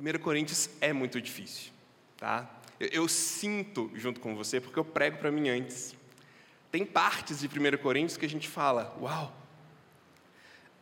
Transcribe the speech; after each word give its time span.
1 0.00 0.18
Coríntios 0.20 0.70
é 0.80 0.92
muito 0.92 1.20
difícil, 1.20 1.70
tá? 2.16 2.48
Eu, 2.78 2.88
eu 2.88 3.08
sinto 3.08 3.90
junto 3.94 4.18
com 4.18 4.34
você, 4.34 4.58
porque 4.58 4.78
eu 4.78 4.84
prego 4.84 5.18
para 5.18 5.30
mim 5.30 5.50
antes. 5.50 5.94
Tem 6.72 6.86
partes 6.86 7.40
de 7.40 7.46
1 7.46 7.76
Coríntios 7.78 8.16
que 8.16 8.24
a 8.24 8.28
gente 8.28 8.48
fala, 8.48 8.96
uau. 8.98 9.36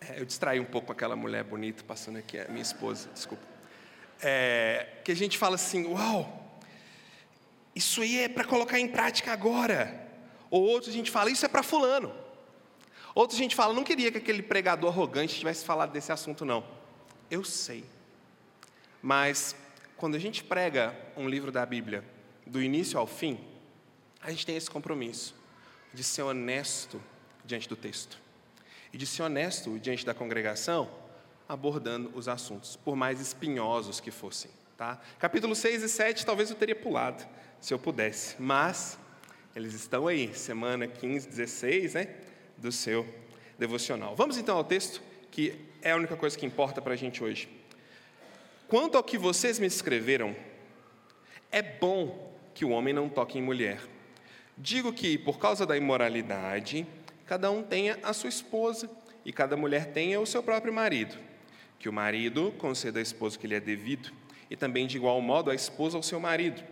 É, 0.00 0.20
eu 0.20 0.24
distraí 0.24 0.60
um 0.60 0.64
pouco 0.64 0.92
aquela 0.92 1.16
mulher 1.16 1.42
bonita 1.42 1.82
passando 1.82 2.18
aqui, 2.18 2.38
minha 2.48 2.62
esposa, 2.62 3.08
desculpa. 3.12 3.42
É, 4.22 4.86
que 5.04 5.10
a 5.10 5.16
gente 5.16 5.36
fala 5.36 5.56
assim, 5.56 5.84
uau, 5.86 6.60
isso 7.74 8.00
aí 8.00 8.20
é 8.20 8.28
para 8.28 8.44
colocar 8.44 8.78
em 8.78 8.86
prática 8.86 9.32
agora. 9.32 10.06
Ou 10.48 10.62
outros 10.62 10.94
a 10.94 10.96
gente 10.96 11.10
fala, 11.10 11.30
isso 11.30 11.44
é 11.44 11.48
para 11.48 11.64
fulano. 11.64 12.14
Outros 13.14 13.38
a 13.38 13.42
gente 13.42 13.56
fala, 13.56 13.74
não 13.74 13.82
queria 13.82 14.12
que 14.12 14.18
aquele 14.18 14.42
pregador 14.42 14.90
arrogante 14.90 15.36
tivesse 15.36 15.64
falado 15.64 15.90
desse 15.90 16.12
assunto, 16.12 16.44
não. 16.44 16.64
Eu 17.28 17.42
sei. 17.42 17.84
Mas 19.02 19.54
quando 19.96 20.14
a 20.14 20.18
gente 20.18 20.42
prega 20.44 20.94
um 21.16 21.28
livro 21.28 21.50
da 21.50 21.64
Bíblia, 21.64 22.04
do 22.46 22.62
início 22.62 22.98
ao 22.98 23.06
fim, 23.06 23.38
a 24.20 24.30
gente 24.30 24.46
tem 24.46 24.56
esse 24.56 24.70
compromisso 24.70 25.34
de 25.92 26.02
ser 26.02 26.22
honesto 26.22 27.00
diante 27.44 27.68
do 27.68 27.76
texto 27.76 28.18
e 28.92 28.98
de 28.98 29.06
ser 29.06 29.22
honesto 29.22 29.78
diante 29.78 30.04
da 30.04 30.14
congregação, 30.14 30.90
abordando 31.48 32.10
os 32.14 32.28
assuntos, 32.28 32.76
por 32.76 32.96
mais 32.96 33.20
espinhosos 33.20 34.00
que 34.00 34.10
fossem. 34.10 34.50
Tá? 34.76 35.00
Capítulo 35.18 35.54
6 35.54 35.82
e 35.82 35.88
7 35.88 36.24
talvez 36.24 36.50
eu 36.50 36.56
teria 36.56 36.76
pulado, 36.76 37.26
se 37.60 37.74
eu 37.74 37.78
pudesse, 37.78 38.36
mas 38.38 38.98
eles 39.56 39.74
estão 39.74 40.06
aí, 40.06 40.32
semana 40.34 40.86
15, 40.86 41.28
16, 41.28 41.94
né, 41.94 42.14
do 42.56 42.70
seu 42.70 43.06
devocional. 43.58 44.14
Vamos 44.14 44.38
então 44.38 44.56
ao 44.56 44.64
texto, 44.64 45.02
que 45.30 45.58
é 45.82 45.90
a 45.90 45.96
única 45.96 46.16
coisa 46.16 46.38
que 46.38 46.46
importa 46.46 46.80
para 46.80 46.92
a 46.92 46.96
gente 46.96 47.24
hoje. 47.24 47.57
Quanto 48.68 48.98
ao 48.98 49.02
que 49.02 49.16
vocês 49.16 49.58
me 49.58 49.66
escreveram, 49.66 50.36
é 51.50 51.62
bom 51.62 52.30
que 52.52 52.66
o 52.66 52.68
homem 52.68 52.92
não 52.92 53.08
toque 53.08 53.38
em 53.38 53.42
mulher. 53.42 53.80
Digo 54.58 54.92
que, 54.92 55.16
por 55.16 55.38
causa 55.38 55.64
da 55.64 55.74
imoralidade, 55.74 56.86
cada 57.24 57.50
um 57.50 57.62
tenha 57.62 57.98
a 58.02 58.12
sua 58.12 58.28
esposa 58.28 58.90
e 59.24 59.32
cada 59.32 59.56
mulher 59.56 59.86
tenha 59.92 60.20
o 60.20 60.26
seu 60.26 60.42
próprio 60.42 60.70
marido. 60.70 61.16
Que 61.78 61.88
o 61.88 61.92
marido 61.94 62.52
conceda 62.58 62.98
à 62.98 63.02
esposa 63.02 63.38
que 63.38 63.46
lhe 63.46 63.54
é 63.54 63.60
devido, 63.60 64.12
e 64.50 64.56
também 64.56 64.86
de 64.86 64.98
igual 64.98 65.18
modo 65.22 65.50
a 65.50 65.54
esposa 65.54 65.96
ao 65.96 66.02
seu 66.02 66.20
marido. 66.20 66.62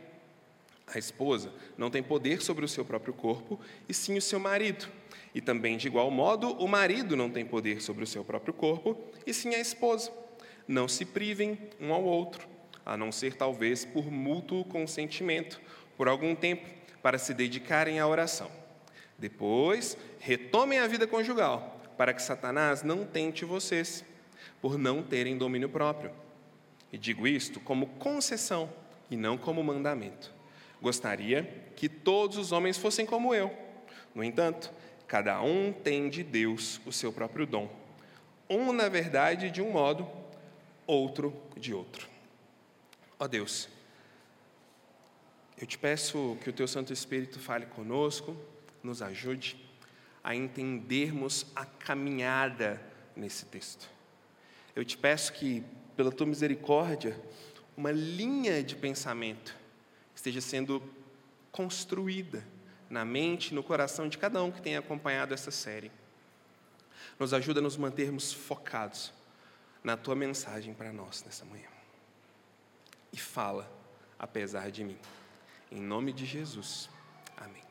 A 0.87 0.99
esposa 0.99 1.51
não 1.79 1.91
tem 1.91 2.03
poder 2.03 2.43
sobre 2.43 2.63
o 2.63 2.69
seu 2.69 2.85
próprio 2.85 3.15
corpo, 3.15 3.59
e 3.89 3.95
sim 3.95 4.19
o 4.19 4.23
seu 4.23 4.39
marido. 4.39 4.87
E 5.35 5.41
também 5.41 5.79
de 5.79 5.87
igual 5.87 6.11
modo 6.11 6.51
o 6.63 6.69
marido 6.69 7.17
não 7.17 7.31
tem 7.31 7.47
poder 7.47 7.81
sobre 7.81 8.05
o 8.05 8.07
seu 8.07 8.23
próprio 8.23 8.53
corpo, 8.53 9.03
e 9.27 9.33
sim 9.33 9.55
a 9.55 9.59
esposa. 9.59 10.26
Não 10.67 10.89
se 10.89 11.05
privem 11.05 11.59
um 11.81 11.93
ao 11.93 12.03
outro, 12.03 12.49
a 12.85 12.97
não 12.97 13.11
ser 13.13 13.35
talvez 13.35 13.85
por 13.85 14.11
mútuo 14.11 14.65
consentimento, 14.65 15.61
por 15.97 16.09
algum 16.09 16.35
tempo, 16.35 16.67
para 17.03 17.19
se 17.19 17.33
dedicarem 17.33 18.01
à 18.01 18.07
oração. 18.07 18.51
Depois, 19.19 19.97
retomem 20.19 20.79
a 20.79 20.87
vida 20.87 21.07
conjugal, 21.07 21.81
para 21.97 22.13
que 22.13 22.23
Satanás 22.23 22.83
não 22.83 23.05
tente 23.05 23.45
vocês, 23.45 24.05
por 24.61 24.79
não 24.79 25.03
terem 25.03 25.39
domínio 25.39 25.69
próprio. 25.69 26.11
E 26.93 26.99
digo 26.99 27.27
isto 27.27 27.61
como 27.61 27.87
concessão 27.99 28.71
e 29.11 29.17
não 29.17 29.39
como 29.39 29.63
mandamento. 29.63 30.33
Gostaria 30.81 31.45
que 31.75 31.89
todos 31.89 32.37
os 32.37 32.53
homens 32.53 32.77
fossem 32.77 33.07
como 33.07 33.35
eu. 33.35 33.53
No 34.15 34.23
entanto, 34.23 34.73
cada 35.07 35.41
um 35.43 35.73
tem 35.73 36.09
de 36.09 36.23
Deus 36.23 36.81
o 36.85 36.93
seu 36.93 37.13
próprio 37.13 37.47
dom. 37.47 37.69
Um, 38.49 38.73
na 38.73 38.89
verdade, 38.89 39.51
de 39.51 39.61
um 39.63 39.73
modo, 39.73 40.09
outro 40.87 41.35
de 41.57 41.75
outro. 41.75 42.09
Ó 43.19 43.27
Deus, 43.27 43.69
eu 45.59 45.67
te 45.67 45.79
peço 45.79 46.37
que 46.43 46.51
o 46.51 46.53
teu 46.53 46.69
Santo 46.69 46.93
Espírito 46.93 47.39
fale 47.41 47.67
conosco, 47.67 48.37
nos 48.83 49.01
ajude 49.03 49.57
a 50.23 50.35
entendermos 50.35 51.47
a 51.55 51.65
caminhada 51.65 52.81
nesse 53.15 53.47
texto. 53.47 53.89
Eu 54.75 54.85
te 54.85 54.99
peço 54.99 55.33
que, 55.33 55.65
pela 55.97 56.13
tua 56.13 56.27
misericórdia, 56.27 57.19
uma 57.77 57.91
linha 57.91 58.63
de 58.63 58.77
pensamento 58.77 59.57
esteja 60.15 60.41
sendo 60.41 60.83
construída 61.51 62.47
na 62.91 63.05
mente 63.05 63.51
e 63.51 63.55
no 63.55 63.63
coração 63.63 64.09
de 64.09 64.19
cada 64.19 64.43
um 64.43 64.51
que 64.51 64.61
tem 64.61 64.77
acompanhado 64.77 65.33
essa 65.33 65.51
série. 65.51 65.91
Nos 67.19 67.33
ajuda 67.33 67.61
a 67.61 67.63
nos 67.63 67.77
mantermos 67.77 68.33
focados 68.33 69.13
na 69.87 69.97
tua 69.97 70.17
mensagem 70.17 70.75
para 70.75 70.93
nós 70.93 71.23
nessa 71.25 71.45
manhã. 71.45 71.69
E 73.13 73.17
fala, 73.17 73.71
apesar 74.19 74.69
de 74.69 74.83
mim. 74.83 74.99
Em 75.71 75.81
nome 75.81 76.13
de 76.13 76.27
Jesus. 76.27 76.91
Amém. 77.37 77.63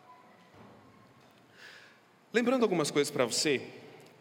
Lembrando 2.31 2.63
algumas 2.63 2.89
coisas 2.89 3.11
para 3.11 3.25
você, 3.25 3.69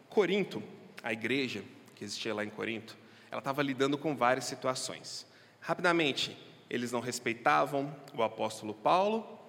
Corinto, 0.09 0.61
a 1.01 1.13
igreja 1.13 1.63
que 1.95 2.03
existia 2.03 2.35
lá 2.35 2.43
em 2.43 2.49
Corinto, 2.49 2.97
ela 3.31 3.39
estava 3.39 3.63
lidando 3.63 3.97
com 3.97 4.13
várias 4.13 4.43
situações. 4.43 5.25
Rapidamente, 5.61 6.37
eles 6.69 6.91
não 6.91 6.99
respeitavam 6.99 7.95
o 8.13 8.21
apóstolo 8.21 8.73
Paulo, 8.73 9.39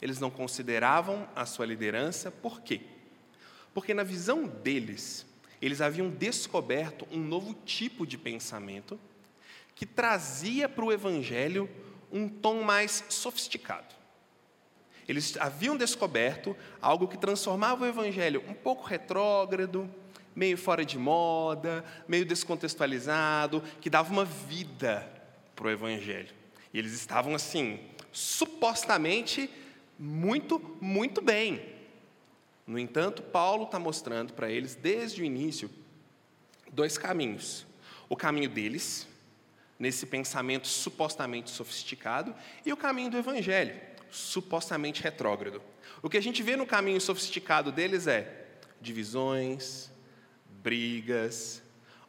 eles 0.00 0.18
não 0.18 0.30
consideravam 0.30 1.28
a 1.36 1.44
sua 1.44 1.66
liderança, 1.66 2.30
por 2.30 2.62
quê? 2.62 2.80
Porque 3.74 3.92
na 3.92 4.04
visão 4.04 4.46
deles, 4.46 5.26
eles 5.60 5.80
haviam 5.80 6.08
descoberto 6.08 7.06
um 7.10 7.18
novo 7.18 7.54
tipo 7.64 8.06
de 8.06 8.16
pensamento 8.16 8.98
que 9.74 9.86
trazia 9.86 10.68
para 10.68 10.84
o 10.84 10.92
Evangelho 10.92 11.68
um 12.12 12.28
tom 12.28 12.62
mais 12.62 13.04
sofisticado. 13.08 13.94
Eles 15.08 15.36
haviam 15.38 15.76
descoberto 15.76 16.56
algo 16.80 17.08
que 17.08 17.18
transformava 17.18 17.84
o 17.84 17.86
Evangelho 17.86 18.44
um 18.48 18.54
pouco 18.54 18.84
retrógrado, 18.84 19.90
meio 20.34 20.56
fora 20.56 20.84
de 20.84 20.98
moda, 20.98 21.84
meio 22.06 22.24
descontextualizado, 22.24 23.62
que 23.80 23.90
dava 23.90 24.12
uma 24.12 24.24
vida 24.24 25.10
para 25.56 25.66
o 25.66 25.70
Evangelho. 25.70 26.34
E 26.72 26.78
eles 26.78 26.92
estavam 26.92 27.34
assim, 27.34 27.80
supostamente 28.12 29.50
muito, 29.98 30.60
muito 30.80 31.20
bem. 31.20 31.60
No 32.70 32.78
entanto, 32.78 33.20
Paulo 33.20 33.64
está 33.64 33.80
mostrando 33.80 34.32
para 34.32 34.48
eles, 34.48 34.76
desde 34.76 35.22
o 35.22 35.24
início, 35.24 35.68
dois 36.70 36.96
caminhos. 36.96 37.66
O 38.08 38.14
caminho 38.14 38.48
deles, 38.48 39.08
nesse 39.76 40.06
pensamento 40.06 40.68
supostamente 40.68 41.50
sofisticado, 41.50 42.32
e 42.64 42.72
o 42.72 42.76
caminho 42.76 43.10
do 43.10 43.18
Evangelho, 43.18 43.74
supostamente 44.08 45.02
retrógrado. 45.02 45.60
O 46.00 46.08
que 46.08 46.16
a 46.16 46.22
gente 46.22 46.44
vê 46.44 46.54
no 46.54 46.64
caminho 46.64 47.00
sofisticado 47.00 47.72
deles 47.72 48.06
é 48.06 48.46
divisões, 48.80 49.90
brigas, 50.62 51.64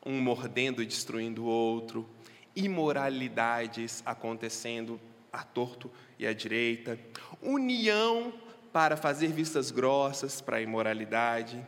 um 0.05 0.21
mordendo 0.21 0.83
e 0.83 0.85
destruindo 0.85 1.45
o 1.45 1.47
outro, 1.47 2.07
imoralidades 2.55 4.03
acontecendo 4.05 5.01
à 5.33 5.41
torto 5.41 5.91
e 6.19 6.27
à 6.27 6.33
direita, 6.33 6.99
união 7.41 8.31
para 8.71 8.95
fazer 8.95 9.27
vistas 9.27 9.71
grossas 9.71 10.41
para 10.41 10.57
a 10.57 10.61
imoralidade, 10.61 11.65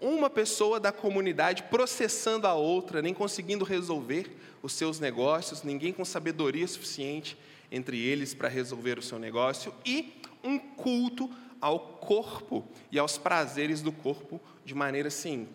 uma 0.00 0.28
pessoa 0.28 0.78
da 0.78 0.92
comunidade 0.92 1.64
processando 1.64 2.46
a 2.46 2.54
outra, 2.54 3.00
nem 3.00 3.14
conseguindo 3.14 3.64
resolver 3.64 4.36
os 4.62 4.72
seus 4.72 5.00
negócios, 5.00 5.62
ninguém 5.62 5.92
com 5.92 6.04
sabedoria 6.04 6.66
suficiente 6.66 7.36
entre 7.70 7.98
eles 7.98 8.34
para 8.34 8.48
resolver 8.48 8.98
o 8.98 9.02
seu 9.02 9.18
negócio, 9.18 9.74
e 9.84 10.20
um 10.42 10.58
culto 10.58 11.30
ao 11.60 11.78
corpo 11.80 12.66
e 12.92 12.98
aos 12.98 13.18
prazeres 13.18 13.80
do 13.80 13.90
corpo 13.90 14.40
de 14.64 14.74
maneira 14.74 15.08
assim, 15.08 15.48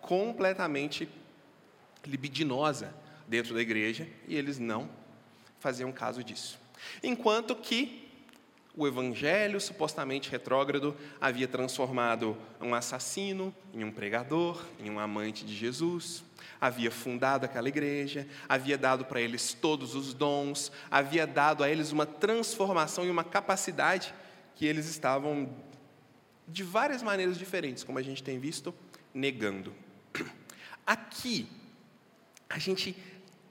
completamente 0.00 1.08
libidinosa 2.04 2.94
dentro 3.26 3.54
da 3.54 3.62
igreja, 3.62 4.06
e 4.28 4.36
eles 4.36 4.58
não 4.58 4.88
faziam 5.58 5.90
caso 5.90 6.22
disso. 6.22 6.58
Enquanto 7.02 7.54
que 7.54 8.03
o 8.76 8.86
evangelho 8.86 9.60
supostamente 9.60 10.30
retrógrado 10.30 10.96
havia 11.20 11.46
transformado 11.46 12.36
um 12.60 12.74
assassino 12.74 13.54
em 13.72 13.84
um 13.84 13.90
pregador, 13.90 14.64
em 14.80 14.90
um 14.90 14.98
amante 14.98 15.44
de 15.44 15.54
Jesus, 15.54 16.24
havia 16.60 16.90
fundado 16.90 17.44
aquela 17.44 17.68
igreja, 17.68 18.26
havia 18.48 18.76
dado 18.76 19.04
para 19.04 19.20
eles 19.20 19.52
todos 19.52 19.94
os 19.94 20.12
dons, 20.12 20.72
havia 20.90 21.26
dado 21.26 21.62
a 21.62 21.70
eles 21.70 21.92
uma 21.92 22.06
transformação 22.06 23.04
e 23.04 23.10
uma 23.10 23.22
capacidade 23.22 24.12
que 24.56 24.66
eles 24.66 24.86
estavam, 24.86 25.54
de 26.48 26.62
várias 26.62 27.02
maneiras 27.02 27.38
diferentes, 27.38 27.84
como 27.84 27.98
a 27.98 28.02
gente 28.02 28.22
tem 28.22 28.38
visto, 28.38 28.74
negando. 29.12 29.72
Aqui, 30.86 31.48
a 32.48 32.58
gente 32.58 32.96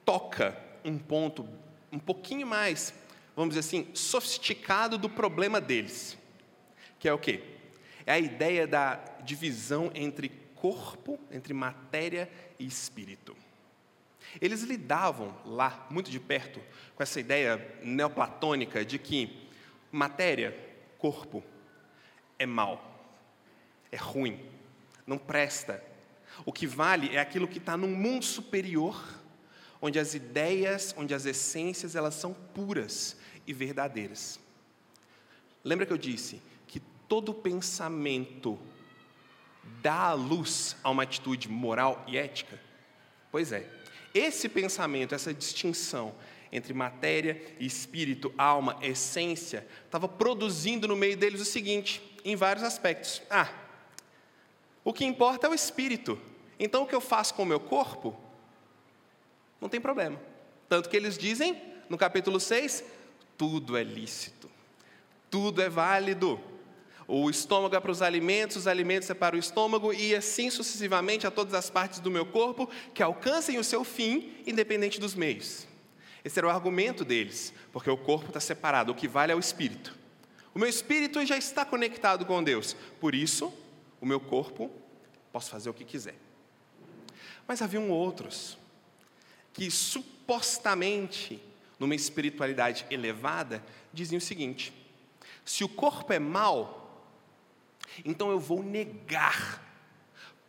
toca 0.06 0.58
um 0.84 0.98
ponto 0.98 1.48
um 1.92 2.00
pouquinho 2.00 2.48
mais, 2.48 2.94
vamos 3.36 3.56
dizer 3.56 3.68
assim, 3.68 3.88
sofisticado 3.94 4.98
do 4.98 5.10
problema 5.10 5.60
deles, 5.60 6.18
que 7.00 7.08
é 7.08 7.14
o 7.14 7.18
quê? 7.18 7.44
É 8.06 8.14
a 8.14 8.20
ideia 8.20 8.68
da 8.68 8.96
divisão 9.24 9.92
entre 9.94 10.30
corpo, 10.56 11.20
entre 11.32 11.54
matéria 11.54 12.30
e 12.60 12.66
espírito. 12.66 13.36
Eles 14.42 14.64
lidavam 14.64 15.36
lá, 15.46 15.86
muito 15.90 16.10
de 16.10 16.20
perto, 16.20 16.62
com 16.96 17.04
essa 17.04 17.20
ideia 17.20 17.76
neoplatônica 17.84 18.84
de 18.86 18.98
que 18.98 19.50
matéria, 19.92 20.58
corpo, 20.98 21.44
é 22.40 22.46
mal, 22.46 23.12
é 23.92 23.98
ruim, 23.98 24.40
não 25.06 25.18
presta. 25.18 25.84
O 26.46 26.52
que 26.52 26.66
vale 26.66 27.16
é 27.16 27.20
aquilo 27.20 27.48
que 27.48 27.60
está 27.60 27.78
num 27.78 27.96
mundo 27.96 28.26
superior, 28.26 29.04
onde 29.82 30.00
as 30.00 30.14
ideias, 30.14 30.96
onde 30.98 31.14
as 31.14 31.26
essências, 31.26 31.96
elas 31.96 32.16
são 32.16 32.34
puras 32.34 33.18
e 33.46 33.54
verdadeiras. 33.54 34.40
Lembra 35.64 35.86
que 35.86 35.94
eu 35.94 35.98
disse 35.98 36.42
que 36.68 36.80
todo 37.08 37.34
pensamento 37.34 38.60
dá 39.82 40.14
luz 40.14 40.76
a 40.84 40.90
uma 40.90 41.04
atitude 41.04 41.50
moral 41.50 42.04
e 42.08 42.18
ética? 42.18 42.60
Pois 43.32 43.52
é, 43.52 43.68
esse 44.14 44.48
pensamento, 44.48 45.16
essa 45.16 45.34
distinção 45.34 46.14
entre 46.52 46.74
matéria 46.74 47.42
e 47.60 47.66
espírito, 47.66 48.32
alma, 48.38 48.78
essência, 48.82 49.66
estava 49.86 50.08
produzindo 50.08 50.88
no 50.88 50.96
meio 50.96 51.18
deles 51.18 51.42
o 51.42 51.46
seguinte, 51.46 52.02
em 52.24 52.36
vários 52.36 52.64
aspectos. 52.64 53.24
Ah, 53.30 53.52
o 54.84 54.94
que 54.94 55.04
importa 55.04 55.48
é 55.48 55.50
o 55.50 55.54
espírito. 55.54 56.20
Então 56.60 56.84
o 56.84 56.88
que 56.88 56.94
eu 56.94 57.02
faço 57.02 57.34
com 57.34 57.42
o 57.42 57.46
meu 57.46 57.60
corpo, 57.60 58.16
não 59.60 59.68
tem 59.68 59.82
problema. 59.82 60.20
Tanto 60.70 60.90
que 60.90 60.96
eles 60.96 61.18
dizem, 61.18 61.60
no 61.90 61.98
capítulo 61.98 62.40
6, 62.40 62.84
tudo 63.44 63.76
é 63.76 63.84
lícito, 63.84 64.50
tudo 65.30 65.62
é 65.62 65.68
válido. 65.68 66.40
O 67.06 67.30
estômago 67.30 67.76
é 67.76 67.80
para 67.82 67.92
os 67.92 68.02
alimentos, 68.02 68.56
os 68.56 68.68
alimentos 68.68 69.10
é 69.10 69.14
para 69.14 69.36
o 69.36 69.40
estômago, 69.40 69.92
e 69.92 70.16
assim 70.16 70.50
sucessivamente 70.50 71.28
a 71.28 71.32
todas 71.32 71.54
as 71.54 71.70
partes 71.70 72.00
do 72.00 72.10
meu 72.10 72.26
corpo 72.26 72.70
que 72.94 73.04
alcancem 73.04 73.60
o 73.60 73.64
seu 73.64 73.84
fim, 73.84 74.34
independente 74.48 74.98
dos 74.98 75.14
meios. 75.14 75.68
Esse 76.24 76.40
era 76.40 76.48
o 76.48 76.50
argumento 76.50 77.04
deles, 77.04 77.54
porque 77.74 77.90
o 77.90 77.98
corpo 77.98 78.28
está 78.28 78.40
separado, 78.40 78.94
o 78.94 78.96
que 78.96 79.10
vale 79.10 79.34
é 79.34 79.36
o 79.36 79.40
espírito. 79.40 79.94
O 80.56 80.60
meu 80.60 80.70
espírito 80.70 81.26
já 81.26 81.38
está 81.38 81.66
conectado 81.66 82.26
com 82.26 82.42
Deus, 82.42 82.78
por 82.98 83.14
isso, 83.14 83.54
o 84.00 84.06
meu 84.06 84.22
corpo, 84.22 84.72
posso 85.34 85.52
fazer 85.52 85.70
o 85.70 85.74
que 85.74 85.84
quiser. 85.84 86.16
Mas 87.46 87.62
haviam 87.62 87.90
outros, 87.90 88.58
que 89.52 89.70
supostamente, 89.70 91.44
numa 91.84 91.96
espiritualidade 91.96 92.86
elevada, 92.90 93.62
diziam 93.92 94.18
o 94.18 94.22
seguinte: 94.22 94.74
se 95.44 95.66
o 95.66 95.70
corpo 95.70 96.14
é 96.14 96.20
mau, 96.20 97.06
então 98.06 98.32
eu 98.32 98.40
vou 98.40 98.64
negar 98.64 99.62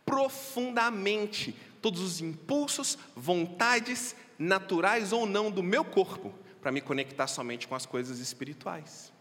profundamente 0.05 1.53
todos 1.81 1.99
os 1.99 2.21
impulsos, 2.21 2.97
vontades, 3.13 4.15
naturais 4.39 5.11
ou 5.11 5.25
não, 5.25 5.51
do 5.51 5.61
meu 5.61 5.83
corpo, 5.83 6.33
para 6.61 6.71
me 6.71 6.79
conectar 6.79 7.27
somente 7.27 7.67
com 7.67 7.75
as 7.75 7.85
coisas 7.85 8.19
espirituais. 8.19 9.11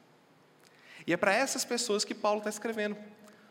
E 1.04 1.12
é 1.12 1.16
para 1.16 1.34
essas 1.34 1.64
pessoas 1.64 2.04
que 2.04 2.14
Paulo 2.14 2.38
está 2.38 2.48
escrevendo 2.48 2.96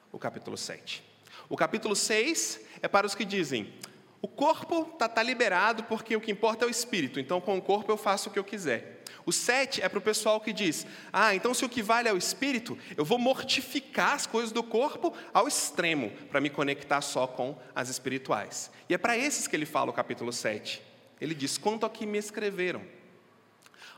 o 0.09 0.17
capítulo 0.17 0.57
7. 0.57 1.03
O 1.49 1.57
capítulo 1.57 1.97
6 1.97 2.61
é 2.81 2.87
para 2.87 3.05
os 3.05 3.13
que 3.13 3.25
dizem: 3.25 3.73
o 4.23 4.27
corpo 4.29 4.87
está 4.93 5.09
tá 5.09 5.21
liberado 5.21 5.83
porque 5.83 6.15
o 6.15 6.21
que 6.21 6.31
importa 6.31 6.63
é 6.63 6.67
o 6.67 6.71
espírito, 6.71 7.19
então 7.19 7.41
com 7.41 7.57
o 7.57 7.61
corpo 7.61 7.91
eu 7.91 7.97
faço 7.97 8.29
o 8.29 8.31
que 8.31 8.39
eu 8.39 8.43
quiser. 8.43 9.03
O 9.25 9.33
7 9.33 9.81
é 9.81 9.89
para 9.89 9.99
o 9.99 10.01
pessoal 10.01 10.39
que 10.39 10.53
diz: 10.53 10.87
ah, 11.11 11.35
então 11.35 11.53
se 11.53 11.65
o 11.65 11.69
que 11.69 11.81
vale 11.81 12.07
é 12.07 12.13
o 12.13 12.17
espírito, 12.17 12.77
eu 12.95 13.03
vou 13.03 13.19
mortificar 13.19 14.13
as 14.13 14.25
coisas 14.25 14.53
do 14.53 14.63
corpo 14.63 15.13
ao 15.33 15.45
extremo, 15.45 16.09
para 16.31 16.39
me 16.39 16.49
conectar 16.49 17.01
só 17.01 17.27
com 17.27 17.57
as 17.75 17.89
espirituais. 17.89 18.71
E 18.87 18.93
é 18.93 18.97
para 18.97 19.17
esses 19.17 19.45
que 19.45 19.57
ele 19.57 19.65
fala 19.65 19.89
o 19.89 19.93
capítulo 19.93 20.31
7. 20.31 20.81
Ele 21.19 21.35
diz: 21.35 21.57
quanto 21.57 21.85
a 21.85 21.89
que 21.89 22.05
me 22.05 22.17
escreveram. 22.17 22.81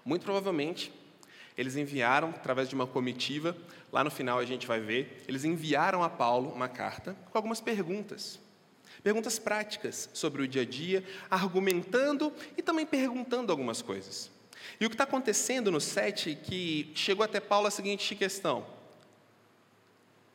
Muito 0.04 0.24
provavelmente, 0.24 0.92
eles 1.56 1.76
enviaram, 1.76 2.30
através 2.30 2.68
de 2.68 2.74
uma 2.74 2.88
comitiva, 2.88 3.56
lá 3.92 4.04
no 4.04 4.10
final 4.10 4.40
a 4.40 4.46
gente 4.46 4.66
vai 4.66 4.80
ver, 4.80 5.24
eles 5.28 5.46
enviaram 5.46 6.02
a 6.04 6.10
Paulo 6.10 6.50
uma 6.50 6.68
carta 6.68 7.16
com 7.32 7.38
algumas 7.38 7.62
perguntas. 7.62 8.44
Perguntas 9.06 9.38
práticas 9.38 10.10
sobre 10.16 10.42
o 10.42 10.48
dia 10.48 10.64
a 10.64 10.66
dia, 10.66 11.06
argumentando 11.30 12.34
e 12.58 12.62
também 12.64 12.88
perguntando 12.88 13.52
algumas 13.52 13.80
coisas. 13.80 14.32
E 14.80 14.86
o 14.88 14.90
que 14.90 14.96
está 14.96 15.04
acontecendo 15.04 15.70
no 15.70 15.80
7 15.80 16.32
é 16.32 16.34
que 16.34 16.92
chegou 16.96 17.24
até 17.24 17.40
Paulo 17.40 17.68
a 17.68 17.70
seguinte 17.70 18.16
questão: 18.16 18.66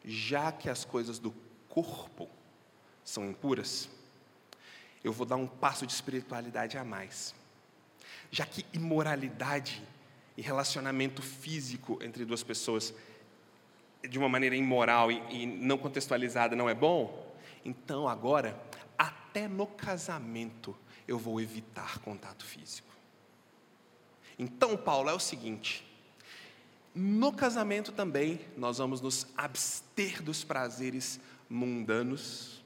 já 0.05 0.52
que 0.52 0.70
as 0.70 0.84
coisas 0.84 1.19
do 1.19 1.34
corpo 1.69 2.31
são 3.02 3.28
impuras, 3.28 3.88
eu 5.02 5.12
vou 5.12 5.26
dar 5.26 5.34
um 5.34 5.49
passo 5.49 5.84
de 5.84 5.93
espiritualidade 5.93 6.78
a 6.78 6.84
mais. 6.84 7.34
Já 8.31 8.46
que 8.46 8.64
imoralidade 8.73 9.82
e 10.37 10.43
relacionamento 10.43 11.23
físico 11.23 11.99
entre 12.00 12.25
duas 12.25 12.44
pessoas 12.44 12.94
de 14.08 14.16
uma 14.16 14.28
maneira 14.28 14.55
imoral 14.55 15.11
e, 15.11 15.20
e 15.28 15.44
não 15.44 15.76
contextualizada 15.76 16.55
não 16.55 16.70
é 16.70 16.75
bom, 16.75 17.30
então 17.65 18.09
agora, 18.09 18.61
até 18.97 19.49
no 19.49 19.67
casamento, 19.67 20.77
eu 21.07 21.19
vou 21.19 21.41
evitar 21.41 21.99
contato 21.99 22.45
físico. 22.45 22.89
Então, 24.39 24.77
Paulo, 24.77 25.11
é 25.11 25.15
o 25.15 25.19
seguinte: 25.19 25.85
no 26.95 27.33
casamento 27.33 27.93
também 27.93 28.41
nós 28.57 28.79
vamos 28.79 29.01
nos 29.01 29.27
abster 29.37 30.23
dos 30.23 30.43
prazeres 30.43 31.21
mundanos 31.49 32.65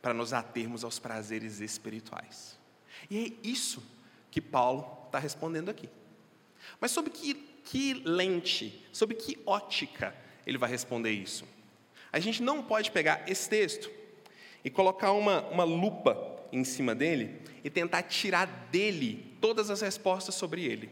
para 0.00 0.14
nos 0.14 0.32
atermos 0.32 0.84
aos 0.84 0.98
prazeres 0.98 1.60
espirituais. 1.60 2.58
E 3.10 3.18
é 3.18 3.48
isso 3.48 3.82
que 4.30 4.40
Paulo 4.40 5.06
está 5.06 5.18
respondendo 5.18 5.68
aqui. 5.68 5.88
Mas 6.80 6.90
sob 6.90 7.10
que, 7.10 7.34
que 7.64 7.94
lente, 7.94 8.84
sob 8.92 9.14
que 9.14 9.38
ótica 9.46 10.14
ele 10.46 10.58
vai 10.58 10.68
responder 10.68 11.10
isso? 11.10 11.46
A 12.14 12.20
gente 12.20 12.44
não 12.44 12.62
pode 12.62 12.92
pegar 12.92 13.24
esse 13.26 13.48
texto 13.48 13.90
e 14.64 14.70
colocar 14.70 15.10
uma, 15.10 15.40
uma 15.48 15.64
lupa 15.64 16.16
em 16.52 16.62
cima 16.62 16.94
dele 16.94 17.40
e 17.64 17.68
tentar 17.68 18.02
tirar 18.02 18.46
dele 18.70 19.36
todas 19.40 19.68
as 19.68 19.80
respostas 19.80 20.36
sobre 20.36 20.64
ele. 20.64 20.88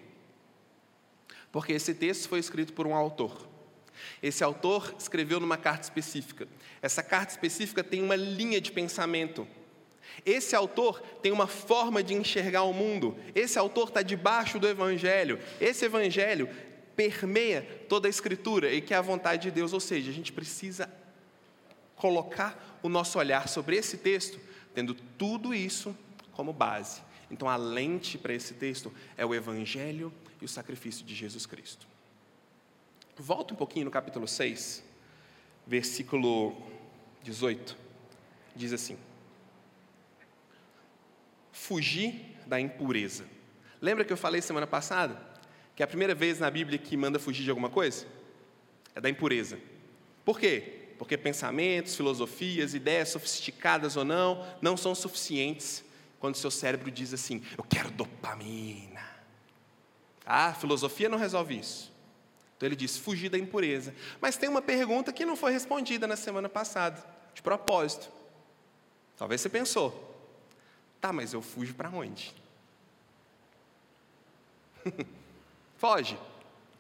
Porque 1.53 1.75
esse 1.75 1.95
texto 1.95 2.29
foi 2.29 2.41
escrito 2.41 2.73
por 2.73 2.89
um 2.89 2.95
autor. 2.97 3.49
Esse 4.21 4.43
autor 4.43 4.97
escreveu 4.99 5.39
numa 5.39 5.57
carta 5.57 5.85
específica. 5.85 6.49
Essa 6.83 7.05
carta 7.05 7.31
específica 7.31 7.85
tem 7.85 8.03
uma 8.03 8.17
linha 8.17 8.61
de 8.61 8.73
pensamento. 8.73 9.47
Esse 10.27 10.57
autor 10.57 11.01
tem 11.23 11.31
uma 11.31 11.47
forma 11.47 12.03
de 12.03 12.15
enxergar 12.15 12.65
o 12.65 12.73
mundo. 12.73 13.17
Esse 13.33 13.61
autor 13.61 13.91
está 13.91 14.03
debaixo 14.03 14.59
do 14.59 14.67
Evangelho. 14.67 15.39
Esse 15.61 15.85
Evangelho 15.85 16.49
permeia 16.97 17.63
toda 17.89 18.09
a 18.09 18.11
Escritura 18.11 18.73
e 18.73 18.81
que 18.81 18.93
é 18.93 18.97
a 18.97 19.01
vontade 19.01 19.43
de 19.43 19.53
Deus. 19.53 19.73
Ou 19.73 19.79
seja, 19.79 20.11
a 20.11 20.15
gente 20.15 20.33
precisa 20.33 20.91
colocar 22.03 22.81
o 22.83 22.89
nosso 22.89 23.17
olhar 23.17 23.49
sobre 23.49 23.77
esse 23.77 23.97
texto 23.97 24.41
tendo 24.75 24.93
tudo 24.93 25.55
isso 25.55 25.97
como 26.33 26.53
base. 26.53 27.01
Então, 27.31 27.49
a 27.49 27.55
lente 27.55 28.19
para 28.19 28.35
esse 28.35 28.55
texto 28.55 28.93
é 29.17 29.25
o 29.25 29.33
Evangelho 29.33 30.13
e 30.41 30.45
o 30.45 30.49
sacrifício 30.49 31.07
de 31.07 31.15
Jesus 31.15 31.47
Cristo. 31.47 31.87
Volta 33.17 33.55
um 33.55 33.57
pouquinho 33.57 33.85
no 33.85 33.91
capítulo 33.93 34.27
6, 34.27 34.83
versículo 35.65 36.57
18. 37.23 37.77
Diz 38.57 38.73
assim: 38.73 38.99
Fugir 41.53 42.37
da 42.49 42.59
impureza. 42.59 43.27
Lembra 43.81 44.05
que 44.05 44.13
eu 44.13 44.17
falei 44.17 44.43
semana 44.43 44.67
passada 44.67 45.31
que 45.77 45.83
é 45.83 45.85
a 45.85 45.89
primeira 45.89 46.15
vez 46.15 46.41
na 46.41 46.51
Bíblia 46.51 46.79
que 46.79 46.97
manda 46.97 47.19
fugir 47.19 47.45
de 47.45 47.51
alguma 47.51 47.71
coisa? 47.71 48.07
É 48.95 49.01
da 49.01 49.09
impureza. 49.09 49.59
Por 50.25 50.39
quê? 50.39 50.82
Porque 51.03 51.19
pensamentos, 51.19 51.97
filosofias, 51.97 52.75
ideias 52.75 53.09
sofisticadas 53.09 53.97
ou 53.97 54.05
não, 54.05 54.47
não 54.63 54.77
são 54.77 54.95
suficientes 54.95 55.83
quando 56.21 56.37
seu 56.37 56.49
cérebro 56.49 56.93
diz 56.93 57.13
assim: 57.13 57.43
eu 57.59 57.65
quero 57.65 57.91
dopamina. 57.91 59.03
Ah, 60.25 60.55
filosofia 60.55 61.09
não 61.09 61.19
resolve 61.19 61.59
isso. 61.59 61.93
Então 62.57 62.69
ele 62.69 62.77
diz: 62.77 62.97
fugir 62.97 63.29
da 63.29 63.37
impureza. 63.37 63.93
Mas 64.21 64.37
tem 64.37 64.49
uma 64.49 64.63
pergunta 64.63 65.13
que 65.13 65.25
não 65.25 65.35
foi 65.35 65.51
respondida 65.51 66.07
na 66.07 66.15
semana 66.15 66.49
passada, 66.49 67.05
de 67.35 67.43
propósito. 67.43 68.09
Talvez 69.17 69.41
você 69.41 69.49
pensou: 69.49 70.17
tá, 71.01 71.13
mas 71.13 71.33
eu 71.33 71.43
fujo 71.43 71.75
para 71.75 71.91
onde? 71.91 72.33
Foge. 75.79 76.17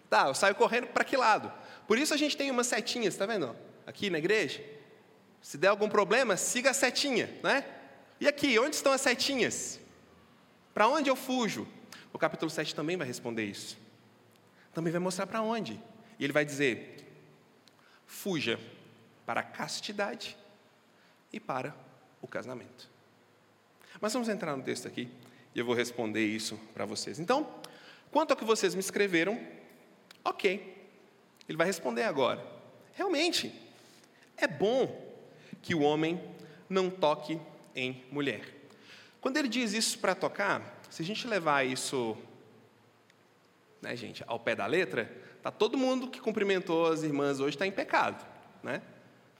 Tá, 0.09 0.29
eu 0.29 0.35
saio 0.37 0.55
correndo 0.55 0.87
para 0.87 1.02
que 1.02 1.17
lado? 1.17 1.52
Por 1.88 1.99
isso 1.99 2.14
a 2.14 2.17
gente 2.17 2.37
tem 2.37 2.52
umas 2.52 2.69
setinhas, 2.69 3.14
está 3.14 3.26
vendo? 3.26 3.72
Aqui 3.86 4.10
na 4.10 4.18
igreja? 4.18 4.62
Se 5.40 5.58
der 5.58 5.68
algum 5.68 5.88
problema, 5.88 6.36
siga 6.36 6.70
a 6.70 6.74
setinha, 6.74 7.28
né? 7.42 7.64
E 8.20 8.28
aqui, 8.28 8.58
onde 8.58 8.76
estão 8.76 8.92
as 8.92 9.00
setinhas? 9.00 9.80
Para 10.72 10.88
onde 10.88 11.10
eu 11.10 11.16
fujo? 11.16 11.66
O 12.12 12.18
capítulo 12.18 12.50
7 12.50 12.74
também 12.74 12.96
vai 12.96 13.06
responder 13.06 13.44
isso. 13.44 13.76
Também 14.72 14.92
vai 14.92 15.00
mostrar 15.00 15.26
para 15.26 15.42
onde. 15.42 15.80
E 16.18 16.24
ele 16.24 16.32
vai 16.32 16.44
dizer: 16.44 17.04
fuja 18.06 18.60
para 19.26 19.40
a 19.40 19.44
castidade 19.44 20.36
e 21.32 21.40
para 21.40 21.74
o 22.20 22.28
casamento. 22.28 22.88
Mas 24.00 24.12
vamos 24.12 24.28
entrar 24.28 24.56
no 24.56 24.62
texto 24.62 24.86
aqui. 24.86 25.08
E 25.54 25.58
eu 25.58 25.64
vou 25.64 25.74
responder 25.74 26.24
isso 26.24 26.56
para 26.72 26.84
vocês. 26.84 27.18
Então, 27.18 27.52
quanto 28.10 28.30
ao 28.30 28.36
que 28.36 28.44
vocês 28.44 28.74
me 28.74 28.80
escreveram, 28.80 29.40
ok. 30.24 30.72
Ele 31.48 31.58
vai 31.58 31.66
responder 31.66 32.04
agora. 32.04 32.44
Realmente, 32.94 33.52
é 34.44 34.49
bom 34.49 35.12
que 35.61 35.75
o 35.75 35.80
homem 35.80 36.20
não 36.68 36.90
toque 36.90 37.40
em 37.75 38.04
mulher. 38.11 38.42
Quando 39.20 39.37
ele 39.37 39.49
diz 39.49 39.72
isso 39.72 39.99
para 39.99 40.14
tocar, 40.14 40.80
se 40.90 41.02
a 41.02 41.04
gente 41.04 41.26
levar 41.26 41.64
isso, 41.64 42.16
né, 43.80 43.94
gente, 43.94 44.25
ao 44.26 44.38
pé 44.38 44.54
da 44.54 44.66
letra, 44.66 45.11
tá 45.42 45.50
todo 45.50 45.78
mundo 45.78 46.08
que 46.08 46.20
cumprimentou 46.20 46.87
as 46.90 47.02
irmãs 47.02 47.40
hoje 47.40 47.56
está 47.56 47.66
em 47.66 47.72
pecado, 47.72 48.25
né? 48.62 48.82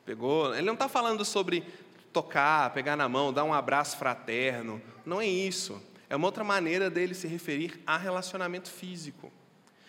Pegou, 0.05 0.55
ele 0.55 0.67
não 0.67 0.75
está 0.75 0.89
falando 0.89 1.25
sobre 1.25 1.65
tocar, 2.13 2.73
pegar 2.73 2.97
na 2.97 3.09
mão, 3.09 3.33
dar 3.33 3.45
um 3.45 3.55
abraço 3.55 3.97
fraterno, 3.97 4.81
não 5.05 5.21
é 5.21 5.27
isso. 5.27 5.81
É 6.09 6.17
uma 6.17 6.27
outra 6.27 6.45
maneira 6.45 6.91
dele 6.91 7.15
se 7.15 7.27
referir 7.27 7.81
a 7.87 7.97
relacionamento 7.97 8.71
físico. 8.71 9.33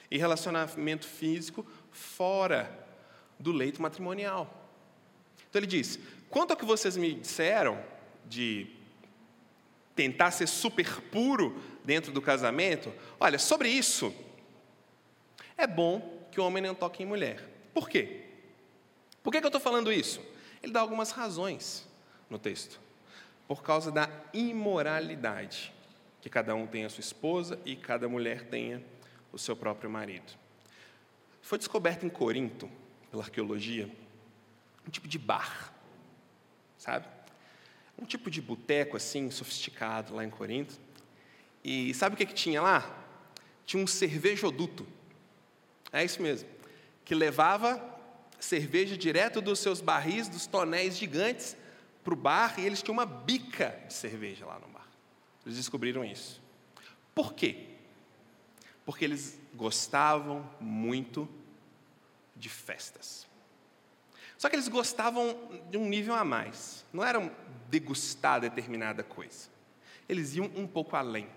E 0.09 0.17
relacionamento 0.17 1.05
físico 1.05 1.65
fora 1.91 2.71
do 3.39 3.51
leito 3.51 3.81
matrimonial. 3.81 4.62
Então 5.53 5.59
ele 5.59 5.67
diz: 5.67 5.99
quanto 6.31 6.49
ao 6.49 6.57
que 6.57 6.65
vocês 6.65 6.97
me 6.97 7.13
disseram 7.13 7.79
de 8.25 8.65
tentar 9.95 10.31
ser 10.31 10.47
super 10.47 10.99
puro 11.11 11.61
dentro 11.85 12.11
do 12.11 12.19
casamento, 12.19 12.91
olha, 13.19 13.37
sobre 13.37 13.69
isso, 13.69 14.11
é 15.55 15.67
bom 15.67 16.27
que 16.31 16.41
o 16.41 16.43
homem 16.43 16.63
não 16.63 16.73
toque 16.73 17.03
em 17.03 17.05
mulher. 17.05 17.47
Por 17.71 17.87
quê? 17.87 18.21
Por 19.21 19.29
que, 19.29 19.37
eu 19.37 19.45
estou 19.45 19.61
falando 19.61 19.93
isso? 19.93 20.19
Ele 20.63 20.71
dá 20.71 20.81
algumas 20.81 21.11
razões 21.11 21.87
no 22.31 22.39
texto. 22.39 22.79
Por 23.47 23.61
causa 23.61 23.91
da 23.91 24.09
imoralidade, 24.33 25.71
que 26.19 26.31
cada 26.31 26.55
um 26.55 26.65
tenha 26.65 26.87
a 26.87 26.89
sua 26.89 27.01
esposa 27.01 27.59
e 27.63 27.75
cada 27.75 28.09
mulher 28.09 28.47
tenha 28.47 28.83
o 29.31 29.37
seu 29.37 29.55
próprio 29.55 29.87
marido. 29.87 30.33
Foi 31.43 31.59
descoberto 31.59 32.07
em 32.07 32.09
Corinto, 32.09 32.67
pela 33.11 33.21
arqueologia, 33.21 33.87
um 34.87 34.89
tipo 34.89 35.07
de 35.07 35.17
bar, 35.17 35.73
sabe? 36.77 37.07
Um 37.97 38.05
tipo 38.05 38.29
de 38.29 38.41
boteco 38.41 38.97
assim, 38.97 39.29
sofisticado 39.31 40.15
lá 40.15 40.23
em 40.23 40.29
Corinto. 40.29 40.79
E 41.63 41.93
sabe 41.93 42.15
o 42.15 42.17
que, 42.17 42.25
que 42.25 42.33
tinha 42.33 42.61
lá? 42.61 43.05
Tinha 43.65 43.81
um 43.81 43.87
cervejoduto. 43.87 44.85
É 45.91 46.03
isso 46.03 46.21
mesmo. 46.21 46.49
Que 47.05 47.15
levava 47.15 47.81
cerveja 48.39 48.97
direto 48.97 49.41
dos 49.41 49.59
seus 49.59 49.79
barris, 49.79 50.27
dos 50.27 50.45
tonéis 50.45 50.97
gigantes, 50.97 51.55
para 52.03 52.13
o 52.13 52.17
bar, 52.17 52.59
e 52.59 52.65
eles 52.65 52.81
tinham 52.81 52.93
uma 52.93 53.05
bica 53.05 53.79
de 53.87 53.93
cerveja 53.93 54.45
lá 54.45 54.59
no 54.59 54.67
bar. 54.67 54.87
Eles 55.45 55.57
descobriram 55.57 56.03
isso. 56.03 56.41
Por 57.15 57.33
quê? 57.33 57.67
Porque 58.85 59.05
eles 59.05 59.39
gostavam 59.53 60.49
muito 60.59 61.29
de 62.35 62.49
festas. 62.49 63.27
Só 64.43 64.49
que 64.49 64.57
eles 64.57 64.67
gostavam 64.67 65.37
de 65.71 65.77
um 65.77 65.87
nível 65.87 66.13
a 66.13 66.25
mais. 66.25 66.83
Não 66.91 67.01
eram 67.01 67.31
degustar 67.69 68.41
determinada 68.41 69.01
coisa. 69.01 69.47
Eles 70.09 70.35
iam 70.35 70.51
um 70.53 70.67
pouco 70.67 70.97
além. 70.97 71.29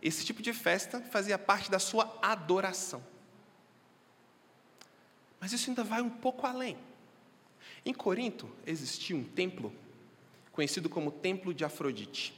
Esse 0.00 0.24
tipo 0.24 0.40
de 0.40 0.54
festa 0.54 1.02
fazia 1.02 1.38
parte 1.38 1.70
da 1.70 1.78
sua 1.78 2.18
adoração. 2.22 3.04
Mas 5.38 5.52
isso 5.52 5.68
ainda 5.68 5.84
vai 5.84 6.00
um 6.00 6.08
pouco 6.08 6.46
além. 6.46 6.78
Em 7.84 7.92
Corinto 7.92 8.48
existia 8.66 9.14
um 9.14 9.22
templo 9.22 9.70
conhecido 10.52 10.88
como 10.88 11.10
Templo 11.10 11.52
de 11.52 11.62
Afrodite. 11.62 12.32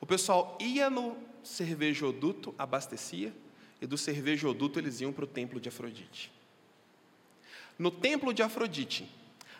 O 0.00 0.06
pessoal 0.06 0.56
ia 0.58 0.88
no 0.88 1.18
cervejoduto, 1.44 2.54
abastecia, 2.56 3.30
e 3.78 3.86
do 3.86 3.98
cervejoduto 3.98 4.78
eles 4.78 5.02
iam 5.02 5.12
para 5.12 5.24
o 5.24 5.28
Templo 5.28 5.60
de 5.60 5.68
Afrodite. 5.68 6.34
No 7.78 7.90
templo 7.90 8.32
de 8.32 8.42
Afrodite, 8.42 9.10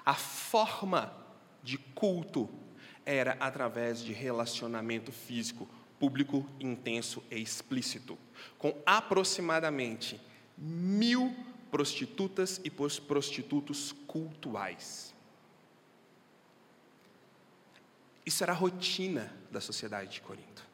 a 0.05 0.15
forma 0.15 1.13
de 1.63 1.77
culto 1.77 2.49
era 3.05 3.37
através 3.39 4.01
de 4.01 4.13
relacionamento 4.13 5.13
físico, 5.13 5.69
público, 5.99 6.49
intenso 6.59 7.23
e 7.31 7.37
explícito, 7.37 8.19
com 8.59 8.75
aproximadamente 8.87 10.21
mil 10.57 11.35
prostitutas 11.71 12.61
e 12.65 12.71
prostitutos 12.71 13.93
cultuais. 14.07 15.15
Isso 18.25 18.43
era 18.43 18.53
a 18.53 18.57
rotina 18.57 19.33
da 19.51 19.61
sociedade 19.61 20.15
de 20.15 20.21
Corinto. 20.21 20.67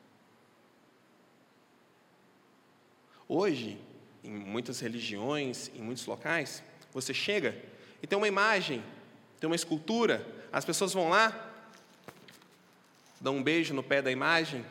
Hoje, 3.29 3.79
em 4.25 4.31
muitas 4.31 4.81
religiões, 4.81 5.71
em 5.75 5.83
muitos 5.83 6.07
locais, 6.07 6.63
você 6.93 7.15
chega 7.15 7.57
e 8.03 8.07
tem 8.07 8.17
uma 8.17 8.29
imagem, 8.29 8.83
tem 9.41 9.49
uma 9.49 9.57
escultura, 9.57 10.27
as 10.53 10.65
pessoas 10.65 10.93
vão 10.93 11.09
lá, 11.09 11.51
dão 13.21 13.37
um 13.37 13.43
beijo 13.43 13.73
no 13.73 13.83
pé 13.83 14.03
da 14.03 14.11
imagem, 14.11 14.65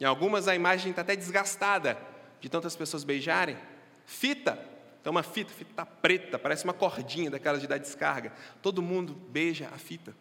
em 0.00 0.04
algumas 0.04 0.48
a 0.48 0.54
imagem 0.54 0.90
está 0.90 1.02
até 1.02 1.16
desgastada 1.16 1.96
de 2.40 2.48
tantas 2.48 2.76
pessoas 2.76 3.04
beijarem. 3.04 3.56
Fita, 4.04 4.56
tem 5.02 5.10
uma 5.10 5.22
fita, 5.22 5.52
fita 5.52 5.72
tá 5.74 5.86
preta, 5.86 6.38
parece 6.38 6.64
uma 6.64 6.74
cordinha 6.74 7.30
daquelas 7.30 7.60
de 7.60 7.66
dar 7.66 7.78
descarga. 7.78 8.32
Todo 8.60 8.82
mundo 8.82 9.14
beija 9.14 9.70
a 9.72 9.78
fita. 9.78 10.14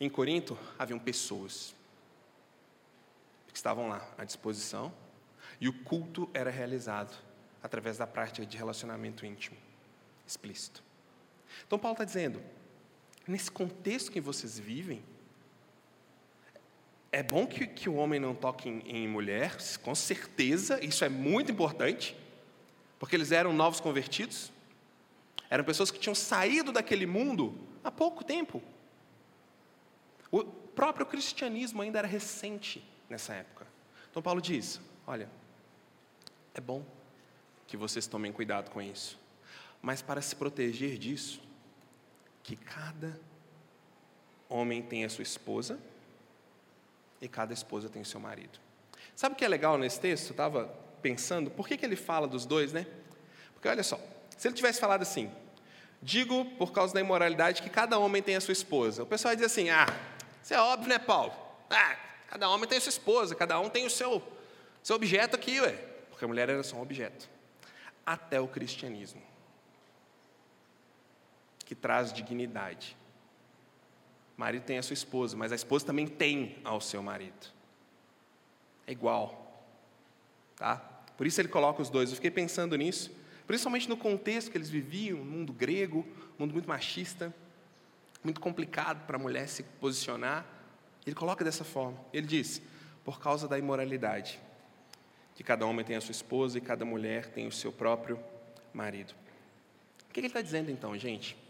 Em 0.00 0.08
Corinto 0.08 0.56
haviam 0.78 0.98
pessoas 0.98 1.74
que 3.48 3.56
estavam 3.56 3.88
lá 3.88 4.06
à 4.16 4.24
disposição 4.24 4.92
e 5.60 5.68
o 5.68 5.72
culto 5.72 6.28
era 6.32 6.50
realizado 6.50 7.14
através 7.62 7.98
da 7.98 8.06
prática 8.06 8.46
de 8.46 8.56
relacionamento 8.56 9.26
íntimo 9.26 9.56
explícito. 10.26 10.82
Então, 11.66 11.78
Paulo 11.78 11.94
está 11.94 12.04
dizendo: 12.04 12.42
nesse 13.26 13.50
contexto 13.50 14.10
que 14.10 14.20
vocês 14.20 14.58
vivem, 14.58 15.02
é 17.10 17.22
bom 17.22 17.46
que, 17.46 17.66
que 17.66 17.88
o 17.88 17.94
homem 17.94 18.18
não 18.18 18.34
toque 18.34 18.68
em, 18.68 18.80
em 18.88 19.08
mulher, 19.08 19.56
com 19.82 19.94
certeza, 19.94 20.84
isso 20.84 21.04
é 21.04 21.08
muito 21.08 21.52
importante, 21.52 22.16
porque 22.98 23.14
eles 23.14 23.30
eram 23.30 23.52
novos 23.52 23.80
convertidos, 23.80 24.52
eram 25.48 25.62
pessoas 25.62 25.90
que 25.90 25.98
tinham 25.98 26.14
saído 26.14 26.72
daquele 26.72 27.06
mundo 27.06 27.56
há 27.84 27.90
pouco 27.90 28.24
tempo. 28.24 28.62
O 30.30 30.42
próprio 30.42 31.06
cristianismo 31.06 31.80
ainda 31.82 32.00
era 32.00 32.08
recente 32.08 32.84
nessa 33.08 33.34
época. 33.34 33.64
Então, 34.10 34.20
Paulo 34.20 34.40
diz: 34.40 34.80
olha, 35.06 35.28
é 36.52 36.60
bom 36.60 36.84
que 37.66 37.76
vocês 37.76 38.06
tomem 38.06 38.32
cuidado 38.32 38.70
com 38.70 38.82
isso. 38.82 39.18
Mas 39.84 40.00
para 40.00 40.22
se 40.22 40.34
proteger 40.34 40.96
disso, 40.96 41.42
que 42.42 42.56
cada 42.56 43.20
homem 44.48 44.80
tem 44.82 45.04
a 45.04 45.10
sua 45.10 45.20
esposa 45.20 45.78
e 47.20 47.28
cada 47.28 47.52
esposa 47.52 47.90
tem 47.90 48.00
o 48.00 48.04
seu 48.06 48.18
marido. 48.18 48.58
Sabe 49.14 49.34
o 49.34 49.36
que 49.36 49.44
é 49.44 49.48
legal 49.48 49.76
nesse 49.76 50.00
texto? 50.00 50.28
Eu 50.28 50.30
estava 50.30 50.74
pensando, 51.02 51.50
por 51.50 51.68
que, 51.68 51.76
que 51.76 51.84
ele 51.84 51.96
fala 51.96 52.26
dos 52.26 52.46
dois, 52.46 52.72
né? 52.72 52.86
Porque 53.52 53.68
olha 53.68 53.82
só, 53.82 54.00
se 54.38 54.48
ele 54.48 54.54
tivesse 54.54 54.80
falado 54.80 55.02
assim, 55.02 55.30
digo 56.00 56.46
por 56.56 56.72
causa 56.72 56.94
da 56.94 57.00
imoralidade 57.00 57.60
que 57.60 57.68
cada 57.68 57.98
homem 57.98 58.22
tem 58.22 58.36
a 58.36 58.40
sua 58.40 58.52
esposa, 58.52 59.02
o 59.02 59.06
pessoal 59.06 59.32
vai 59.32 59.36
dizer 59.36 59.46
assim, 59.48 59.68
ah, 59.68 59.84
isso 60.42 60.54
é 60.54 60.60
óbvio, 60.62 60.88
né, 60.88 60.98
Paulo? 60.98 61.34
Ah, 61.68 61.94
cada 62.28 62.48
homem 62.48 62.66
tem 62.66 62.78
a 62.78 62.80
sua 62.80 62.88
esposa, 62.88 63.34
cada 63.34 63.60
um 63.60 63.68
tem 63.68 63.84
o 63.84 63.90
seu, 63.90 64.22
seu 64.82 64.96
objeto 64.96 65.36
aqui, 65.36 65.60
ué. 65.60 65.72
Porque 66.08 66.24
a 66.24 66.28
mulher 66.28 66.48
era 66.48 66.62
só 66.62 66.76
um 66.76 66.80
objeto. 66.80 67.28
Até 68.06 68.40
o 68.40 68.48
cristianismo 68.48 69.33
que 71.74 71.80
traz 71.80 72.12
dignidade. 72.12 72.96
O 74.36 74.40
marido 74.40 74.62
tem 74.62 74.78
a 74.78 74.82
sua 74.82 74.94
esposa, 74.94 75.36
mas 75.36 75.50
a 75.50 75.56
esposa 75.56 75.84
também 75.84 76.06
tem 76.06 76.56
ao 76.62 76.80
seu 76.80 77.02
marido. 77.02 77.48
É 78.86 78.92
igual. 78.92 79.66
Tá? 80.56 80.76
Por 81.16 81.26
isso 81.26 81.40
ele 81.40 81.48
coloca 81.48 81.82
os 81.82 81.90
dois. 81.90 82.10
Eu 82.10 82.16
fiquei 82.16 82.30
pensando 82.30 82.76
nisso, 82.76 83.10
principalmente 83.46 83.88
no 83.88 83.96
contexto 83.96 84.50
que 84.50 84.56
eles 84.56 84.70
viviam, 84.70 85.18
um 85.18 85.24
mundo 85.24 85.52
grego, 85.52 86.06
mundo 86.38 86.52
muito 86.52 86.68
machista, 86.68 87.34
muito 88.22 88.40
complicado 88.40 89.04
para 89.04 89.16
a 89.16 89.18
mulher 89.18 89.48
se 89.48 89.64
posicionar. 89.64 90.46
Ele 91.04 91.16
coloca 91.16 91.44
dessa 91.44 91.64
forma. 91.64 91.98
Ele 92.12 92.26
diz: 92.26 92.62
por 93.04 93.18
causa 93.18 93.48
da 93.48 93.58
imoralidade, 93.58 94.40
que 95.34 95.42
cada 95.42 95.66
homem 95.66 95.84
tem 95.84 95.96
a 95.96 96.00
sua 96.00 96.12
esposa 96.12 96.56
e 96.56 96.60
cada 96.60 96.84
mulher 96.84 97.26
tem 97.26 97.48
o 97.48 97.52
seu 97.52 97.72
próprio 97.72 98.18
marido. 98.72 99.12
O 100.08 100.12
que 100.12 100.20
ele 100.20 100.28
está 100.28 100.40
dizendo 100.40 100.70
então, 100.70 100.96
gente? 100.96 101.43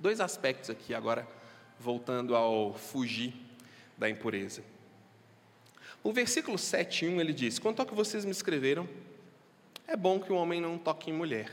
Dois 0.00 0.20
aspectos 0.20 0.70
aqui 0.70 0.94
agora, 0.94 1.26
voltando 1.78 2.36
ao 2.36 2.74
fugir 2.74 3.32
da 3.96 4.08
impureza. 4.08 4.62
No 6.04 6.12
versículo 6.12 6.56
7:1 6.56 7.18
ele 7.20 7.32
diz: 7.32 7.58
Quanto 7.58 7.80
ao 7.80 7.86
que 7.86 7.94
vocês 7.94 8.24
me 8.24 8.30
escreveram, 8.30 8.88
é 9.86 9.96
bom 9.96 10.20
que 10.20 10.32
o 10.32 10.36
homem 10.36 10.60
não 10.60 10.76
toque 10.78 11.10
em 11.10 11.14
mulher. 11.14 11.50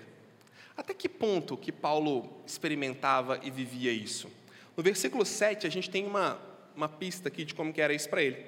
Até 0.76 0.94
que 0.94 1.08
ponto 1.08 1.56
que 1.56 1.72
Paulo 1.72 2.30
experimentava 2.46 3.40
e 3.44 3.50
vivia 3.50 3.92
isso? 3.92 4.30
No 4.76 4.84
versículo 4.84 5.26
7 5.26 5.68
a 5.68 5.70
gente 5.70 5.90
tem 5.90 6.06
uma, 6.06 6.40
uma 6.76 6.90
pista 6.90 7.30
aqui 7.30 7.46
de 7.46 7.54
como 7.54 7.72
que 7.72 7.82
era 7.82 7.94
isso 7.94 8.10
para 8.10 8.24
ele. 8.24 8.44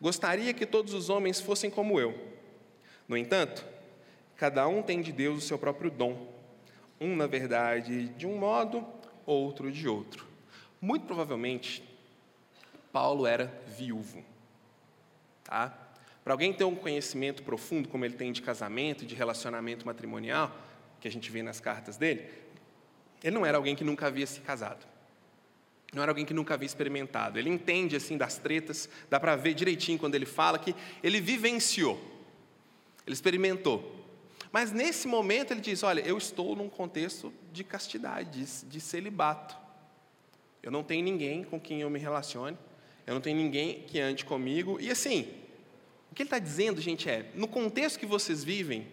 Gostaria 0.00 0.54
que 0.54 0.64
todos 0.64 0.94
os 0.94 1.10
homens 1.10 1.40
fossem 1.40 1.70
como 1.70 2.00
eu. 2.00 2.16
No 3.08 3.16
entanto, 3.16 3.66
cada 4.36 4.66
um 4.68 4.82
tem 4.82 5.02
de 5.02 5.12
Deus 5.12 5.44
o 5.44 5.46
seu 5.46 5.58
próprio 5.58 5.90
dom. 5.90 6.32
Um, 7.00 7.16
na 7.16 7.26
verdade, 7.26 8.08
de 8.10 8.26
um 8.26 8.38
modo, 8.38 8.86
outro 9.32 9.70
de 9.70 9.86
outro. 9.86 10.26
Muito 10.80 11.06
provavelmente, 11.06 11.82
Paulo 12.92 13.26
era 13.26 13.46
viúvo. 13.66 14.24
Tá? 15.44 15.76
Para 16.24 16.34
alguém 16.34 16.52
ter 16.52 16.64
um 16.64 16.74
conhecimento 16.74 17.42
profundo, 17.42 17.88
como 17.88 18.04
ele 18.04 18.14
tem 18.14 18.32
de 18.32 18.42
casamento, 18.42 19.04
de 19.04 19.14
relacionamento 19.14 19.86
matrimonial, 19.86 20.54
que 21.00 21.08
a 21.08 21.10
gente 21.10 21.30
vê 21.30 21.42
nas 21.42 21.60
cartas 21.60 21.96
dele, 21.96 22.28
ele 23.22 23.34
não 23.34 23.44
era 23.44 23.56
alguém 23.56 23.74
que 23.74 23.84
nunca 23.84 24.06
havia 24.06 24.26
se 24.26 24.40
casado. 24.40 24.86
Não 25.92 26.02
era 26.02 26.10
alguém 26.10 26.24
que 26.24 26.34
nunca 26.34 26.54
havia 26.54 26.66
experimentado. 26.66 27.38
Ele 27.38 27.48
entende 27.48 27.96
assim 27.96 28.16
das 28.16 28.36
tretas, 28.38 28.88
dá 29.08 29.18
para 29.18 29.36
ver 29.36 29.54
direitinho 29.54 29.98
quando 29.98 30.14
ele 30.14 30.26
fala 30.26 30.58
que 30.58 30.74
ele 31.02 31.20
vivenciou, 31.20 31.98
ele 33.06 33.14
experimentou. 33.14 33.96
Mas 34.50 34.72
nesse 34.72 35.06
momento 35.06 35.52
ele 35.52 35.60
diz: 35.60 35.82
Olha, 35.82 36.00
eu 36.00 36.16
estou 36.16 36.56
num 36.56 36.68
contexto 36.68 37.32
de 37.52 37.62
castidade, 37.62 38.44
de, 38.66 38.80
celibato. 38.80 39.56
Eu 40.62 40.70
não 40.70 40.82
tenho 40.82 41.04
ninguém 41.04 41.44
com 41.44 41.60
quem 41.60 41.80
eu 41.80 41.90
me 41.90 41.98
relacione, 41.98 42.56
eu 43.06 43.14
não 43.14 43.20
tenho 43.20 43.36
ninguém 43.36 43.82
que 43.82 44.00
ande 44.00 44.24
comigo. 44.24 44.78
E 44.80 44.90
assim, 44.90 45.28
o 46.10 46.14
que 46.14 46.22
ele 46.22 46.26
está 46.26 46.38
dizendo, 46.38 46.80
gente, 46.80 47.08
é: 47.08 47.30
no 47.34 47.46
contexto 47.46 47.98
que 47.98 48.06
vocês 48.06 48.42
vivem, 48.42 48.86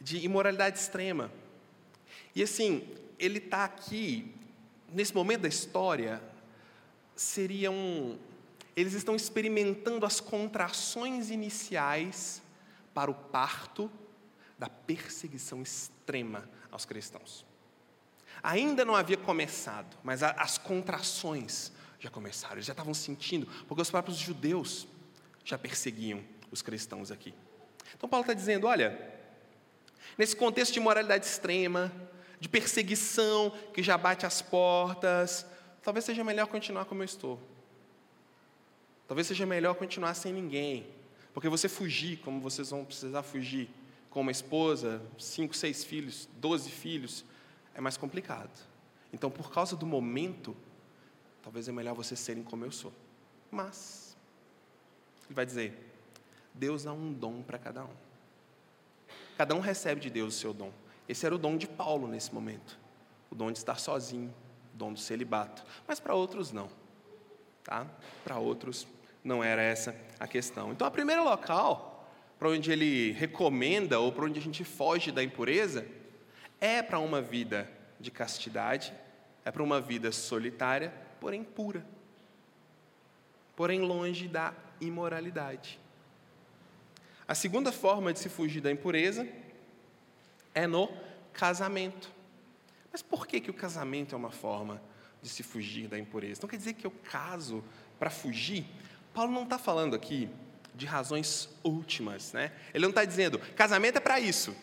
de 0.00 0.18
imoralidade 0.18 0.78
extrema, 0.78 1.30
e 2.34 2.42
assim, 2.42 2.86
ele 3.18 3.38
está 3.38 3.64
aqui 3.64 4.32
nesse 4.92 5.14
momento 5.14 5.42
da 5.42 5.48
história, 5.48 6.22
seriam. 7.16 8.18
Eles 8.76 8.92
estão 8.92 9.14
experimentando 9.14 10.04
as 10.04 10.18
contrações 10.18 11.30
iniciais 11.30 12.42
para 12.94 13.10
o 13.10 13.14
parto 13.14 13.90
da 14.58 14.68
perseguição 14.68 15.60
extrema 15.60 16.48
aos 16.70 16.84
cristãos. 16.84 17.44
Ainda 18.42 18.84
não 18.84 18.94
havia 18.94 19.16
começado, 19.16 19.96
mas 20.02 20.22
as 20.22 20.58
contrações 20.58 21.72
já 21.98 22.10
começaram, 22.10 22.54
eles 22.56 22.66
já 22.66 22.72
estavam 22.72 22.94
sentindo, 22.94 23.46
porque 23.66 23.82
os 23.82 23.90
próprios 23.90 24.16
judeus 24.16 24.86
já 25.44 25.58
perseguiam 25.58 26.22
os 26.50 26.62
cristãos 26.62 27.10
aqui. 27.10 27.34
Então 27.96 28.08
Paulo 28.08 28.22
está 28.22 28.34
dizendo: 28.34 28.66
olha, 28.66 29.12
nesse 30.16 30.36
contexto 30.36 30.72
de 30.72 30.80
moralidade 30.80 31.26
extrema, 31.26 31.92
de 32.38 32.48
perseguição 32.48 33.50
que 33.72 33.82
já 33.82 33.96
bate 33.96 34.26
as 34.26 34.42
portas, 34.42 35.46
talvez 35.82 36.04
seja 36.04 36.22
melhor 36.22 36.46
continuar 36.46 36.84
como 36.84 37.02
eu 37.02 37.06
estou. 37.06 37.40
Talvez 39.06 39.26
seja 39.26 39.46
melhor 39.46 39.74
continuar 39.74 40.14
sem 40.14 40.32
ninguém, 40.32 40.86
porque 41.34 41.48
você 41.48 41.68
fugir, 41.68 42.20
como 42.20 42.40
vocês 42.40 42.70
vão 42.70 42.84
precisar 42.84 43.24
fugir, 43.24 43.68
com 44.08 44.20
uma 44.20 44.30
esposa, 44.30 45.02
cinco, 45.18 45.54
seis 45.54 45.82
filhos, 45.82 46.28
doze 46.36 46.70
filhos, 46.70 47.24
é 47.74 47.80
mais 47.80 47.96
complicado. 47.96 48.56
Então, 49.12 49.28
por 49.28 49.50
causa 49.50 49.74
do 49.74 49.84
momento, 49.84 50.56
talvez 51.42 51.68
é 51.68 51.72
melhor 51.72 51.94
vocês 51.94 52.20
serem 52.20 52.44
como 52.44 52.64
eu 52.64 52.70
sou. 52.70 52.92
Mas, 53.50 54.16
ele 55.26 55.34
vai 55.34 55.44
dizer: 55.44 55.92
Deus 56.54 56.84
dá 56.84 56.92
um 56.92 57.12
dom 57.12 57.42
para 57.42 57.58
cada 57.58 57.84
um. 57.84 57.94
Cada 59.36 59.56
um 59.56 59.60
recebe 59.60 60.00
de 60.00 60.10
Deus 60.10 60.36
o 60.36 60.38
seu 60.38 60.54
dom. 60.54 60.72
Esse 61.08 61.26
era 61.26 61.34
o 61.34 61.38
dom 61.38 61.56
de 61.56 61.66
Paulo 61.66 62.06
nesse 62.06 62.32
momento. 62.32 62.78
O 63.28 63.34
dom 63.34 63.50
de 63.50 63.58
estar 63.58 63.80
sozinho, 63.80 64.32
o 64.72 64.76
dom 64.76 64.92
do 64.92 65.00
celibato. 65.00 65.64
Mas 65.88 65.98
para 65.98 66.14
outros 66.14 66.52
não. 66.52 66.70
Tá? 67.64 67.86
Para 68.22 68.38
outros 68.38 68.86
não 69.24 69.42
era 69.42 69.62
essa 69.62 69.96
a 70.20 70.28
questão. 70.28 70.70
Então, 70.70 70.86
o 70.86 70.90
primeiro 70.90 71.24
local 71.24 71.94
para 72.38 72.50
onde 72.50 72.70
ele 72.70 73.12
recomenda 73.12 73.98
ou 73.98 74.12
para 74.12 74.26
onde 74.26 74.38
a 74.38 74.42
gente 74.42 74.64
foge 74.64 75.10
da 75.10 75.22
impureza 75.22 75.86
é 76.60 76.82
para 76.82 76.98
uma 76.98 77.22
vida 77.22 77.70
de 77.98 78.10
castidade, 78.10 78.92
é 79.44 79.50
para 79.50 79.62
uma 79.62 79.80
vida 79.80 80.12
solitária, 80.12 80.92
porém 81.20 81.42
pura. 81.42 81.84
Porém 83.56 83.80
longe 83.80 84.28
da 84.28 84.52
imoralidade. 84.80 85.80
A 87.26 87.34
segunda 87.34 87.72
forma 87.72 88.12
de 88.12 88.18
se 88.18 88.28
fugir 88.28 88.60
da 88.60 88.70
impureza 88.70 89.26
é 90.54 90.66
no 90.66 90.88
casamento. 91.32 92.10
Mas 92.92 93.02
por 93.02 93.26
que, 93.26 93.40
que 93.40 93.50
o 93.50 93.54
casamento 93.54 94.14
é 94.14 94.18
uma 94.18 94.30
forma 94.30 94.82
de 95.22 95.28
se 95.28 95.42
fugir 95.42 95.88
da 95.88 95.98
impureza? 95.98 96.42
Não 96.42 96.48
quer 96.48 96.58
dizer 96.58 96.74
que 96.74 96.86
eu 96.86 96.90
caso 96.90 97.64
para 97.98 98.10
fugir? 98.10 98.66
Paulo 99.14 99.32
não 99.32 99.44
está 99.44 99.58
falando 99.58 99.94
aqui 99.94 100.28
de 100.74 100.86
razões 100.86 101.48
últimas, 101.62 102.32
né? 102.32 102.52
Ele 102.74 102.82
não 102.82 102.90
está 102.90 103.04
dizendo 103.04 103.38
casamento 103.54 103.96
é 103.96 104.00
para 104.00 104.18
isso. 104.18 104.54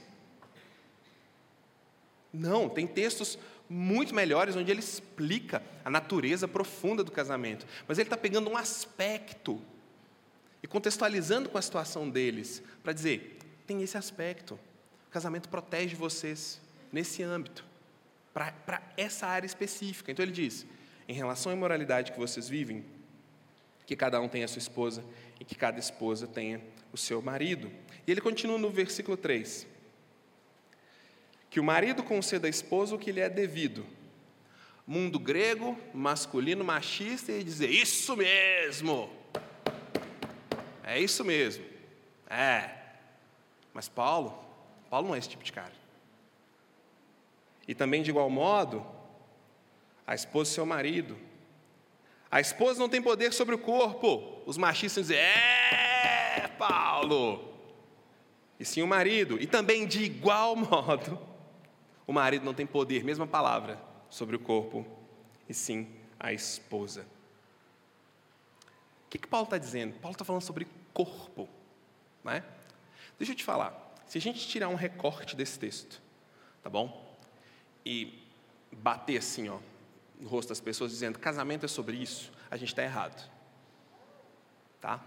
Não, 2.34 2.70
tem 2.70 2.86
textos 2.86 3.40
muito 3.70 4.14
melhores 4.14 4.56
onde 4.56 4.70
ele 4.70 4.82
explica 4.82 5.64
a 5.84 5.90
natureza 5.90 6.48
profunda 6.48 7.04
do 7.04 7.12
casamento. 7.12 7.66
Mas 7.88 7.98
ele 7.98 8.08
está 8.08 8.18
pegando 8.18 8.50
um 8.50 8.58
aspecto 8.58 9.62
e 10.62 10.68
contextualizando 10.68 11.50
com 11.50 11.58
a 11.58 11.62
situação 11.62 12.10
deles 12.10 12.62
para 12.84 12.94
dizer: 12.94 13.40
tem 13.66 13.82
esse 13.82 13.98
aspecto. 13.98 14.60
O 15.08 15.12
casamento 15.12 15.50
protege 15.50 15.96
vocês 15.96 16.62
nesse 16.92 17.24
âmbito, 17.24 17.66
para 18.34 18.82
essa 18.96 19.28
área 19.28 19.46
específica. 19.46 20.12
Então 20.12 20.24
ele 20.24 20.34
diz: 20.34 20.66
em 21.08 21.14
relação 21.14 21.52
à 21.52 21.56
imoralidade 21.56 22.12
que 22.12 22.20
vocês 22.20 22.48
vivem, 22.48 22.86
que 23.92 23.96
cada 23.98 24.22
um 24.22 24.30
tenha 24.30 24.46
a 24.46 24.48
sua 24.48 24.60
esposa 24.60 25.04
e 25.38 25.44
que 25.44 25.54
cada 25.54 25.78
esposa 25.78 26.26
tenha 26.26 26.62
o 26.94 26.98
seu 26.98 27.22
marido. 27.22 27.70
E 28.08 28.12
ele 28.12 28.22
continua 28.22 28.58
no 28.58 28.70
versículo 28.70 29.18
3: 29.18 29.68
que 31.50 31.60
o 31.60 31.64
marido 31.64 32.02
conceda 32.02 32.48
à 32.48 32.50
esposa 32.50 32.96
o 32.96 32.98
que 32.98 33.12
lhe 33.12 33.20
é 33.20 33.28
devido. 33.28 33.86
Mundo 34.88 35.20
grego, 35.20 35.78
masculino, 35.94 36.64
machista, 36.64 37.34
e 37.34 37.44
dizer: 37.44 37.70
Isso 37.70 38.16
mesmo! 38.16 39.10
É 40.86 40.98
isso 40.98 41.26
mesmo. 41.26 41.66
É. 42.30 42.70
Mas 43.74 43.90
Paulo, 43.90 44.42
Paulo 44.90 45.10
não 45.10 45.16
é 45.16 45.18
esse 45.18 45.28
tipo 45.28 45.44
de 45.44 45.52
cara. 45.52 45.74
E 47.68 47.76
também, 47.76 48.02
de 48.02 48.10
igual 48.10 48.30
modo, 48.30 48.86
a 50.08 50.16
esposa 50.16 50.50
e 50.50 50.54
seu 50.54 50.66
marido. 50.66 51.31
A 52.32 52.40
esposa 52.40 52.80
não 52.80 52.88
tem 52.88 53.02
poder 53.02 53.34
sobre 53.34 53.54
o 53.54 53.60
corpo. 53.60 54.42
Os 54.46 54.58
machistas 54.58 55.08
dizem, 55.08 55.22
é, 55.22 56.48
Paulo. 56.58 57.52
E 58.58 58.64
sim 58.64 58.82
o 58.82 58.88
marido. 58.88 59.38
E 59.42 59.46
também, 59.46 59.86
de 59.86 60.04
igual 60.04 60.56
modo, 60.56 61.20
o 62.08 62.14
marido 62.14 62.46
não 62.46 62.54
tem 62.54 62.66
poder, 62.66 63.04
mesma 63.04 63.28
palavra, 63.28 63.82
sobre 64.10 64.36
o 64.36 64.40
corpo, 64.40 64.86
e 65.50 65.54
sim 65.54 65.88
a 66.18 66.32
esposa. 66.32 67.06
O 69.06 69.10
que, 69.10 69.18
que 69.18 69.28
Paulo 69.28 69.46
está 69.46 69.58
dizendo? 69.58 70.00
Paulo 70.00 70.14
está 70.14 70.24
falando 70.24 70.44
sobre 70.44 70.68
corpo. 70.94 71.50
Não 72.24 72.32
é? 72.32 72.44
Deixa 73.18 73.34
eu 73.34 73.36
te 73.36 73.44
falar. 73.44 73.94
Se 74.08 74.18
a 74.18 74.22
gente 74.22 74.48
tirar 74.48 74.70
um 74.70 74.76
recorte 74.76 75.36
desse 75.36 75.60
texto, 75.60 76.02
tá 76.64 76.70
bom? 76.70 77.18
E 77.86 78.26
bater 78.72 79.18
assim, 79.18 79.50
ó, 79.50 79.58
no 80.22 80.30
rosto 80.30 80.50
das 80.50 80.62
pessoas 80.62 80.92
dizendo 80.92 81.18
casamento 81.18 81.66
é 81.66 81.68
sobre 81.68 81.98
isso, 81.98 82.32
a 82.50 82.56
gente 82.56 82.70
está 82.70 82.84
errado. 82.84 83.30
Tá? 84.80 85.04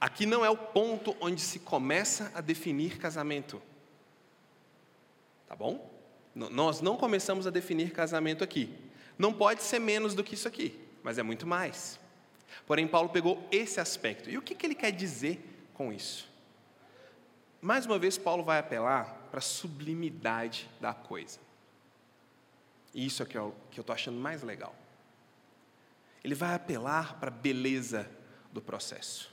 Aqui 0.00 0.24
não 0.24 0.44
é 0.44 0.48
o 0.48 0.56
ponto 0.56 1.16
onde 1.20 1.40
se 1.40 1.58
começa 1.58 2.30
a 2.34 2.40
definir 2.40 2.96
casamento. 2.98 3.60
Tá 5.48 5.56
bom? 5.56 5.90
Nós 6.34 6.80
não 6.80 6.96
começamos 6.96 7.46
a 7.46 7.50
definir 7.50 7.92
casamento 7.92 8.42
aqui. 8.44 8.72
Não 9.18 9.32
pode 9.32 9.62
ser 9.62 9.78
menos 9.78 10.14
do 10.14 10.22
que 10.24 10.34
isso 10.34 10.48
aqui, 10.48 10.78
mas 11.02 11.18
é 11.18 11.22
muito 11.22 11.46
mais. 11.46 11.98
Porém, 12.66 12.86
Paulo 12.86 13.08
pegou 13.08 13.46
esse 13.50 13.80
aspecto. 13.80 14.30
E 14.30 14.38
o 14.38 14.42
que, 14.42 14.54
que 14.54 14.66
ele 14.66 14.74
quer 14.74 14.90
dizer 14.90 15.68
com 15.74 15.92
isso? 15.92 16.28
Mais 17.60 17.86
uma 17.86 17.98
vez, 17.98 18.18
Paulo 18.18 18.44
vai 18.44 18.58
apelar 18.58 19.28
para 19.30 19.38
a 19.38 19.42
sublimidade 19.42 20.68
da 20.80 20.92
coisa. 20.92 21.43
E 22.94 23.04
isso 23.04 23.22
é 23.22 23.26
que 23.26 23.36
eu 23.36 23.54
estou 23.70 23.92
achando 23.92 24.18
mais 24.18 24.42
legal. 24.42 24.74
Ele 26.22 26.34
vai 26.34 26.54
apelar 26.54 27.18
para 27.18 27.28
a 27.28 27.34
beleza 27.34 28.08
do 28.52 28.62
processo. 28.62 29.30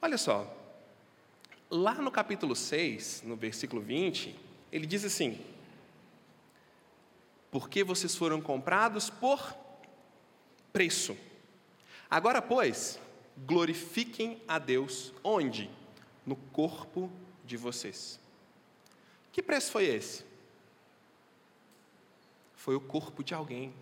Olha 0.00 0.16
só, 0.16 0.52
lá 1.70 1.94
no 1.94 2.10
capítulo 2.10 2.56
6, 2.56 3.22
no 3.24 3.36
versículo 3.36 3.82
20, 3.82 4.34
ele 4.72 4.86
diz 4.86 5.04
assim: 5.04 5.44
Porque 7.50 7.84
vocês 7.84 8.16
foram 8.16 8.40
comprados 8.40 9.10
por 9.10 9.54
preço. 10.72 11.16
Agora, 12.10 12.40
pois, 12.40 12.98
glorifiquem 13.36 14.42
a 14.48 14.58
Deus 14.58 15.12
onde? 15.22 15.70
no 16.28 16.36
corpo 16.36 17.10
de 17.42 17.56
vocês. 17.56 18.20
Que 19.32 19.42
preço 19.42 19.72
foi 19.72 19.86
esse? 19.86 20.27
Foi 22.58 22.74
o 22.74 22.80
corpo 22.80 23.22
de 23.22 23.32
alguém. 23.32 23.72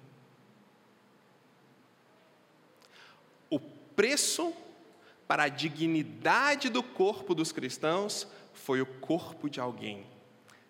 O 3.49 3.59
preço 3.59 4.53
para 5.27 5.45
a 5.45 5.49
dignidade 5.49 6.69
do 6.69 6.83
corpo 6.83 7.35
dos 7.35 7.53
cristãos 7.53 8.29
foi 8.53 8.83
o 8.83 8.87
corpo 8.87 9.49
de 9.49 9.59
alguém 9.59 10.07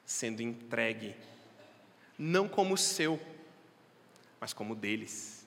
sendo 0.05 0.41
entregue, 0.41 1.17
não 2.17 2.49
como 2.49 2.77
seu, 2.79 3.21
mas 4.41 4.53
como 4.53 4.77
deles. 4.77 5.45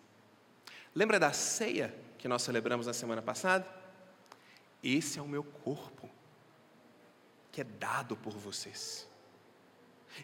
Lembra 0.93 1.17
da 1.17 1.31
ceia 1.31 1.95
que 2.17 2.27
nós 2.27 2.41
celebramos 2.41 2.87
na 2.87 2.93
semana 2.93 3.21
passada? 3.21 3.65
Esse 4.83 5.17
é 5.17 5.21
o 5.21 5.27
meu 5.29 5.45
corpo, 5.45 6.09
que 7.53 7.61
é 7.61 7.63
dado 7.63 8.17
por 8.17 8.33
vocês. 8.33 9.08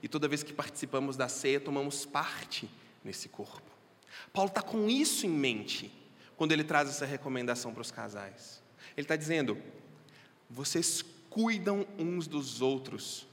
E 0.02 0.08
toda 0.08 0.28
vez 0.28 0.44
que 0.44 0.54
participamos 0.54 1.16
da 1.18 1.28
ceia, 1.28 1.60
tomamos 1.60 2.06
parte 2.06 2.70
nesse 3.04 3.30
corpo. 3.30 3.70
Paulo 4.34 4.50
está 4.50 4.62
com 4.62 4.90
isso 4.90 5.26
em 5.26 5.30
mente 5.30 5.92
quando 6.36 6.52
ele 6.52 6.64
traz 6.64 6.90
essa 6.90 7.06
recomendação 7.06 7.74
para 7.74 7.82
os 7.82 7.92
casais. 7.92 8.62
Ele 8.96 9.06
está 9.06 9.16
dizendo: 9.16 9.58
vocês 10.50 11.04
cuidam 11.30 11.86
uns 11.98 12.28
dos 12.28 12.62
outros, 12.62 13.28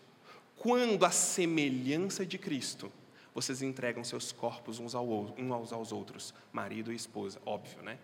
quando 0.57 1.05
a 1.05 1.11
semelhança 1.11 2.25
de 2.25 2.39
Cristo, 2.39 2.93
vocês 3.35 3.63
entregam 3.63 4.05
seus 4.05 4.33
corpos 4.33 4.79
uns, 4.79 4.95
ao, 4.95 5.35
aos 5.73 5.93
outros, 5.93 6.35
marido 6.53 6.93
e 6.93 6.97
esposa, 6.97 7.41
óbvio, 7.47 7.83
né? 7.83 7.99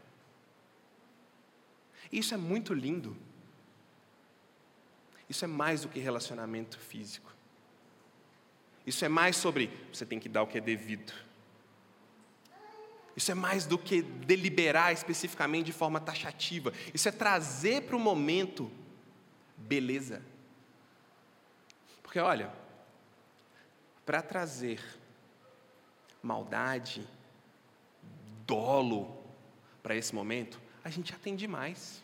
Isso 2.10 2.32
é 2.32 2.36
muito 2.36 2.72
lindo. 2.72 3.16
Isso 5.28 5.44
é 5.44 5.48
mais 5.48 5.82
do 5.82 5.88
que 5.88 5.98
relacionamento 5.98 6.78
físico. 6.78 7.30
Isso 8.88 9.04
é 9.04 9.08
mais 9.08 9.36
sobre 9.36 9.70
você 9.92 10.06
tem 10.06 10.18
que 10.18 10.30
dar 10.30 10.42
o 10.42 10.46
que 10.46 10.56
é 10.56 10.60
devido. 10.62 11.12
Isso 13.14 13.30
é 13.30 13.34
mais 13.34 13.66
do 13.66 13.76
que 13.76 14.00
deliberar 14.00 14.94
especificamente 14.94 15.66
de 15.66 15.72
forma 15.72 16.00
taxativa. 16.00 16.72
Isso 16.94 17.06
é 17.06 17.12
trazer 17.12 17.82
para 17.82 17.96
o 17.96 18.00
momento 18.00 18.72
beleza. 19.58 20.22
Porque 22.02 22.18
olha, 22.18 22.50
para 24.06 24.22
trazer 24.22 24.82
maldade, 26.22 27.06
dolo 28.46 29.22
para 29.82 29.94
esse 29.94 30.14
momento, 30.14 30.58
a 30.82 30.88
gente 30.88 31.12
já 31.12 31.18
tem 31.18 31.36
demais. 31.36 32.02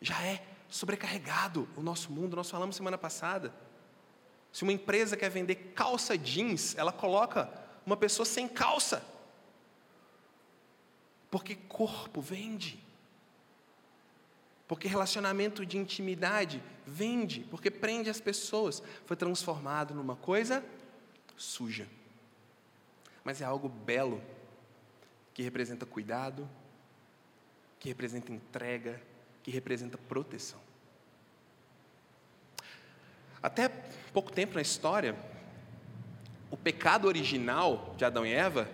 Já 0.00 0.18
é 0.22 0.53
sobrecarregado 0.74 1.68
o 1.76 1.82
nosso 1.82 2.10
mundo, 2.10 2.34
nós 2.34 2.50
falamos 2.50 2.74
semana 2.74 2.98
passada. 2.98 3.54
Se 4.52 4.64
uma 4.64 4.72
empresa 4.72 5.16
quer 5.16 5.28
vender 5.28 5.54
calça 5.72 6.18
jeans, 6.18 6.74
ela 6.76 6.92
coloca 6.92 7.48
uma 7.86 7.96
pessoa 7.96 8.26
sem 8.26 8.48
calça. 8.48 9.06
Porque 11.30 11.54
corpo 11.54 12.20
vende. 12.20 12.82
Porque 14.66 14.88
relacionamento 14.88 15.64
de 15.64 15.78
intimidade 15.78 16.60
vende, 16.84 17.46
porque 17.48 17.70
prende 17.70 18.10
as 18.10 18.20
pessoas. 18.20 18.82
Foi 19.06 19.16
transformado 19.16 19.94
numa 19.94 20.16
coisa 20.16 20.64
suja. 21.36 21.86
Mas 23.22 23.40
é 23.40 23.44
algo 23.44 23.68
belo, 23.68 24.20
que 25.32 25.40
representa 25.40 25.86
cuidado, 25.86 26.50
que 27.78 27.88
representa 27.88 28.32
entrega, 28.32 29.00
que 29.40 29.52
representa 29.52 29.96
proteção. 29.96 30.63
Até 33.44 33.68
pouco 34.10 34.32
tempo 34.32 34.54
na 34.54 34.62
história, 34.62 35.14
o 36.50 36.56
pecado 36.56 37.06
original 37.06 37.94
de 37.94 38.02
Adão 38.02 38.24
e 38.24 38.32
Eva 38.32 38.66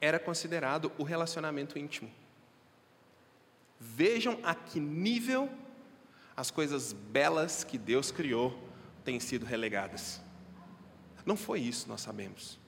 era 0.00 0.18
considerado 0.18 0.90
o 0.98 1.04
relacionamento 1.04 1.78
íntimo. 1.78 2.10
Vejam 3.78 4.36
a 4.42 4.52
que 4.52 4.80
nível 4.80 5.48
as 6.36 6.50
coisas 6.50 6.92
belas 6.92 7.62
que 7.62 7.78
Deus 7.78 8.10
criou 8.10 8.58
têm 9.04 9.20
sido 9.20 9.46
relegadas. 9.46 10.20
Não 11.24 11.36
foi 11.36 11.60
isso, 11.60 11.88
nós 11.88 12.00
sabemos. 12.00 12.58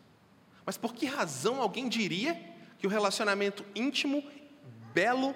Mas 0.64 0.76
por 0.78 0.94
que 0.94 1.06
razão 1.06 1.60
alguém 1.60 1.88
diria 1.88 2.40
que 2.78 2.86
o 2.86 2.90
relacionamento 2.90 3.64
íntimo, 3.74 4.22
belo, 4.94 5.34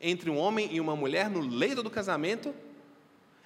entre 0.00 0.30
um 0.30 0.38
homem 0.38 0.74
e 0.74 0.80
uma 0.80 0.96
mulher 0.96 1.28
no 1.28 1.40
leito 1.40 1.82
do 1.82 1.90
casamento, 1.90 2.54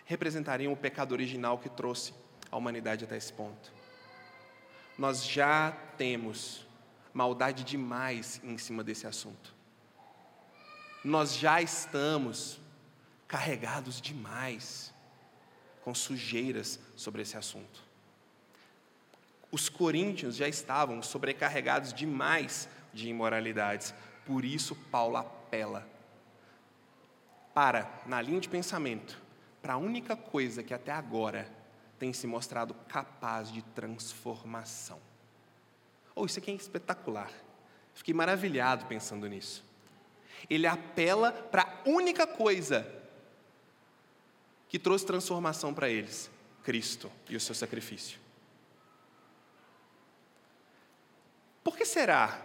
representaria 0.07 0.71
o 0.71 0.77
pecado 0.77 1.13
original 1.13 1.59
que 1.59 1.69
trouxe 1.69 2.15
a 2.51 2.57
humanidade 2.57 3.05
até 3.05 3.19
esse 3.19 3.33
ponto? 3.33 3.71
Nós 4.97 5.27
já 5.27 5.73
temos 5.99 6.67
maldade 7.13 7.63
demais 7.65 8.41
em 8.43 8.57
cima 8.57 8.83
desse 8.83 9.07
assunto 9.07 9.57
nós 11.07 11.37
já 11.37 11.63
estamos 11.63 12.61
carregados 13.29 14.01
demais 14.01 14.93
com 15.83 15.95
sujeiras 15.95 16.81
sobre 16.97 17.23
esse 17.23 17.37
assunto. 17.37 17.81
Os 19.53 19.69
coríntios 19.69 20.35
já 20.35 20.49
estavam 20.49 21.01
sobrecarregados 21.01 21.95
demais 21.95 22.69
de 22.93 23.09
imoralidades, 23.09 23.95
por 24.25 24.45
isso 24.45 24.75
Paulo 24.91 25.17
apela 25.17 25.89
para, 27.55 27.89
na 28.05 28.21
linha 28.21 28.41
de 28.41 28.49
pensamento, 28.49 29.23
para 29.67 29.75
a 29.75 29.79
única 29.79 30.15
coisa 30.15 30.63
que 30.63 30.73
até 30.73 30.93
agora 30.93 31.51
tem 31.99 32.13
se 32.13 32.25
mostrado 32.25 32.73
capaz 32.87 33.51
de 33.51 33.63
transformação. 33.63 35.01
Oh, 36.15 36.25
isso 36.25 36.39
aqui 36.39 36.53
é 36.53 36.55
espetacular. 36.55 37.33
Fiquei 37.93 38.15
maravilhado 38.15 38.87
pensando 38.87 39.27
nisso. 39.27 39.65
Ele 40.49 40.69
apela 40.69 41.33
para 41.33 41.63
a 41.63 41.91
única 41.91 42.29
coisa 42.29 42.87
que 44.69 44.79
trouxe 44.79 45.05
transformação 45.05 45.75
para 45.75 45.89
eles: 45.89 46.31
Cristo 46.63 47.11
e 47.29 47.35
o 47.35 47.41
seu 47.41 47.53
sacrifício. 47.53 48.21
Por 51.65 51.77
que 51.77 51.85
será 51.85 52.41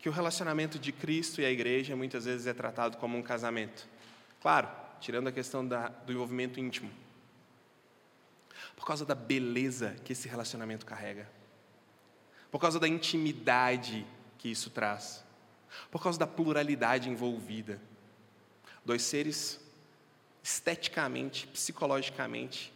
que 0.00 0.08
o 0.08 0.12
relacionamento 0.12 0.80
de 0.80 0.90
Cristo 0.90 1.40
e 1.40 1.44
a 1.44 1.50
igreja 1.50 1.94
muitas 1.94 2.24
vezes 2.24 2.48
é 2.48 2.52
tratado 2.52 2.96
como 2.96 3.16
um 3.16 3.22
casamento? 3.22 3.86
Claro, 4.40 4.89
tirando 5.00 5.28
a 5.28 5.32
questão 5.32 5.66
da, 5.66 5.88
do 5.88 6.12
envolvimento 6.12 6.60
íntimo. 6.60 6.90
Por 8.76 8.86
causa 8.86 9.04
da 9.04 9.14
beleza 9.14 9.96
que 10.04 10.12
esse 10.12 10.28
relacionamento 10.28 10.86
carrega. 10.86 11.28
Por 12.50 12.60
causa 12.60 12.78
da 12.78 12.86
intimidade 12.86 14.06
que 14.38 14.48
isso 14.48 14.70
traz 14.70 15.24
por 15.90 16.02
causa 16.02 16.18
da 16.18 16.26
pluralidade 16.26 17.08
envolvida. 17.08 17.80
Dois 18.84 19.02
seres 19.02 19.60
esteticamente, 20.42 21.46
psicologicamente, 21.48 22.72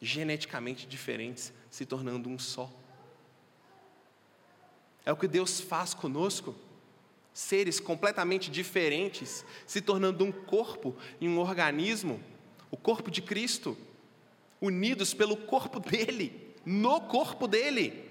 geneticamente 0.00 0.86
diferentes, 0.86 1.52
se 1.70 1.86
tornando 1.86 2.28
um 2.28 2.38
só. 2.38 2.70
É 5.04 5.12
o 5.12 5.16
que 5.16 5.28
Deus 5.28 5.60
faz 5.60 5.94
conosco. 5.94 6.54
Seres 7.40 7.80
completamente 7.80 8.50
diferentes, 8.50 9.46
se 9.66 9.80
tornando 9.80 10.22
um 10.22 10.30
corpo 10.30 10.94
e 11.18 11.26
um 11.26 11.38
organismo, 11.38 12.22
o 12.70 12.76
corpo 12.76 13.10
de 13.10 13.22
Cristo, 13.22 13.78
unidos 14.60 15.14
pelo 15.14 15.34
corpo 15.34 15.80
dele, 15.80 16.54
no 16.66 17.00
corpo 17.00 17.48
dele. 17.48 18.04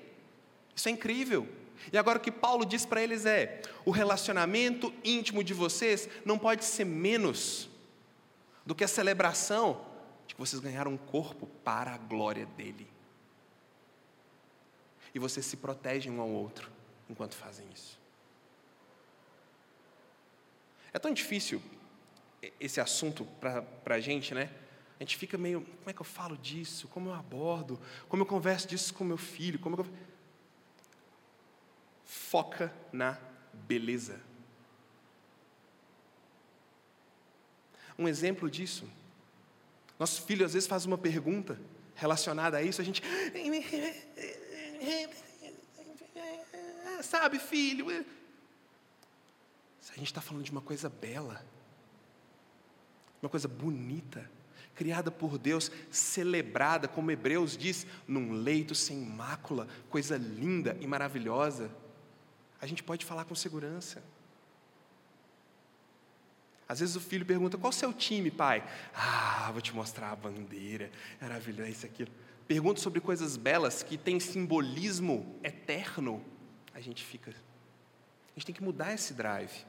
Isso 0.76 0.90
é 0.90 0.92
incrível. 0.92 1.48
E 1.94 1.98
agora 1.98 2.18
o 2.18 2.22
que 2.22 2.32
Paulo 2.32 2.66
diz 2.66 2.88
para 2.88 3.04
eles 3.04 3.24
é: 3.24 3.62
o 3.86 3.92
relacionamento 3.92 4.92
íntimo 5.04 5.44
de 5.44 5.54
vocês 5.54 6.10
não 6.26 6.40
pode 6.40 6.66
ser 6.66 6.86
menos 6.86 7.70
do 8.66 8.74
que 8.74 8.84
a 8.84 8.88
celebração 8.88 9.86
de 10.26 10.34
que 10.34 10.42
vocês 10.42 10.60
ganharam 10.60 10.92
um 10.92 10.98
corpo 10.98 11.46
para 11.64 11.94
a 11.94 11.98
glória 12.00 12.48
dele. 12.58 12.88
E 15.14 15.20
vocês 15.20 15.46
se 15.46 15.56
protegem 15.56 16.12
um 16.12 16.20
ao 16.20 16.30
outro 16.30 16.72
enquanto 17.08 17.36
fazem 17.36 17.68
isso. 17.72 18.00
É 20.94 21.00
tão 21.00 21.14
difícil 21.14 21.62
esse 22.60 22.80
assunto 22.80 23.26
para 23.40 23.96
a 23.96 24.00
gente, 24.00 24.34
né? 24.34 24.50
A 25.00 25.04
gente 25.04 25.18
fica 25.18 25.38
meio, 25.38 25.62
como 25.62 25.90
é 25.90 25.94
que 25.94 26.02
eu 26.02 26.06
falo 26.06 26.38
disso? 26.38 26.88
Como 26.88 27.10
eu 27.10 27.14
abordo? 27.14 27.80
Como 28.08 28.24
eu 28.24 28.28
converso 28.28 28.68
disso 28.68 28.94
com 28.94 29.04
meu 29.04 29.18
filho? 29.18 29.58
Como 29.60 29.76
eu 29.78 29.86
foca 32.04 32.74
na 32.92 33.18
beleza. 33.54 34.20
Um 37.98 38.08
exemplo 38.08 38.50
disso, 38.50 38.90
nosso 39.98 40.22
filho 40.24 40.46
às 40.46 40.54
vezes 40.54 40.68
faz 40.68 40.86
uma 40.86 40.98
pergunta 40.98 41.60
relacionada 41.96 42.58
a 42.58 42.64
isso, 42.64 42.82
a 42.82 42.84
gente. 42.86 43.04
Sabe, 47.02 47.40
filho? 47.40 48.06
A 49.92 49.96
gente 49.96 50.08
está 50.08 50.22
falando 50.22 50.44
de 50.44 50.52
uma 50.52 50.62
coisa 50.62 50.90
bela, 50.90 51.44
uma 53.22 53.30
coisa 53.30 53.48
bonita, 53.48 54.30
criada 54.76 55.12
por 55.12 55.38
Deus, 55.38 55.72
celebrada, 55.92 56.88
como 56.88 57.12
Hebreus 57.12 57.58
diz, 57.58 57.86
num 58.08 58.32
leito 58.32 58.74
sem 58.74 58.98
mácula, 58.98 59.68
coisa 59.90 60.18
linda 60.18 60.78
e 60.80 60.88
maravilhosa. 60.88 61.70
a 62.62 62.68
gente 62.68 62.84
pode 62.84 63.06
falar 63.06 63.26
com 63.26 63.36
segurança. 63.36 64.02
Às 66.68 66.82
vezes 66.82 66.96
o 66.96 67.00
filho 67.00 67.26
pergunta: 67.26 67.58
qual 67.58 67.72
é 67.72 67.76
o 67.76 67.78
seu 67.78 67.92
time, 67.92 68.30
pai? 68.30 68.64
Ah, 68.94 69.50
vou 69.52 69.62
te 69.62 69.74
mostrar 69.74 70.12
a 70.12 70.16
bandeira, 70.16 70.92
maravilhoso, 71.20 71.70
isso, 71.70 71.86
aquilo. 71.86 72.12
Pergunta 72.48 72.80
sobre 72.80 73.02
coisas 73.02 73.36
belas 73.36 73.84
que 73.84 73.98
têm 73.98 74.20
simbolismo 74.20 75.40
eterno. 75.44 76.24
A 76.74 76.80
gente 76.80 77.04
fica. 77.04 77.34
A 78.30 78.40
gente 78.40 78.46
tem 78.46 78.56
que 78.56 78.64
mudar 78.64 78.94
esse 78.94 79.14
drive. 79.14 79.66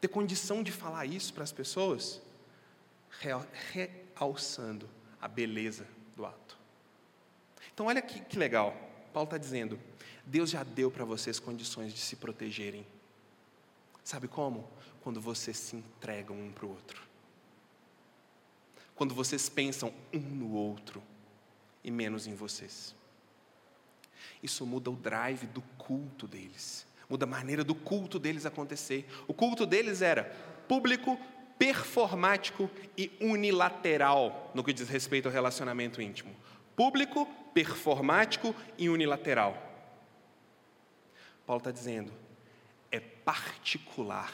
Ter 0.00 0.08
condição 0.08 0.62
de 0.62 0.72
falar 0.72 1.06
isso 1.06 1.32
para 1.34 1.44
as 1.44 1.52
pessoas, 1.52 2.20
realçando 4.14 4.88
a 5.20 5.28
beleza 5.28 5.86
do 6.16 6.24
ato. 6.24 6.58
Então, 7.72 7.86
olha 7.86 8.00
que, 8.00 8.20
que 8.20 8.38
legal. 8.38 8.74
Paulo 9.12 9.26
está 9.26 9.38
dizendo: 9.38 9.78
Deus 10.24 10.50
já 10.50 10.62
deu 10.62 10.90
para 10.90 11.04
vocês 11.04 11.38
condições 11.38 11.92
de 11.92 12.00
se 12.00 12.16
protegerem. 12.16 12.86
Sabe 14.04 14.28
como? 14.28 14.68
Quando 15.02 15.20
vocês 15.20 15.56
se 15.56 15.76
entregam 15.76 16.36
um 16.36 16.52
para 16.52 16.66
o 16.66 16.70
outro. 16.70 17.02
Quando 18.94 19.14
vocês 19.14 19.48
pensam 19.48 19.92
um 20.12 20.18
no 20.18 20.52
outro 20.52 21.02
e 21.82 21.90
menos 21.90 22.26
em 22.26 22.34
vocês. 22.34 22.94
Isso 24.42 24.66
muda 24.66 24.90
o 24.90 24.96
drive 24.96 25.46
do 25.46 25.62
culto 25.78 26.26
deles, 26.26 26.86
muda 27.10 27.24
a 27.24 27.28
maneira 27.28 27.64
do 27.64 27.74
culto 27.74 28.18
deles 28.20 28.46
acontecer. 28.46 29.04
O 29.26 29.34
culto 29.34 29.66
deles 29.66 30.00
era 30.00 30.24
público, 30.68 31.18
performático 31.58 32.70
e 32.96 33.10
unilateral 33.20 34.52
no 34.54 34.62
que 34.62 34.72
diz 34.72 34.88
respeito 34.88 35.26
ao 35.26 35.32
relacionamento 35.32 36.00
íntimo. 36.00 36.34
Público, 36.76 37.26
performático 37.52 38.54
e 38.78 38.88
unilateral. 38.88 39.66
Paulo 41.44 41.58
está 41.58 41.72
dizendo, 41.72 42.12
é 42.92 43.00
particular, 43.00 44.32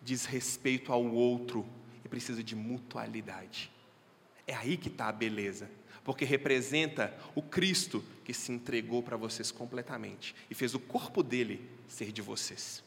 diz 0.00 0.24
respeito 0.24 0.92
ao 0.92 1.04
outro 1.04 1.66
e 2.04 2.08
precisa 2.08 2.42
de 2.42 2.54
mutualidade. 2.54 3.70
É 4.46 4.54
aí 4.54 4.76
que 4.76 4.88
está 4.88 5.08
a 5.08 5.12
beleza, 5.12 5.68
porque 6.08 6.24
representa 6.24 7.14
o 7.34 7.42
Cristo 7.42 8.02
que 8.24 8.32
se 8.32 8.50
entregou 8.50 9.02
para 9.02 9.14
vocês 9.14 9.50
completamente 9.50 10.34
e 10.48 10.54
fez 10.54 10.72
o 10.74 10.80
corpo 10.80 11.22
dele 11.22 11.70
ser 11.86 12.12
de 12.12 12.22
vocês. 12.22 12.82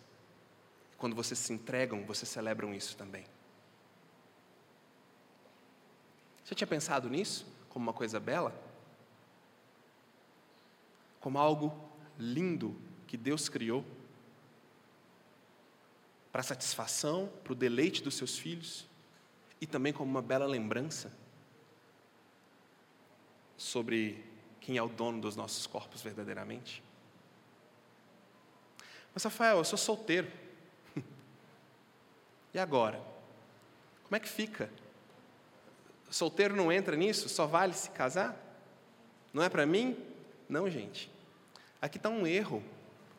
Quando 0.97 1.15
vocês 1.15 1.37
se 1.37 1.53
entregam, 1.53 2.03
vocês 2.03 2.27
celebram 2.27 2.73
isso 2.73 2.97
também. 2.97 3.23
Você 6.43 6.55
tinha 6.55 6.65
pensado 6.65 7.11
nisso 7.11 7.45
como 7.69 7.83
uma 7.83 7.93
coisa 7.93 8.19
bela? 8.19 8.59
Como 11.19 11.37
algo 11.37 11.71
lindo 12.17 12.75
que 13.05 13.17
Deus 13.17 13.47
criou 13.47 13.85
para 16.31 16.41
satisfação, 16.41 17.31
para 17.43 17.53
o 17.53 17.55
deleite 17.55 18.01
dos 18.01 18.15
seus 18.15 18.35
filhos 18.35 18.87
e 19.61 19.67
também 19.67 19.93
como 19.93 20.09
uma 20.09 20.23
bela 20.23 20.47
lembrança 20.47 21.20
sobre 23.61 24.17
quem 24.59 24.75
é 24.75 24.81
o 24.81 24.89
dono 24.89 25.21
dos 25.21 25.35
nossos 25.35 25.67
corpos 25.67 26.01
verdadeiramente. 26.01 26.83
Mas, 29.13 29.23
Rafael, 29.23 29.57
eu 29.57 29.63
sou 29.63 29.77
solteiro. 29.77 30.27
E 32.53 32.59
agora? 32.59 33.01
Como 34.03 34.15
é 34.17 34.19
que 34.19 34.27
fica? 34.27 34.69
Solteiro 36.09 36.53
não 36.53 36.69
entra 36.69 36.97
nisso? 36.97 37.29
Só 37.29 37.45
vale 37.45 37.73
se 37.73 37.89
casar? 37.91 38.35
Não 39.33 39.41
é 39.41 39.47
para 39.47 39.65
mim? 39.65 39.95
Não, 40.49 40.69
gente. 40.69 41.09
Aqui 41.81 41.95
está 41.95 42.09
um 42.09 42.27
erro 42.27 42.61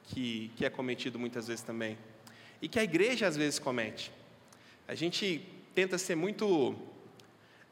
que, 0.04 0.52
que 0.56 0.66
é 0.66 0.70
cometido 0.70 1.18
muitas 1.18 1.46
vezes 1.46 1.64
também. 1.64 1.96
E 2.60 2.68
que 2.68 2.78
a 2.78 2.84
igreja 2.84 3.26
às 3.26 3.36
vezes 3.36 3.58
comete. 3.58 4.12
A 4.86 4.94
gente 4.94 5.48
tenta 5.74 5.96
ser 5.96 6.14
muito. 6.14 6.76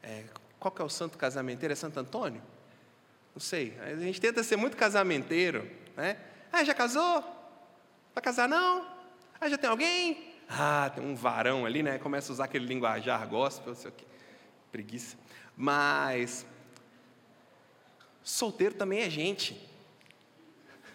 É, 0.01 0.23
qual 0.57 0.71
que 0.71 0.81
é 0.81 0.85
o 0.85 0.89
santo 0.89 1.17
casamenteiro? 1.17 1.73
É 1.73 1.75
Santo 1.75 1.99
Antônio? 1.99 2.41
Não 3.33 3.39
sei. 3.39 3.77
A 3.79 3.95
gente 3.95 4.19
tenta 4.19 4.43
ser 4.43 4.55
muito 4.55 4.77
casamenteiro. 4.77 5.69
Né? 5.95 6.17
Ah, 6.51 6.63
já 6.63 6.73
casou? 6.73 7.21
Vai 8.13 8.23
casar 8.23 8.47
não? 8.47 8.87
Ah, 9.39 9.49
já 9.49 9.57
tem 9.57 9.69
alguém? 9.69 10.31
ah, 10.53 10.91
tem 10.93 11.01
um 11.03 11.15
varão 11.15 11.65
ali, 11.65 11.81
né? 11.81 11.97
Começa 11.97 12.29
a 12.31 12.33
usar 12.33 12.43
aquele 12.45 12.65
linguajar 12.65 13.25
gospel, 13.27 13.73
sei 13.73 13.89
o 13.89 13.93
quê. 13.93 14.05
Preguiça. 14.69 15.17
Mas 15.55 16.45
solteiro 18.21 18.75
também 18.75 18.99
é 19.01 19.09
gente. 19.09 19.57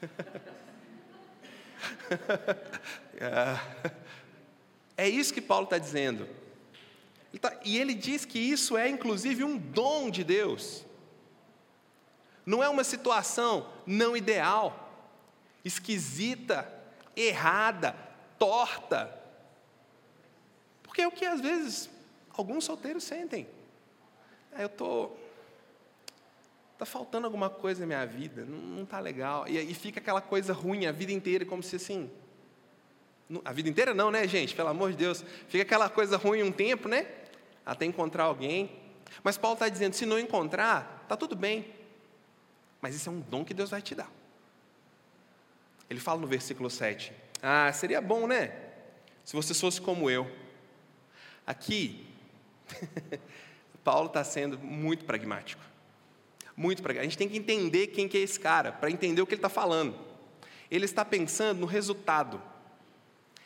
é 4.96 5.08
isso 5.08 5.32
que 5.32 5.40
Paulo 5.40 5.64
está 5.64 5.78
dizendo. 5.78 6.28
Tá, 7.40 7.58
e 7.64 7.78
ele 7.78 7.94
diz 7.94 8.24
que 8.24 8.38
isso 8.38 8.78
é 8.78 8.88
inclusive 8.88 9.44
um 9.44 9.58
dom 9.58 10.10
de 10.10 10.24
Deus. 10.24 10.85
Não 12.46 12.62
é 12.62 12.68
uma 12.68 12.84
situação 12.84 13.68
não 13.84 14.16
ideal, 14.16 14.88
esquisita, 15.64 16.72
errada, 17.14 17.94
torta, 18.38 19.12
porque 20.96 21.02
é 21.02 21.06
o 21.06 21.12
que 21.12 21.26
às 21.26 21.42
vezes 21.42 21.90
alguns 22.32 22.64
solteiros 22.64 23.04
sentem. 23.04 23.46
É, 24.50 24.64
eu 24.64 24.68
tô 24.70 25.10
tá 26.78 26.86
faltando 26.86 27.26
alguma 27.26 27.50
coisa 27.50 27.80
na 27.80 27.86
minha 27.86 28.06
vida, 28.06 28.46
não 28.46 28.82
está 28.82 28.98
legal. 28.98 29.46
E, 29.46 29.58
e 29.58 29.74
fica 29.74 30.00
aquela 30.00 30.22
coisa 30.22 30.54
ruim 30.54 30.86
a 30.86 30.92
vida 30.92 31.12
inteira, 31.12 31.44
como 31.44 31.62
se 31.62 31.76
assim. 31.76 32.10
A 33.44 33.52
vida 33.52 33.68
inteira 33.68 33.92
não, 33.92 34.10
né, 34.10 34.26
gente? 34.26 34.54
Pelo 34.54 34.70
amor 34.70 34.92
de 34.92 34.96
Deus. 34.96 35.22
Fica 35.48 35.64
aquela 35.64 35.90
coisa 35.90 36.16
ruim 36.16 36.42
um 36.42 36.50
tempo, 36.50 36.88
né? 36.88 37.06
Até 37.66 37.84
encontrar 37.84 38.24
alguém. 38.24 38.70
Mas 39.22 39.36
Paulo 39.36 39.56
está 39.56 39.68
dizendo: 39.68 39.92
se 39.92 40.06
não 40.06 40.18
encontrar, 40.18 41.04
tá 41.06 41.14
tudo 41.14 41.36
bem. 41.36 41.75
Mas 42.80 42.94
isso 42.94 43.08
é 43.08 43.12
um 43.12 43.20
dom 43.20 43.44
que 43.44 43.54
Deus 43.54 43.70
vai 43.70 43.82
te 43.82 43.94
dar. 43.94 44.10
Ele 45.88 46.00
fala 46.00 46.20
no 46.20 46.26
versículo 46.26 46.68
7. 46.68 47.12
Ah, 47.42 47.72
seria 47.72 48.00
bom, 48.00 48.26
né? 48.26 48.52
Se 49.24 49.34
você 49.34 49.54
fosse 49.54 49.80
como 49.80 50.10
eu 50.10 50.30
Aqui, 51.46 52.04
Paulo 53.84 54.08
está 54.08 54.24
sendo 54.24 54.58
muito 54.58 55.04
pragmático. 55.04 55.62
Muito 56.56 56.82
pragmático. 56.82 57.06
A 57.06 57.08
gente 57.08 57.18
tem 57.18 57.28
que 57.28 57.38
entender 57.38 57.88
quem 57.88 58.08
que 58.08 58.18
é 58.18 58.20
esse 58.20 58.40
cara, 58.40 58.72
para 58.72 58.90
entender 58.90 59.22
o 59.22 59.26
que 59.26 59.34
ele 59.34 59.38
está 59.38 59.48
falando. 59.48 59.96
Ele 60.68 60.84
está 60.84 61.04
pensando 61.04 61.60
no 61.60 61.66
resultado. 61.66 62.42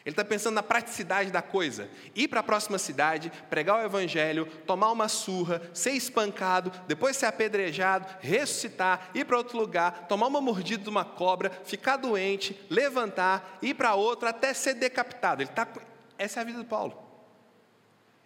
Ele 0.04 0.14
está 0.14 0.24
pensando 0.24 0.54
na 0.54 0.62
praticidade 0.62 1.30
da 1.30 1.42
coisa. 1.42 1.88
Ir 2.14 2.28
para 2.28 2.40
a 2.40 2.42
próxima 2.42 2.78
cidade, 2.78 3.30
pregar 3.50 3.76
o 3.76 3.84
evangelho, 3.84 4.46
tomar 4.66 4.90
uma 4.90 5.08
surra, 5.08 5.60
ser 5.74 5.92
espancado, 5.92 6.72
depois 6.86 7.16
ser 7.16 7.26
apedrejado, 7.26 8.06
ressuscitar, 8.20 9.10
ir 9.14 9.26
para 9.26 9.36
outro 9.36 9.58
lugar, 9.58 10.06
tomar 10.08 10.26
uma 10.26 10.40
mordida 10.40 10.82
de 10.82 10.88
uma 10.88 11.04
cobra, 11.04 11.50
ficar 11.64 11.96
doente, 11.96 12.58
levantar, 12.70 13.58
ir 13.60 13.74
para 13.74 13.94
outro, 13.94 14.28
até 14.28 14.54
ser 14.54 14.74
decapitado. 14.74 15.42
Ele 15.42 15.50
tá... 15.50 15.68
Essa 16.16 16.40
é 16.40 16.42
a 16.42 16.44
vida 16.44 16.58
do 16.58 16.64
Paulo. 16.64 16.92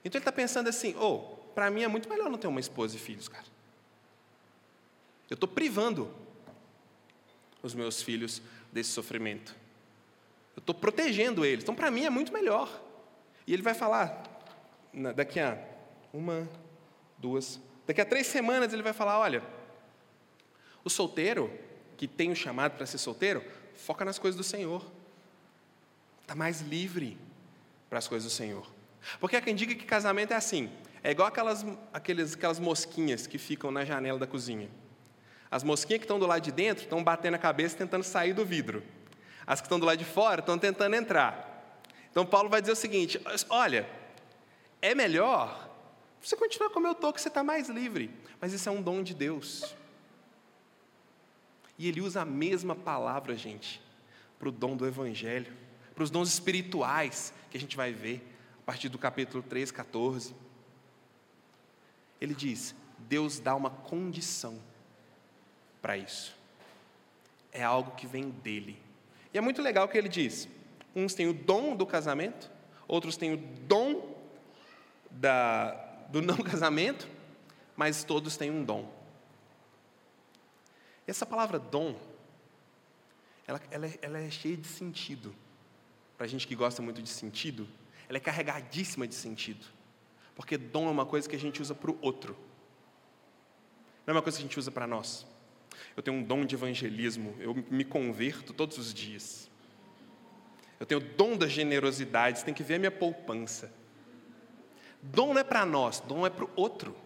Então 0.05 0.19
ele 0.19 0.23
está 0.23 0.33
pensando 0.33 0.69
assim: 0.69 0.95
oh, 0.97 1.19
para 1.55 1.71
mim 1.71 1.83
é 1.83 1.89
muito 1.89 2.09
melhor 2.09 2.31
não 2.31 2.39
ter 2.39 2.47
uma 2.47 2.61
esposa 2.61 2.97
e 2.97 2.99
filhos, 2.99 3.29
cara. 3.29 3.47
Eu 5.31 5.35
estou 5.35 5.49
privando 5.49 6.13
os 7.63 7.75
meus 7.75 8.03
filhos 8.03 8.43
desse 8.73 8.91
sofrimento. 8.91 9.64
Eu 10.57 10.61
estou 10.61 10.75
protegendo 10.75 11.45
eles. 11.45 11.65
Então, 11.65 11.75
para 11.75 11.91
mim 11.91 12.05
é 12.05 12.11
muito 12.11 12.33
melhor. 12.33 12.83
E 13.47 13.53
ele 13.53 13.63
vai 13.63 13.75
falar, 13.75 14.23
daqui 15.15 15.41
a 15.41 15.59
uma, 16.13 16.49
duas, 17.19 17.61
daqui 17.87 18.01
a 18.01 18.05
três 18.05 18.27
semanas 18.27 18.73
ele 18.73 18.83
vai 18.83 18.93
falar: 18.93 19.19
olha, 19.19 19.43
o 20.85 20.91
solteiro 20.91 21.51
que 21.97 22.07
tem 22.09 22.31
o 22.31 22.37
chamado 22.37 22.77
para 22.77 22.87
ser 22.87 22.99
solteiro, 22.99 23.43
foca 23.75 24.05
nas 24.05 24.19
coisas 24.19 24.37
do 24.37 24.45
Senhor. 24.45 24.85
Está 26.23 26.35
mais 26.35 26.61
livre 26.61 27.19
para 27.89 27.99
as 27.99 28.09
coisas 28.09 28.31
do 28.31 28.35
Senhor. 28.35 28.67
Porque 29.21 29.37
há 29.37 29.41
quem 29.41 29.55
diga 29.55 29.75
que 29.75 29.85
casamento 29.85 30.33
é 30.33 30.37
assim. 30.37 30.71
É 31.03 31.11
igual 31.11 31.29
aquelas, 31.29 31.65
aqueles, 31.93 32.35
aquelas 32.35 32.59
mosquinhas 32.59 33.27
que 33.27 33.37
ficam 33.37 33.71
na 33.71 33.85
janela 33.85 34.19
da 34.19 34.27
cozinha. 34.27 34.71
As 35.51 35.63
mosquinhas 35.63 35.99
que 36.01 36.05
estão 36.05 36.19
do 36.19 36.27
lado 36.27 36.43
de 36.43 36.51
dentro 36.51 36.85
estão 36.85 37.05
batendo 37.05 37.35
a 37.35 37.39
cabeça 37.39 37.77
tentando 37.77 38.03
sair 38.03 38.33
do 38.33 38.45
vidro. 38.45 38.83
As 39.47 39.61
que 39.61 39.67
estão 39.67 39.79
do 39.79 39.87
lado 39.87 39.99
de 39.99 40.05
fora 40.05 40.41
estão 40.41 40.59
tentando 40.59 40.97
entrar. 40.97 41.79
Então 42.11 42.25
Paulo 42.25 42.49
vai 42.49 42.61
dizer 42.61 42.73
o 42.73 42.77
seguinte: 42.77 43.21
olha, 43.49 43.89
é 44.81 44.95
melhor 44.95 45.71
você 46.21 46.37
continuar 46.37 46.71
como 46.71 46.87
eu 46.87 46.93
estou, 46.93 47.13
que 47.13 47.21
você 47.21 47.29
está 47.29 47.45
mais 47.45 47.69
livre. 47.69 48.11
Mas 48.41 48.53
isso 48.53 48.69
é 48.69 48.73
um 48.73 48.81
dom 48.81 49.03
de 49.03 49.15
Deus. 49.15 49.75
E 51.79 51.89
ele 51.89 52.01
usa 52.01 52.23
a 52.23 52.25
mesma 52.25 52.75
palavra, 52.75 53.37
gente, 53.37 53.83
para 54.39 54.49
o 54.49 54.53
dom 54.53 54.77
do 54.77 54.87
Evangelho, 54.87 55.53
para 55.95 56.05
os 56.05 56.11
dons 56.11 56.29
espirituais 56.29 57.35
que 57.51 57.57
a 57.57 57.61
gente 57.61 57.77
vai 57.77 57.93
ver 57.93 58.27
a 58.61 58.65
partir 58.65 58.89
do 58.89 58.99
capítulo 58.99 59.43
3, 59.43 59.71
14. 59.71 60.35
Ele 62.21 62.35
diz: 62.35 62.75
Deus 62.99 63.39
dá 63.39 63.55
uma 63.55 63.71
condição 63.71 64.59
para 65.83 65.97
isso. 65.99 66.35
é 67.53 67.63
algo 67.63 67.91
que 67.93 68.07
vem 68.07 68.31
dele. 68.31 68.81
E 69.35 69.39
é 69.39 69.41
muito 69.41 69.61
legal 69.61 69.89
que 69.89 69.99
ele 69.99 70.09
diz: 70.09 70.49
uns 70.95 71.13
têm 71.13 71.27
o 71.27 71.35
dom 71.35 71.75
do 71.75 71.85
casamento, 71.85 72.49
outros 72.87 73.17
têm 73.17 73.35
o 73.35 73.37
dom 73.37 74.17
da, 75.11 75.73
do 76.09 76.23
não 76.23 76.37
casamento, 76.43 77.09
mas 77.77 78.05
todos 78.05 78.37
têm 78.37 78.51
um 78.51 78.65
dom. 78.65 78.89
Essa 81.07 81.27
palavra 81.27 81.59
dom, 81.59 81.99
ela, 83.47 83.61
ela, 83.71 83.87
é, 83.87 83.99
ela 84.01 84.19
é 84.21 84.31
cheia 84.31 84.57
de 84.57 84.69
sentido. 84.69 85.35
Para 86.17 86.27
a 86.27 86.29
gente 86.29 86.47
que 86.47 86.55
gosta 86.55 86.81
muito 86.81 87.03
de 87.03 87.09
sentido, 87.09 87.69
ela 88.09 88.17
é 88.17 88.21
carregadíssima 88.21 89.07
de 89.07 89.17
sentido. 89.17 89.67
Porque 90.37 90.57
dom 90.57 90.87
é 90.87 90.91
uma 90.91 91.05
coisa 91.05 91.29
que 91.29 91.35
a 91.35 91.39
gente 91.39 91.61
usa 91.61 91.75
para 91.75 91.91
o 91.91 91.99
outro, 92.01 92.37
não 94.07 94.13
é 94.13 94.17
uma 94.17 94.23
coisa 94.23 94.39
que 94.39 94.45
a 94.45 94.47
gente 94.47 94.59
usa 94.59 94.71
para 94.71 94.87
nós. 94.87 95.27
Eu 95.97 96.03
tenho 96.03 96.17
um 96.17 96.23
dom 96.23 96.45
de 96.45 96.55
evangelismo, 96.55 97.35
eu 97.39 97.55
me 97.71 97.85
converto 97.85 98.53
todos 98.53 98.79
os 98.79 98.93
dias. 98.93 99.51
Eu 100.81 100.87
tenho 100.87 101.01
dom 101.01 101.37
da 101.37 101.47
generosidade, 101.47 102.41
você 102.41 102.45
tem 102.45 102.55
que 102.55 102.63
ver 102.63 102.75
a 102.75 102.79
minha 102.79 102.91
poupança. 102.91 103.73
Dom 105.01 105.33
não 105.33 105.41
é 105.41 105.45
para 105.45 105.65
nós, 105.65 106.01
dom 106.01 106.27
é 106.27 106.31
para 106.31 106.45
o 106.45 106.51
outro. 106.57 106.97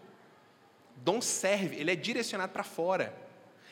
Dom 0.97 1.21
serve, 1.21 1.75
ele 1.75 1.91
é 1.91 1.95
direcionado 1.95 2.51
para 2.51 2.63
fora. 2.63 3.15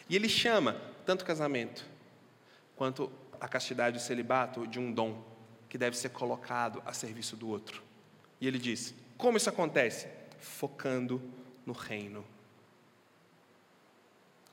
E 0.08 0.16
ele 0.16 0.30
chama 0.30 0.80
tanto 1.06 1.24
o 1.24 1.26
casamento 1.26 1.86
quanto 2.76 3.12
a 3.40 3.48
castidade 3.48 3.98
e 3.98 4.00
o 4.00 4.04
celibato 4.04 4.68
de 4.68 4.80
um 4.80 4.92
dom 4.92 5.24
que 5.68 5.78
deve 5.78 5.98
ser 5.98 6.10
colocado 6.10 6.82
a 6.86 6.94
serviço 6.94 7.36
do 7.36 7.50
outro. 7.50 7.84
E 8.40 8.48
ele 8.48 8.60
diz: 8.60 8.94
como 9.18 9.38
isso 9.38 9.50
acontece? 9.50 10.08
Focando 10.40 11.22
no 11.66 11.74
reino 11.74 12.24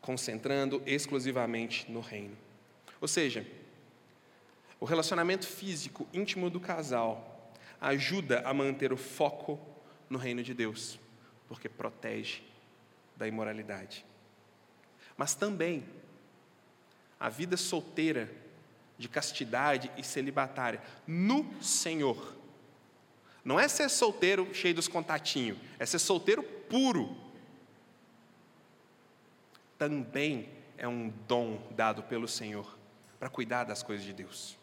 concentrando 0.05 0.83
exclusivamente 0.85 1.91
no 1.91 2.01
reino. 2.01 2.37
Ou 3.01 3.09
seja, 3.09 3.47
o 4.79 4.85
relacionamento 4.85 5.47
físico 5.47 6.07
íntimo 6.13 6.51
do 6.51 6.61
casal 6.61 7.51
ajuda 7.81 8.43
a 8.45 8.53
manter 8.53 8.93
o 8.93 8.99
foco 8.99 9.59
no 10.11 10.19
reino 10.19 10.43
de 10.43 10.53
Deus, 10.53 11.01
porque 11.49 11.71
protege 11.71 12.43
da 13.17 13.27
imoralidade. 13.27 14.05
Mas 15.17 15.35
também 15.35 15.83
a 17.19 17.31
vida 17.31 17.57
solteira, 17.57 18.31
de 18.99 19.09
castidade 19.09 19.91
e 19.97 20.05
celibatária 20.05 20.83
no 21.07 21.51
Senhor. 21.63 22.37
Não 23.43 23.59
é 23.59 23.69
ser 23.69 23.89
solteiro 23.89 24.55
cheio 24.55 24.75
dos 24.75 24.87
contatinhos, 24.87 25.57
é 25.79 25.87
ser 25.87 25.99
solteiro 25.99 26.43
puro, 26.43 27.24
também 29.89 30.49
é 30.79 30.89
um 30.89 31.11
dom 31.29 31.61
dado 31.73 32.03
pelo 32.05 32.27
Senhor 32.27 32.79
para 33.19 33.29
cuidar 33.29 33.65
das 33.65 33.83
coisas 33.83 34.05
de 34.05 34.15
Deus. 34.15 34.59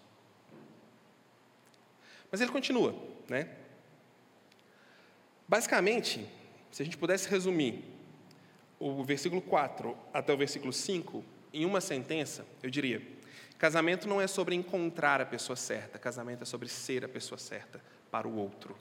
Mas 2.31 2.41
ele 2.41 2.51
continua, 2.51 2.95
né? 3.29 3.49
Basicamente, 5.47 6.27
se 6.71 6.81
a 6.81 6.85
gente 6.85 6.97
pudesse 6.97 7.29
resumir 7.29 7.83
o 8.79 9.03
versículo 9.03 9.41
4 9.41 9.95
até 10.11 10.33
o 10.33 10.37
versículo 10.37 10.73
5 10.73 11.23
em 11.53 11.65
uma 11.65 11.81
sentença, 11.81 12.43
eu 12.63 12.69
diria: 12.71 13.01
casamento 13.59 14.07
não 14.07 14.19
é 14.19 14.25
sobre 14.25 14.55
encontrar 14.55 15.21
a 15.21 15.25
pessoa 15.25 15.55
certa, 15.55 15.99
casamento 15.99 16.41
é 16.41 16.45
sobre 16.45 16.67
ser 16.67 17.05
a 17.05 17.09
pessoa 17.09 17.37
certa 17.37 17.79
para 18.09 18.27
o 18.27 18.35
outro. 18.35 18.75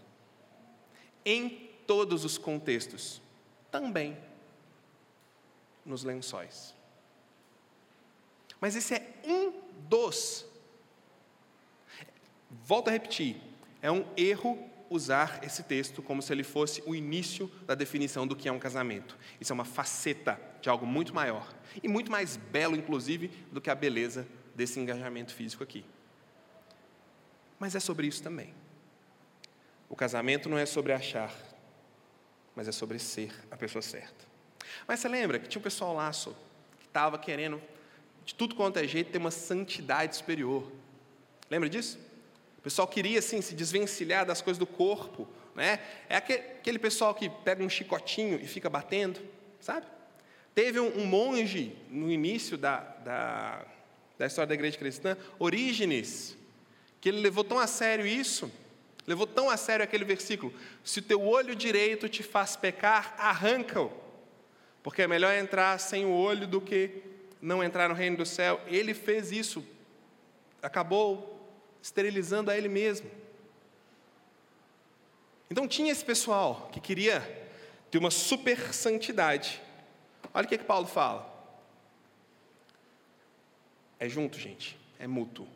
Em 1.23 1.71
todos 1.87 2.25
os 2.25 2.39
contextos, 2.39 3.21
também 3.71 4.17
nos 5.85 6.05
lençóis. 6.05 6.75
Mas 8.61 8.77
esse 8.77 8.95
é 8.95 9.15
um 9.25 9.53
dos. 9.89 10.47
Volto 12.51 12.89
a 12.89 12.91
repetir, 12.91 13.37
é 13.81 13.91
um 13.91 14.05
erro 14.17 14.71
usar 14.91 15.39
esse 15.45 15.63
texto 15.63 16.03
como 16.03 16.21
se 16.21 16.33
ele 16.33 16.43
fosse 16.43 16.83
o 16.85 16.95
início 16.95 17.49
da 17.65 17.77
definição 17.77 18.27
do 18.27 18.35
que 18.35 18.49
é 18.49 18.53
um 18.53 18.59
casamento. 18.59 19.17
Isso 19.41 19.53
é 19.53 19.55
uma 19.55 19.65
faceta 19.65 20.39
de 20.61 20.69
algo 20.69 20.85
muito 20.85 21.15
maior 21.15 21.49
e 21.81 21.89
muito 21.89 22.11
mais 22.11 22.37
belo, 22.37 22.77
inclusive, 22.77 23.29
do 23.53 23.61
que 23.61 23.71
a 23.71 23.75
beleza 23.75 24.27
desse 24.55 24.81
engajamento 24.81 25.33
físico 25.33 25.63
aqui. 25.63 25.85
Mas 27.59 27.75
é 27.75 27.81
sobre 27.81 28.07
isso 28.07 28.23
também. 28.23 28.53
O 29.89 29.95
casamento 29.95 30.49
não 30.49 30.59
é 30.59 30.67
sobre 30.67 30.93
achar, 30.93 31.33
mas 32.55 32.67
é 32.67 32.73
sobre 32.73 32.99
ser 32.99 33.33
a 33.51 33.57
pessoa 33.57 33.83
certa. 33.83 34.30
Mas 34.87 35.01
você 35.01 35.09
lembra 35.09 35.39
que 35.39 35.49
tinha 35.49 35.61
um 35.61 35.63
pessoal 35.63 36.13
só, 36.13 36.31
que 36.79 36.87
estava 36.87 37.19
querendo, 37.19 37.61
de 38.25 38.35
tudo 38.35 38.55
quanto 38.55 38.79
é 38.79 38.87
jeito, 38.87 39.11
ter 39.11 39.19
uma 39.19 39.31
santidade 39.31 40.17
superior. 40.17 40.71
Lembra 41.51 41.69
disso? 41.69 41.99
O 42.59 42.63
pessoal 42.63 42.87
queria 42.87 43.19
assim 43.19 43.41
se 43.41 43.55
desvencilhar 43.55 44.27
das 44.27 44.43
coisas 44.43 44.59
do 44.59 44.67
corpo, 44.67 45.27
né? 45.55 45.81
É 46.09 46.17
aquele 46.17 46.79
pessoal 46.79 47.15
que 47.15 47.29
pega 47.29 47.63
um 47.65 47.69
chicotinho 47.69 48.39
e 48.41 48.47
fica 48.47 48.69
batendo, 48.69 49.21
sabe? 49.61 49.87
Teve 50.55 50.79
um, 50.81 51.07
monge 51.07 51.75
no 51.89 52.11
início 52.11 52.59
da, 52.59 52.81
da, 52.81 53.65
da 54.19 54.27
história 54.27 54.49
da 54.49 54.55
igreja 54.55 54.77
cristã, 54.77 55.17
Orígenes, 55.39 56.37
que 57.01 57.09
ele 57.09 57.21
levou 57.21 57.45
tão 57.45 57.59
a 57.59 57.67
sério 57.67 58.07
isso, 58.07 58.51
levou 59.07 59.27
tão 59.27 59.49
a 59.49 59.57
sério 59.57 59.83
aquele 59.83 60.05
versículo: 60.05 60.53
se 60.85 60.99
o 60.99 61.03
teu 61.03 61.23
olho 61.23 61.55
direito 61.55 62.09
te 62.09 62.23
faz 62.23 62.57
pecar, 62.57 63.15
arranca-o 63.17 63.91
porque 64.83 65.03
é 65.03 65.07
melhor 65.07 65.35
entrar 65.35 65.79
sem 65.79 66.05
o 66.05 66.13
olho 66.13 66.47
do 66.47 66.61
que 66.61 67.03
não 67.41 67.63
entrar 67.63 67.89
no 67.89 67.95
reino 67.95 68.17
do 68.17 68.27
céu. 68.27 68.61
Ele 68.67 68.95
fez 68.95 69.33
isso, 69.33 69.65
acabou 70.63 71.39
esterilizando 71.83 72.51
a 72.51 72.57
ele 72.57 72.69
mesmo. 72.69 73.11
Então 75.51 75.67
tinha 75.67 75.91
esse 75.91 76.05
pessoal 76.05 76.69
que 76.73 76.81
queria 76.81 77.21
ter 77.91 77.99
uma 77.99 78.11
super 78.11 78.73
santidade. 78.73 79.61
Olha 80.33 80.47
o 80.47 80.49
que, 80.49 80.59
que 80.59 80.65
Paulo 80.65 80.87
fala. 80.87 81.29
É 83.99 84.09
junto, 84.09 84.39
gente, 84.39 84.79
é 84.99 85.07
mútuo. 85.07 85.47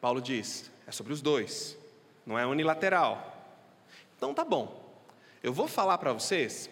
Paulo 0.00 0.20
diz, 0.20 0.70
é 0.86 0.92
sobre 0.92 1.12
os 1.12 1.20
dois, 1.20 1.76
não 2.24 2.38
é 2.38 2.46
unilateral. 2.46 3.36
Então 4.16 4.32
tá 4.32 4.44
bom. 4.44 4.87
Eu 5.42 5.52
vou 5.52 5.68
falar 5.68 5.98
para 5.98 6.12
vocês 6.12 6.68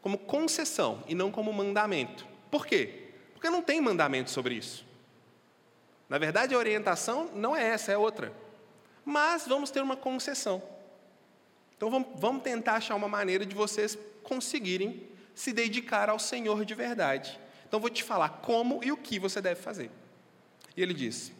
como 0.00 0.18
concessão 0.18 1.02
e 1.06 1.14
não 1.14 1.30
como 1.30 1.52
mandamento. 1.52 2.26
Por 2.50 2.66
quê? 2.66 3.10
Porque 3.32 3.48
não 3.48 3.62
tem 3.62 3.80
mandamento 3.80 4.30
sobre 4.30 4.54
isso. 4.54 4.84
Na 6.08 6.18
verdade, 6.18 6.54
a 6.54 6.58
orientação 6.58 7.30
não 7.34 7.56
é 7.56 7.68
essa, 7.68 7.92
é 7.92 7.96
outra. 7.96 8.32
Mas 9.04 9.46
vamos 9.46 9.70
ter 9.70 9.82
uma 9.82 9.96
concessão. 9.96 10.62
Então 11.76 11.90
vamos, 12.16 12.42
tentar 12.42 12.74
achar 12.74 12.94
uma 12.94 13.08
maneira 13.08 13.44
de 13.44 13.54
vocês 13.54 13.98
conseguirem 14.22 15.08
se 15.34 15.52
dedicar 15.52 16.08
ao 16.08 16.18
Senhor 16.18 16.64
de 16.64 16.74
verdade. 16.74 17.38
Então 17.66 17.80
vou 17.80 17.90
te 17.90 18.02
falar 18.02 18.28
como 18.28 18.82
e 18.84 18.92
o 18.92 18.96
que 18.96 19.18
você 19.18 19.40
deve 19.40 19.60
fazer. 19.60 19.90
E 20.76 20.82
ele 20.82 20.94
diz: 20.94 21.32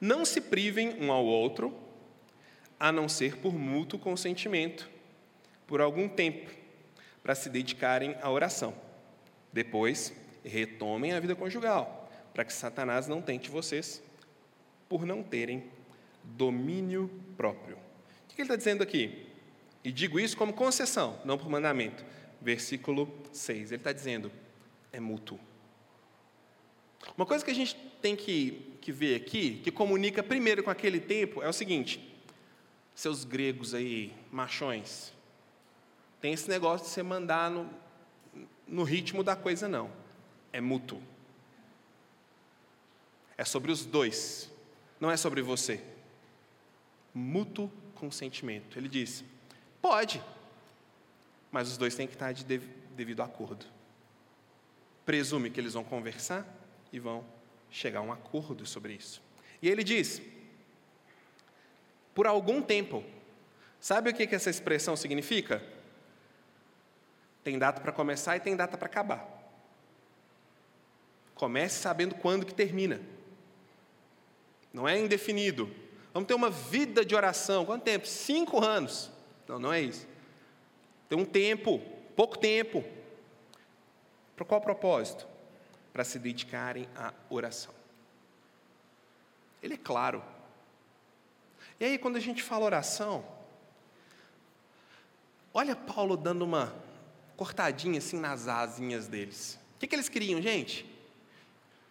Não 0.00 0.24
se 0.24 0.40
privem 0.40 1.02
um 1.02 1.10
ao 1.10 1.24
outro, 1.24 1.74
a 2.78 2.92
não 2.92 3.08
ser 3.08 3.36
por 3.36 3.54
mútuo 3.54 3.98
consentimento 3.98 4.88
por 5.70 5.80
algum 5.80 6.08
tempo 6.08 6.50
para 7.22 7.32
se 7.32 7.48
dedicarem 7.48 8.16
à 8.20 8.28
oração. 8.28 8.74
Depois, 9.52 10.12
retomem 10.44 11.12
a 11.12 11.20
vida 11.20 11.36
conjugal, 11.36 12.10
para 12.34 12.44
que 12.44 12.52
Satanás 12.52 13.06
não 13.06 13.22
tente 13.22 13.48
vocês 13.48 14.02
por 14.88 15.06
não 15.06 15.22
terem 15.22 15.70
domínio 16.24 17.08
próprio. 17.36 17.76
O 17.76 18.34
que 18.34 18.42
ele 18.42 18.42
está 18.42 18.56
dizendo 18.56 18.82
aqui? 18.82 19.28
E 19.84 19.92
digo 19.92 20.18
isso 20.18 20.36
como 20.36 20.52
concessão, 20.52 21.20
não 21.24 21.38
por 21.38 21.48
mandamento. 21.48 22.04
Versículo 22.42 23.08
6. 23.32 23.70
Ele 23.70 23.80
está 23.80 23.92
dizendo: 23.92 24.32
é 24.92 24.98
mútuo. 24.98 25.38
Uma 27.16 27.24
coisa 27.24 27.44
que 27.44 27.50
a 27.52 27.54
gente 27.54 27.76
tem 28.02 28.16
que, 28.16 28.76
que 28.80 28.90
ver 28.90 29.14
aqui, 29.14 29.60
que 29.62 29.70
comunica 29.70 30.20
primeiro 30.20 30.64
com 30.64 30.70
aquele 30.70 30.98
tempo, 30.98 31.40
é 31.40 31.48
o 31.48 31.52
seguinte: 31.52 32.12
seus 32.92 33.22
gregos 33.24 33.72
aí, 33.72 34.12
machões, 34.32 35.12
tem 36.20 36.32
esse 36.32 36.48
negócio 36.48 36.86
de 36.86 36.92
você 36.92 37.02
mandar 37.02 37.50
no, 37.50 37.68
no 38.66 38.82
ritmo 38.82 39.22
da 39.22 39.34
coisa, 39.34 39.68
não. 39.68 39.90
É 40.52 40.60
mútuo. 40.60 41.00
É 43.36 43.44
sobre 43.44 43.72
os 43.72 43.86
dois, 43.86 44.50
não 45.00 45.10
é 45.10 45.16
sobre 45.16 45.40
você. 45.40 45.82
Mútuo 47.14 47.70
consentimento. 47.94 48.78
Ele 48.78 48.88
diz: 48.88 49.24
pode, 49.80 50.22
mas 51.50 51.68
os 51.68 51.78
dois 51.78 51.94
têm 51.94 52.06
que 52.06 52.14
estar 52.14 52.32
de 52.32 52.44
devido 52.44 53.22
acordo. 53.22 53.64
Presume 55.06 55.50
que 55.50 55.58
eles 55.58 55.72
vão 55.72 55.84
conversar 55.84 56.46
e 56.92 56.98
vão 56.98 57.24
chegar 57.70 58.00
a 58.00 58.02
um 58.02 58.12
acordo 58.12 58.66
sobre 58.66 58.92
isso. 58.92 59.22
E 59.62 59.68
ele 59.68 59.82
diz: 59.82 60.20
por 62.14 62.26
algum 62.26 62.60
tempo. 62.60 63.02
Sabe 63.80 64.10
o 64.10 64.14
que 64.14 64.34
essa 64.34 64.50
expressão 64.50 64.94
significa? 64.94 65.62
Tem 67.42 67.58
data 67.58 67.80
para 67.80 67.92
começar 67.92 68.36
e 68.36 68.40
tem 68.40 68.54
data 68.54 68.76
para 68.76 68.86
acabar. 68.86 69.26
Comece 71.34 71.80
sabendo 71.80 72.14
quando 72.14 72.44
que 72.44 72.54
termina. 72.54 73.00
Não 74.72 74.86
é 74.86 74.98
indefinido. 74.98 75.74
Vamos 76.12 76.26
ter 76.26 76.34
uma 76.34 76.50
vida 76.50 77.04
de 77.04 77.14
oração. 77.14 77.64
Quanto 77.64 77.82
tempo? 77.82 78.06
Cinco 78.06 78.62
anos. 78.62 79.10
Não, 79.48 79.58
não 79.58 79.72
é 79.72 79.80
isso. 79.80 80.06
Tem 81.08 81.18
um 81.18 81.24
tempo, 81.24 81.80
pouco 82.14 82.38
tempo. 82.38 82.84
Para 84.36 84.44
qual 84.44 84.60
propósito? 84.60 85.26
Para 85.92 86.04
se 86.04 86.18
dedicarem 86.18 86.88
à 86.94 87.12
oração. 87.28 87.72
Ele 89.62 89.74
é 89.74 89.78
claro. 89.78 90.22
E 91.78 91.84
aí, 91.84 91.98
quando 91.98 92.16
a 92.16 92.20
gente 92.20 92.42
fala 92.42 92.64
oração, 92.64 93.24
olha 95.52 95.74
Paulo 95.74 96.16
dando 96.16 96.42
uma 96.42 96.72
cortadinha 97.40 97.96
assim 97.96 98.20
nas 98.20 98.48
asinhas 98.48 99.08
deles. 99.08 99.58
O 99.74 99.78
que, 99.78 99.86
que 99.86 99.94
eles 99.94 100.10
queriam, 100.10 100.42
gente? 100.42 100.84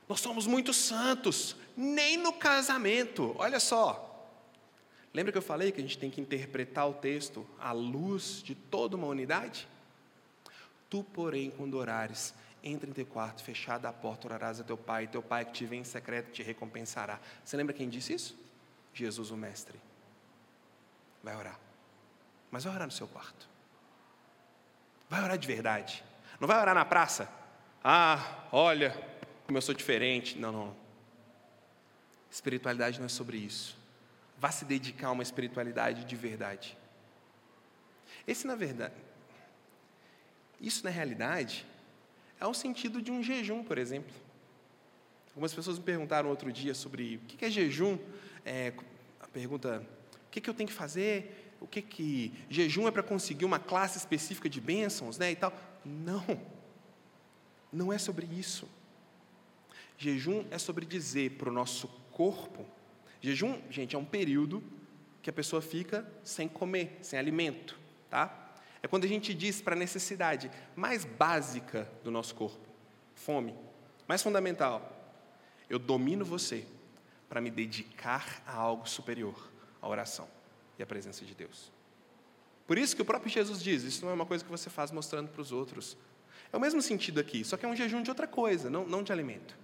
Nós 0.08 0.20
somos 0.20 0.46
muito 0.46 0.72
santos, 0.72 1.56
nem 1.76 2.18
no 2.18 2.34
casamento. 2.34 3.34
Olha 3.36 3.60
só. 3.60 4.30
Lembra 5.12 5.32
que 5.32 5.40
eu 5.40 5.42
falei 5.42 5.72
que 5.72 5.80
a 5.80 5.82
gente 5.82 5.98
tem 5.98 6.12
que 6.12 6.22
interpretar 6.22 6.88
o 6.88 6.94
texto 6.94 7.48
à 7.60 7.72
luz 7.72 8.44
de 8.44 8.54
toda 8.54 8.96
uma 8.96 9.08
unidade? 9.08 9.68
Tu, 10.88 11.04
porém, 11.04 11.50
quando 11.50 11.80
orares, 11.80 12.32
entra 12.64 12.88
em 12.88 12.94
teu 12.94 13.08
quarto, 13.08 13.44
fechada 13.44 13.90
a 13.90 13.94
porta, 13.94 14.28
orarás 14.28 14.60
a 14.60 14.64
teu 14.64 14.78
pai, 14.78 15.08
teu 15.08 15.24
pai 15.24 15.46
que 15.46 15.54
te 15.54 15.66
vem 15.66 15.82
em 15.82 15.84
secreto 15.84 16.32
te 16.32 16.44
recompensará. 16.44 17.20
Você 17.44 17.58
lembra 17.58 17.74
quem 17.74 17.90
disse 17.90 18.14
isso? 18.14 18.38
Jesus, 18.94 19.32
o 19.32 19.36
Mestre. 19.36 19.80
Vai 21.24 21.36
orar. 21.36 21.60
Mas 22.52 22.66
vai 22.66 22.76
orar 22.76 22.86
no 22.86 22.94
seu 22.94 23.08
quarto. 23.08 23.49
Vai 25.10 25.24
orar 25.24 25.38
de 25.38 25.48
verdade. 25.48 26.04
Não 26.40 26.48
vai 26.48 26.60
orar 26.60 26.76
na 26.76 26.86
praça. 26.86 27.30
Ah, 27.84 28.48
olha, 28.52 28.92
como 29.46 29.58
eu 29.58 29.62
sou 29.62 29.74
diferente. 29.74 30.38
Não, 30.38 30.52
não. 30.52 30.76
Espiritualidade 32.30 33.00
não 33.00 33.08
é 33.08 33.10
sobre 33.10 33.38
isso. 33.38 33.76
Vá 34.38 34.52
se 34.52 34.64
dedicar 34.64 35.08
a 35.08 35.12
uma 35.12 35.24
espiritualidade 35.24 36.06
de 36.06 36.16
verdade. 36.16 36.78
Esse, 38.28 38.46
na 38.46 38.56
verdade, 38.56 38.94
isso 40.62 40.84
na 40.84 40.90
realidade 40.90 41.66
é 42.40 42.46
o 42.46 42.54
sentido 42.54 43.02
de 43.02 43.12
um 43.12 43.24
jejum, 43.24 43.64
por 43.64 43.78
exemplo. 43.78 44.14
Algumas 45.30 45.54
pessoas 45.54 45.80
me 45.80 45.86
perguntaram 45.86 46.30
outro 46.30 46.52
dia 46.52 46.74
sobre 46.74 47.16
o 47.16 47.20
que 47.20 47.44
é 47.44 47.50
jejum. 47.50 47.98
É, 48.46 48.74
a 49.20 49.28
pergunta: 49.28 49.86
o 50.28 50.30
que, 50.30 50.48
eu 50.50 50.54
tenho 50.54 50.68
que 50.68 50.76
fazer? 50.76 51.49
O 51.60 51.68
que 51.68 51.82
que 51.82 52.34
jejum 52.50 52.88
é 52.88 52.92
para 52.92 53.04
conseguir 53.04 53.46
uma 53.46 53.60
classe 53.60 53.98
específica 53.98 54.50
de 54.50 54.62
bênçãos, 54.62 55.18
né? 55.18 55.32
E 55.32 55.36
tal? 55.36 55.54
Não. 55.84 56.24
Não 57.72 57.92
é 57.92 57.98
sobre 57.98 58.26
isso. 58.26 58.68
Jejum 59.98 60.46
é 60.50 60.58
sobre 60.58 60.86
dizer 60.86 61.32
para 61.32 61.50
o 61.50 61.52
nosso 61.52 61.88
corpo. 62.12 62.66
Jejum, 63.22 63.62
gente, 63.70 63.96
é 63.96 64.00
um 64.00 64.06
período 64.06 64.64
que 65.22 65.30
a 65.30 65.34
pessoa 65.34 65.62
fica 65.62 66.10
sem 66.24 66.48
comer, 66.48 66.98
sem 67.02 67.20
alimento, 67.20 67.78
tá? 68.10 68.54
É 68.82 68.88
quando 68.88 69.04
a 69.04 69.08
gente 69.08 69.34
diz 69.34 69.62
para 69.62 69.76
a 69.76 69.78
necessidade 69.78 70.50
mais 70.74 71.04
básica 71.04 71.92
do 72.02 72.10
nosso 72.10 72.34
corpo, 72.34 72.66
fome, 73.14 73.54
mais 74.08 74.24
fundamental. 74.24 74.96
Eu 75.70 75.78
domino 75.78 76.24
você 76.24 76.66
para 77.28 77.42
me 77.42 77.52
dedicar 77.52 78.42
a 78.48 78.54
algo 78.54 78.88
superior, 78.88 79.52
a 79.82 79.88
oração 79.90 80.39
e 80.80 80.84
a 80.84 80.86
presença 80.88 81.24
de 81.24 81.36
Deus. 81.36 81.72
Por 82.66 82.78
isso 82.78 82.96
que 82.96 83.02
o 83.02 83.06
próprio 83.06 83.32
Jesus 83.32 83.62
diz: 83.62 83.84
isso 83.84 84.04
não 84.04 84.12
é 84.12 84.14
uma 84.16 84.26
coisa 84.26 84.44
que 84.44 84.50
você 84.50 84.70
faz 84.70 84.90
mostrando 84.90 85.30
para 85.30 85.42
os 85.42 85.52
outros. 85.52 85.96
É 86.52 86.58
o 86.58 86.60
mesmo 86.60 86.82
sentido 86.82 87.20
aqui, 87.20 87.44
só 87.44 87.58
que 87.58 87.66
é 87.66 87.70
um 87.70 87.76
jejum 87.76 88.02
de 88.02 88.10
outra 88.10 88.26
coisa, 88.26 88.70
não, 88.70 88.88
não 88.88 89.04
de 89.04 89.12
alimento. 89.12 89.56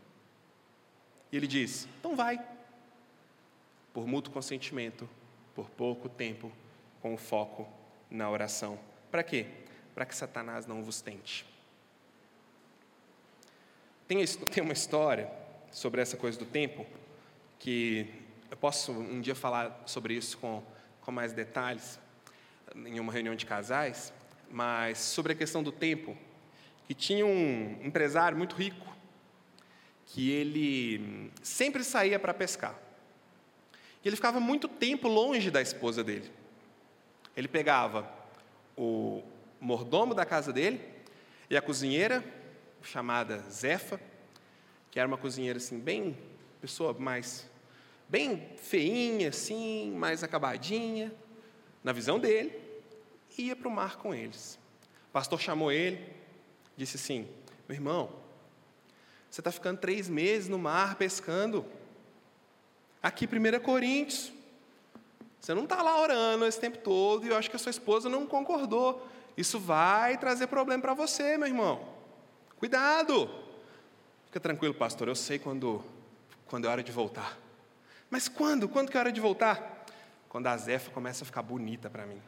E 1.31 1.37
ele 1.37 1.47
diz: 1.47 1.87
então 1.99 2.15
vai, 2.15 2.39
por 3.93 4.05
mútuo 4.05 4.31
consentimento, 4.31 5.09
por 5.55 5.69
pouco 5.71 6.07
tempo, 6.07 6.51
com 7.01 7.17
foco 7.17 7.67
na 8.11 8.29
oração 8.29 8.77
para 9.15 9.23
quê? 9.23 9.45
Para 9.93 10.05
que 10.05 10.13
Satanás 10.13 10.65
não 10.65 10.83
vos 10.83 10.99
tente. 10.99 11.45
Tem, 14.05 14.25
tem 14.27 14.61
uma 14.61 14.73
história 14.73 15.31
sobre 15.71 16.01
essa 16.01 16.17
coisa 16.17 16.37
do 16.37 16.45
tempo, 16.45 16.85
que 17.57 18.13
eu 18.51 18.57
posso 18.57 18.91
um 18.91 19.21
dia 19.21 19.33
falar 19.33 19.83
sobre 19.85 20.13
isso 20.13 20.37
com, 20.37 20.61
com 21.05 21.11
mais 21.11 21.31
detalhes, 21.31 21.99
em 22.75 22.99
uma 22.99 23.13
reunião 23.13 23.35
de 23.35 23.45
casais, 23.45 24.11
mas 24.49 24.97
sobre 24.97 25.33
a 25.33 25.35
questão 25.35 25.61
do 25.61 25.71
tempo, 25.71 26.17
que 26.87 26.95
tinha 26.95 27.23
um 27.23 27.79
empresário 27.83 28.35
muito 28.35 28.55
rico, 28.55 28.87
que 30.07 30.31
ele 30.31 31.31
sempre 31.43 31.83
saía 31.83 32.19
para 32.19 32.33
pescar. 32.33 32.75
E 34.03 34.07
ele 34.07 34.15
ficava 34.15 34.39
muito 34.39 34.67
tempo 34.67 35.07
longe 35.07 35.51
da 35.51 35.61
esposa 35.61 36.03
dele. 36.03 36.31
Ele 37.37 37.47
pegava 37.47 38.11
o 38.75 39.23
mordomo 39.59 40.15
da 40.15 40.25
casa 40.25 40.51
dele 40.51 40.81
e 41.49 41.55
a 41.55 41.61
cozinheira, 41.61 42.23
chamada 42.81 43.39
Zefa, 43.49 43.99
que 44.89 44.99
era 44.99 45.07
uma 45.07 45.17
cozinheira 45.17 45.57
assim, 45.57 45.79
bem, 45.79 46.17
pessoa 46.61 46.93
mais, 46.93 47.49
bem 48.07 48.49
feinha 48.57 49.29
assim, 49.29 49.91
mais 49.91 50.23
acabadinha, 50.23 51.13
na 51.83 51.91
visão 51.91 52.19
dele, 52.19 52.59
e 53.37 53.47
ia 53.47 53.55
para 53.55 53.67
o 53.67 53.71
mar 53.71 53.97
com 53.97 54.13
eles. 54.13 54.59
O 55.09 55.11
pastor 55.11 55.39
chamou 55.39 55.71
ele, 55.71 55.99
disse 56.75 56.97
assim: 56.97 57.27
meu 57.67 57.75
irmão, 57.75 58.09
você 59.29 59.41
está 59.41 59.51
ficando 59.51 59.79
três 59.79 60.07
meses 60.07 60.47
no 60.47 60.57
mar 60.57 60.95
pescando. 60.95 61.65
Aqui, 63.01 63.27
1 63.27 63.59
Coríntios, 63.63 64.31
você 65.39 65.53
não 65.53 65.65
está 65.65 65.81
lá 65.81 66.01
orando 66.01 66.45
esse 66.45 66.59
tempo 66.59 66.77
todo 66.79 67.25
e 67.25 67.29
eu 67.29 67.37
acho 67.37 67.49
que 67.49 67.55
a 67.55 67.59
sua 67.59 67.69
esposa 67.69 68.09
não 68.09 68.25
concordou. 68.25 69.05
Isso 69.37 69.59
vai 69.59 70.17
trazer 70.17 70.47
problema 70.47 70.81
para 70.81 70.93
você, 70.93 71.37
meu 71.37 71.47
irmão. 71.47 71.87
Cuidado! 72.57 73.29
Fica 74.25 74.39
tranquilo, 74.39 74.73
pastor, 74.73 75.07
eu 75.07 75.15
sei 75.15 75.37
quando, 75.37 75.83
quando 76.47 76.65
é 76.65 76.69
hora 76.69 76.83
de 76.83 76.91
voltar. 76.91 77.37
Mas 78.09 78.27
quando? 78.27 78.67
Quando 78.67 78.89
que 78.89 78.97
é 78.97 78.99
hora 78.99 79.11
de 79.11 79.21
voltar? 79.21 79.85
Quando 80.29 80.47
a 80.47 80.57
Zefa 80.57 80.91
começa 80.91 81.23
a 81.23 81.25
ficar 81.25 81.41
bonita 81.41 81.89
para 81.89 82.05
mim. 82.05 82.21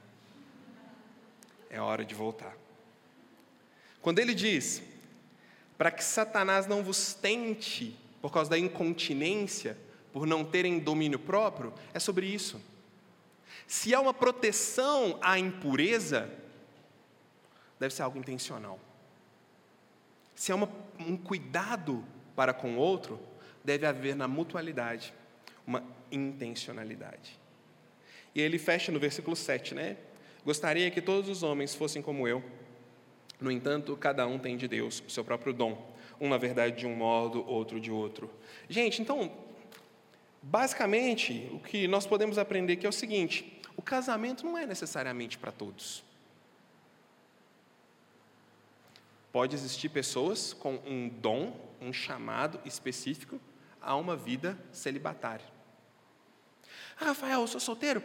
É 1.70 1.82
hora 1.82 2.06
de 2.06 2.16
voltar. 2.16 2.56
Quando 4.02 4.20
ele 4.20 4.34
diz, 4.34 4.82
para 5.78 5.92
que 5.92 6.04
Satanás 6.04 6.66
não 6.66 6.84
vos 6.84 7.14
tente 7.14 7.98
por 8.22 8.32
causa 8.32 8.50
da 8.50 8.58
incontinência, 8.58 9.78
por 10.12 10.26
não 10.26 10.44
terem 10.44 10.80
domínio 10.80 11.20
próprio, 11.20 11.74
é 11.94 12.00
sobre 12.00 12.26
isso. 12.26 12.62
Se 13.68 13.94
há 13.94 14.00
uma 14.00 14.14
proteção 14.14 15.20
à 15.22 15.38
impureza, 15.38 16.30
deve 17.80 17.94
ser 17.94 18.04
algo 18.04 18.18
intencional. 18.18 18.80
Se 20.34 20.52
há 20.52 20.56
uma, 20.56 20.70
um 21.00 21.18
cuidado 21.18 22.04
para 22.36 22.54
com 22.54 22.76
o 22.76 22.78
outro, 22.78 23.20
deve 23.64 23.86
haver 23.86 24.16
na 24.16 24.28
mutualidade 24.28 25.14
uma 25.68 25.84
intencionalidade. 26.10 27.38
E 28.34 28.42
ele 28.42 28.58
fecha 28.58 28.92
no 28.92 29.00
versículo 29.00 29.36
7, 29.36 29.76
né? 29.76 29.98
Gostaria 30.46 30.90
que 30.90 31.02
todos 31.02 31.30
os 31.30 31.44
homens 31.44 31.76
fossem 31.76 32.02
como 32.02 32.26
eu. 32.28 32.42
No 33.40 33.52
entanto, 33.52 33.96
cada 33.98 34.26
um 34.26 34.40
tem 34.40 34.56
de 34.56 34.68
Deus 34.68 35.04
o 35.06 35.10
seu 35.10 35.24
próprio 35.24 35.52
dom. 35.52 35.94
Um, 36.20 36.30
na 36.30 36.38
verdade, 36.38 36.78
de 36.78 36.88
um 36.88 36.96
modo, 36.96 37.46
outro 37.48 37.80
de 37.80 37.92
outro. 37.92 38.32
Gente, 38.70 39.02
então, 39.02 39.32
basicamente, 40.42 41.50
o 41.52 41.60
que 41.60 41.88
nós 41.88 42.08
podemos 42.08 42.38
aprender 42.38 42.74
aqui 42.74 42.86
é 42.86 42.90
o 42.90 42.94
seguinte: 42.94 43.62
o 43.76 43.82
casamento 43.82 44.46
não 44.46 44.58
é 44.58 44.66
necessariamente 44.66 45.38
para 45.38 45.52
todos. 45.52 46.04
Pode 49.32 49.54
existir 49.54 49.90
pessoas 49.90 50.54
com 50.54 50.80
um 50.86 51.10
dom, 51.10 51.54
um 51.80 51.94
chamado 51.94 52.60
específico 52.66 53.40
a 53.80 53.96
uma 53.96 54.16
vida 54.16 54.58
celibatária. 54.72 55.57
Ah, 57.00 57.06
Rafael, 57.06 57.42
eu 57.42 57.48
sou 57.48 57.60
solteiro? 57.60 58.02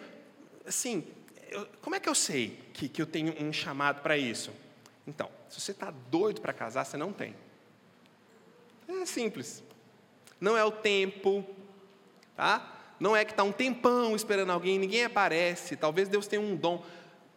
Assim, 0.66 1.06
eu, 1.50 1.66
como 1.80 1.96
é 1.96 2.00
que 2.00 2.08
eu 2.08 2.14
sei 2.14 2.58
que, 2.72 2.88
que 2.88 3.00
eu 3.00 3.06
tenho 3.06 3.34
um 3.42 3.52
chamado 3.52 4.02
para 4.02 4.16
isso? 4.16 4.52
Então, 5.06 5.28
se 5.48 5.60
você 5.60 5.72
está 5.72 5.90
doido 6.10 6.40
para 6.40 6.52
casar, 6.52 6.84
você 6.84 6.96
não 6.96 7.12
tem. 7.12 7.34
É 8.88 9.06
simples. 9.06 9.62
Não 10.40 10.56
é 10.56 10.64
o 10.64 10.70
tempo, 10.70 11.44
tá? 12.36 12.80
Não 12.98 13.16
é 13.16 13.24
que 13.24 13.32
está 13.32 13.42
um 13.42 13.52
tempão 13.52 14.14
esperando 14.14 14.50
alguém, 14.50 14.78
ninguém 14.78 15.04
aparece. 15.04 15.76
Talvez 15.76 16.08
Deus 16.08 16.26
tenha 16.26 16.40
um 16.40 16.54
dom. 16.54 16.84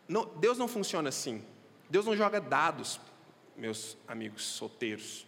Não, 0.08 0.26
Deus 0.38 0.58
não 0.58 0.68
funciona 0.68 1.10
assim. 1.10 1.43
Deus 1.89 2.06
não 2.06 2.16
joga 2.16 2.39
dados, 2.39 2.99
meus 3.56 3.97
amigos 4.08 4.43
solteiros. 4.43 5.26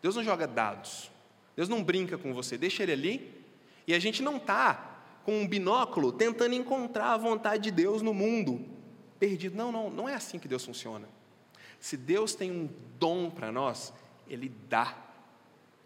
Deus 0.00 0.16
não 0.16 0.24
joga 0.24 0.46
dados. 0.46 1.10
Deus 1.54 1.68
não 1.68 1.82
brinca 1.82 2.16
com 2.16 2.32
você. 2.32 2.56
Deixa 2.56 2.82
ele 2.82 2.92
ali. 2.92 3.44
E 3.86 3.94
a 3.94 3.98
gente 3.98 4.22
não 4.22 4.36
está 4.36 4.91
com 5.24 5.40
um 5.40 5.46
binóculo 5.46 6.12
tentando 6.12 6.54
encontrar 6.54 7.12
a 7.12 7.16
vontade 7.16 7.64
de 7.64 7.70
Deus 7.70 8.02
no 8.02 8.12
mundo. 8.12 8.64
Perdido. 9.18 9.56
Não, 9.56 9.70
não, 9.70 9.90
não 9.90 10.08
é 10.08 10.14
assim 10.14 10.38
que 10.38 10.48
Deus 10.48 10.64
funciona. 10.64 11.08
Se 11.78 11.96
Deus 11.96 12.34
tem 12.34 12.50
um 12.50 12.68
dom 12.98 13.30
para 13.30 13.50
nós, 13.52 13.92
Ele 14.28 14.48
dá. 14.68 14.96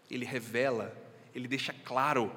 ele 0.09 0.25
revela, 0.25 0.95
ele 1.35 1.47
deixa 1.47 1.73
claro, 1.73 2.31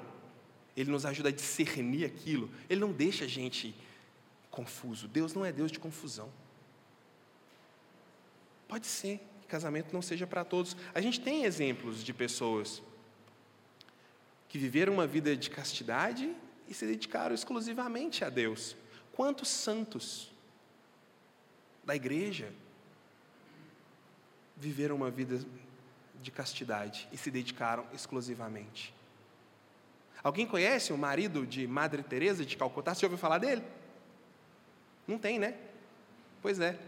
ele 0.77 0.91
nos 0.91 1.07
ajuda 1.07 1.29
a 1.29 1.33
discernir 1.33 2.05
aquilo, 2.05 2.51
ele 2.69 2.81
não 2.81 2.93
deixa 2.93 3.25
a 3.25 3.29
gente 3.29 3.75
confuso. 4.51 5.07
Deus 5.07 5.35
não 5.35 5.45
é 5.45 5.53
Deus 5.53 5.71
de 5.71 5.79
confusão. 5.79 6.31
Pode 8.69 8.87
ser 8.87 9.21
que 9.41 9.47
casamento 9.47 9.93
não 9.93 10.03
seja 10.03 10.27
para 10.27 10.45
todos. 10.45 10.77
A 10.95 11.01
gente 11.01 11.21
tem 11.21 11.45
exemplos 11.45 12.03
de 12.03 12.13
pessoas 12.13 12.83
que 14.49 14.59
viveram 14.59 14.95
uma 14.95 15.07
vida 15.07 15.37
de 15.37 15.49
castidade 15.49 16.35
e 16.71 16.75
se 16.75 16.87
dedicaram 16.87 17.35
exclusivamente 17.35 18.25
a 18.25 18.31
Deus. 18.31 18.77
Quantos 19.13 19.49
santos 19.49 20.31
da 21.85 21.97
igreja 21.97 22.53
viveram 24.57 24.95
uma 24.95 25.11
vida 25.11 25.45
de 26.23 26.31
castidade 26.31 27.09
e 27.13 27.17
se 27.17 27.29
dedicaram 27.29 27.85
exclusivamente? 27.93 28.95
Alguém 30.23 30.47
conhece 30.47 30.93
o 30.93 30.99
marido 30.99 31.45
de 31.45 31.67
Madre 31.67 32.05
Teresa 32.05 32.47
de 32.47 32.57
Calcutá? 32.57 32.95
Você 32.95 33.05
ouviu 33.05 33.19
falar 33.19 33.39
dele? 33.39 33.65
Não 35.09 35.19
tem, 35.19 35.41
né? 35.41 35.59
Pois 36.41 36.61
é. 36.61 36.79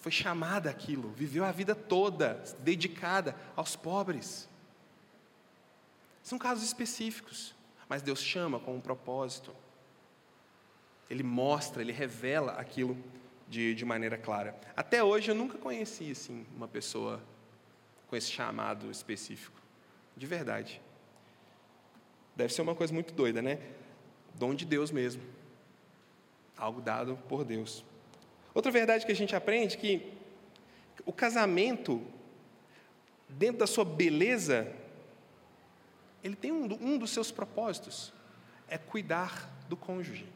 Foi 0.00 0.10
chamada 0.10 0.70
aquilo, 0.70 1.10
viveu 1.10 1.44
a 1.44 1.52
vida 1.52 1.74
toda 1.74 2.42
dedicada 2.60 3.36
aos 3.54 3.76
pobres. 3.76 4.48
São 6.22 6.38
casos 6.38 6.64
específicos, 6.64 7.54
mas 7.90 8.02
Deus 8.02 8.22
chama 8.22 8.60
com 8.60 8.76
um 8.76 8.80
propósito. 8.80 9.52
Ele 11.10 11.24
mostra, 11.24 11.82
ele 11.82 11.90
revela 11.90 12.52
aquilo 12.52 12.96
de, 13.48 13.74
de 13.74 13.84
maneira 13.84 14.16
clara. 14.16 14.54
Até 14.76 15.02
hoje 15.02 15.32
eu 15.32 15.34
nunca 15.34 15.58
conheci 15.58 16.12
assim, 16.12 16.46
uma 16.54 16.68
pessoa 16.68 17.20
com 18.06 18.14
esse 18.14 18.30
chamado 18.30 18.92
específico. 18.92 19.60
De 20.16 20.24
verdade. 20.24 20.80
Deve 22.36 22.54
ser 22.54 22.62
uma 22.62 22.76
coisa 22.76 22.94
muito 22.94 23.12
doida, 23.12 23.42
né? 23.42 23.58
Dom 24.36 24.54
de 24.54 24.64
Deus 24.64 24.92
mesmo. 24.92 25.22
Algo 26.56 26.80
dado 26.80 27.18
por 27.28 27.44
Deus. 27.44 27.84
Outra 28.54 28.70
verdade 28.70 29.04
que 29.04 29.10
a 29.10 29.16
gente 29.16 29.34
aprende 29.34 29.74
é 29.74 29.80
que 29.80 30.12
o 31.04 31.12
casamento, 31.12 32.00
dentro 33.28 33.58
da 33.58 33.66
sua 33.66 33.84
beleza, 33.84 34.72
ele 36.22 36.36
tem 36.36 36.52
um, 36.52 36.66
um 36.80 36.98
dos 36.98 37.10
seus 37.10 37.30
propósitos, 37.30 38.12
é 38.68 38.78
cuidar 38.78 39.48
do 39.68 39.76
cônjuge. 39.76 40.26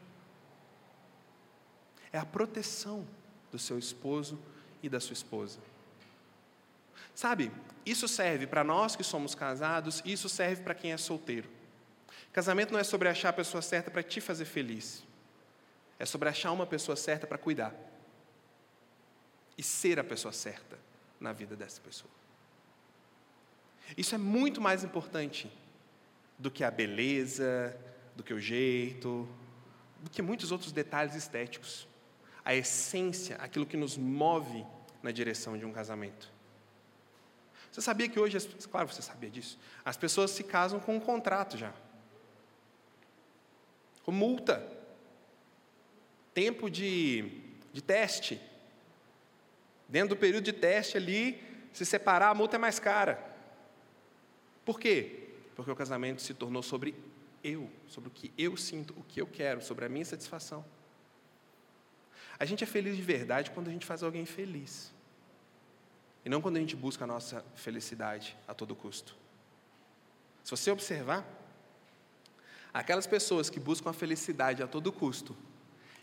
É 2.11 2.17
a 2.17 2.25
proteção 2.25 3.05
do 3.51 3.59
seu 3.59 3.77
esposo 3.77 4.39
e 4.81 4.89
da 4.89 4.99
sua 4.99 5.13
esposa. 5.13 5.59
Sabe, 7.13 7.51
isso 7.85 8.07
serve 8.07 8.47
para 8.47 8.63
nós 8.63 8.95
que 8.95 9.03
somos 9.03 9.35
casados, 9.35 10.01
isso 10.05 10.27
serve 10.27 10.63
para 10.63 10.75
quem 10.75 10.91
é 10.91 10.97
solteiro. 10.97 11.49
Casamento 12.33 12.73
não 12.73 12.79
é 12.79 12.83
sobre 12.83 13.07
achar 13.07 13.29
a 13.29 13.33
pessoa 13.33 13.61
certa 13.61 13.89
para 13.89 14.03
te 14.03 14.19
fazer 14.19 14.45
feliz. 14.45 15.03
É 15.97 16.05
sobre 16.05 16.27
achar 16.27 16.51
uma 16.51 16.65
pessoa 16.65 16.95
certa 16.97 17.25
para 17.25 17.37
cuidar. 17.37 17.73
E 19.57 19.63
ser 19.63 19.99
a 19.99 20.03
pessoa 20.03 20.33
certa 20.33 20.77
na 21.19 21.31
vida 21.31 21.55
dessa 21.55 21.79
pessoa. 21.79 22.11
Isso 23.95 24.13
é 24.13 24.17
muito 24.17 24.59
mais 24.59 24.83
importante 24.83 25.49
do 26.37 26.51
que 26.51 26.63
a 26.63 26.71
beleza, 26.71 27.75
do 28.15 28.23
que 28.23 28.33
o 28.33 28.39
jeito, 28.39 29.27
do 30.01 30.09
que 30.09 30.21
muitos 30.21 30.51
outros 30.51 30.71
detalhes 30.71 31.15
estéticos. 31.15 31.87
A 32.43 32.53
essência, 32.53 33.35
aquilo 33.37 33.65
que 33.65 33.77
nos 33.77 33.97
move 33.97 34.65
na 35.01 35.11
direção 35.11 35.57
de 35.57 35.65
um 35.65 35.71
casamento. 35.71 36.31
Você 37.71 37.81
sabia 37.81 38.07
que 38.07 38.19
hoje, 38.19 38.37
claro, 38.71 38.87
você 38.87 39.01
sabia 39.01 39.29
disso, 39.29 39.59
as 39.83 39.97
pessoas 39.97 40.31
se 40.31 40.43
casam 40.43 40.79
com 40.79 40.95
um 40.95 40.99
contrato 40.99 41.57
já. 41.57 41.73
Com 44.03 44.11
multa. 44.11 44.65
Tempo 46.33 46.69
de, 46.69 47.41
de 47.73 47.81
teste. 47.81 48.39
Dentro 49.89 50.09
do 50.09 50.17
período 50.17 50.43
de 50.43 50.53
teste 50.53 50.97
ali, 50.97 51.43
se 51.73 51.85
separar, 51.85 52.29
a 52.29 52.33
multa 52.33 52.55
é 52.55 52.59
mais 52.59 52.79
cara. 52.79 53.23
Por 54.63 54.79
quê? 54.79 55.24
Porque 55.55 55.71
o 55.71 55.75
casamento 55.75 56.21
se 56.21 56.33
tornou 56.33 56.61
sobre 56.61 56.95
eu, 57.43 57.69
sobre 57.87 58.09
o 58.09 58.11
que 58.11 58.33
eu 58.37 58.57
sinto, 58.57 58.93
o 58.97 59.03
que 59.03 59.21
eu 59.21 59.27
quero, 59.27 59.61
sobre 59.61 59.85
a 59.85 59.89
minha 59.89 60.05
satisfação. 60.05 60.65
A 62.37 62.45
gente 62.45 62.63
é 62.63 62.67
feliz 62.67 62.95
de 62.95 63.01
verdade 63.01 63.51
quando 63.51 63.69
a 63.69 63.71
gente 63.71 63.85
faz 63.85 64.03
alguém 64.03 64.25
feliz. 64.25 64.93
E 66.25 66.29
não 66.29 66.41
quando 66.41 66.57
a 66.57 66.59
gente 66.59 66.75
busca 66.75 67.03
a 67.03 67.07
nossa 67.07 67.45
felicidade 67.55 68.35
a 68.47 68.53
todo 68.53 68.75
custo. 68.75 69.15
Se 70.43 70.51
você 70.51 70.69
observar, 70.69 71.25
aquelas 72.73 73.07
pessoas 73.07 73.49
que 73.49 73.59
buscam 73.59 73.91
a 73.91 73.93
felicidade 73.93 74.61
a 74.61 74.67
todo 74.67 74.91
custo, 74.91 75.35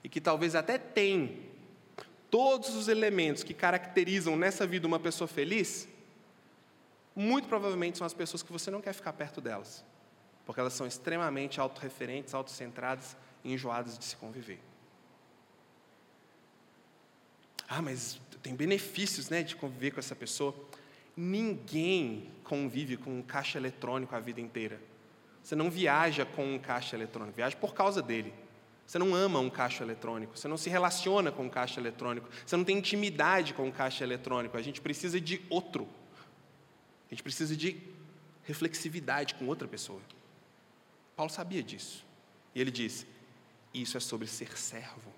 e 0.02 0.08
que 0.08 0.20
talvez 0.20 0.54
até 0.54 0.78
têm 0.78 1.50
todos 2.30 2.74
os 2.74 2.88
elementos 2.88 3.42
que 3.42 3.54
caracterizam 3.54 4.36
nessa 4.36 4.66
vida 4.66 4.86
uma 4.86 4.98
pessoa 4.98 5.28
feliz, 5.28 5.86
muito 7.14 7.48
provavelmente 7.48 7.98
são 7.98 8.06
as 8.06 8.14
pessoas 8.14 8.42
que 8.42 8.52
você 8.52 8.70
não 8.70 8.80
quer 8.80 8.92
ficar 8.92 9.12
perto 9.12 9.40
delas, 9.40 9.84
porque 10.46 10.60
elas 10.60 10.72
são 10.72 10.86
extremamente 10.86 11.60
autorreferentes, 11.60 12.34
autocentradas 12.34 13.16
e 13.44 13.52
enjoadas 13.52 13.98
de 13.98 14.04
se 14.04 14.16
conviver. 14.16 14.60
Ah, 17.68 17.80
mas 17.80 18.20
tem 18.42 18.54
benefícios 18.54 19.30
né, 19.30 19.42
de 19.42 19.56
conviver 19.56 19.92
com 19.92 20.00
essa 20.00 20.14
pessoa. 20.14 20.54
Ninguém 21.16 22.30
convive 22.44 22.96
com 22.96 23.18
um 23.18 23.22
caixa 23.22 23.58
eletrônico 23.58 24.14
a 24.14 24.20
vida 24.20 24.40
inteira. 24.40 24.80
Você 25.42 25.54
não 25.54 25.70
viaja 25.70 26.24
com 26.24 26.54
um 26.54 26.58
caixa 26.58 26.96
eletrônico, 26.96 27.36
viaja 27.36 27.56
por 27.56 27.74
causa 27.74 28.02
dele. 28.02 28.32
Você 28.86 28.98
não 28.98 29.14
ama 29.14 29.38
um 29.38 29.48
caixa 29.48 29.82
eletrônico, 29.82 30.36
você 30.36 30.46
não 30.48 30.56
se 30.56 30.68
relaciona 30.68 31.32
com 31.32 31.44
um 31.44 31.48
caixa 31.48 31.80
eletrônico, 31.80 32.28
você 32.44 32.56
não 32.56 32.64
tem 32.64 32.76
intimidade 32.76 33.54
com 33.54 33.64
um 33.66 33.70
caixa 33.70 34.04
eletrônico. 34.04 34.56
A 34.56 34.62
gente 34.62 34.80
precisa 34.80 35.20
de 35.20 35.40
outro. 35.48 35.88
A 37.12 37.14
gente 37.14 37.22
precisa 37.22 37.54
de 37.54 37.78
reflexividade 38.42 39.34
com 39.34 39.46
outra 39.46 39.68
pessoa. 39.68 40.00
Paulo 41.14 41.30
sabia 41.30 41.62
disso. 41.62 42.06
E 42.54 42.60
ele 42.60 42.70
diz: 42.70 43.06
Isso 43.74 43.98
é 43.98 44.00
sobre 44.00 44.26
ser 44.26 44.56
servo. 44.56 45.12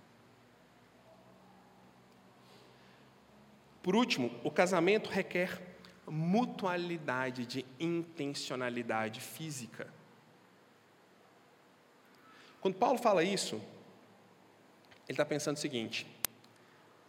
Por 3.80 3.94
último, 3.94 4.36
o 4.42 4.50
casamento 4.50 5.08
requer 5.08 5.62
mutualidade 6.04 7.46
de 7.46 7.64
intencionalidade 7.78 9.20
física. 9.20 9.86
Quando 12.60 12.74
Paulo 12.74 12.98
fala 12.98 13.22
isso, 13.22 13.54
ele 15.06 15.12
está 15.12 15.24
pensando 15.24 15.58
o 15.58 15.60
seguinte: 15.60 16.08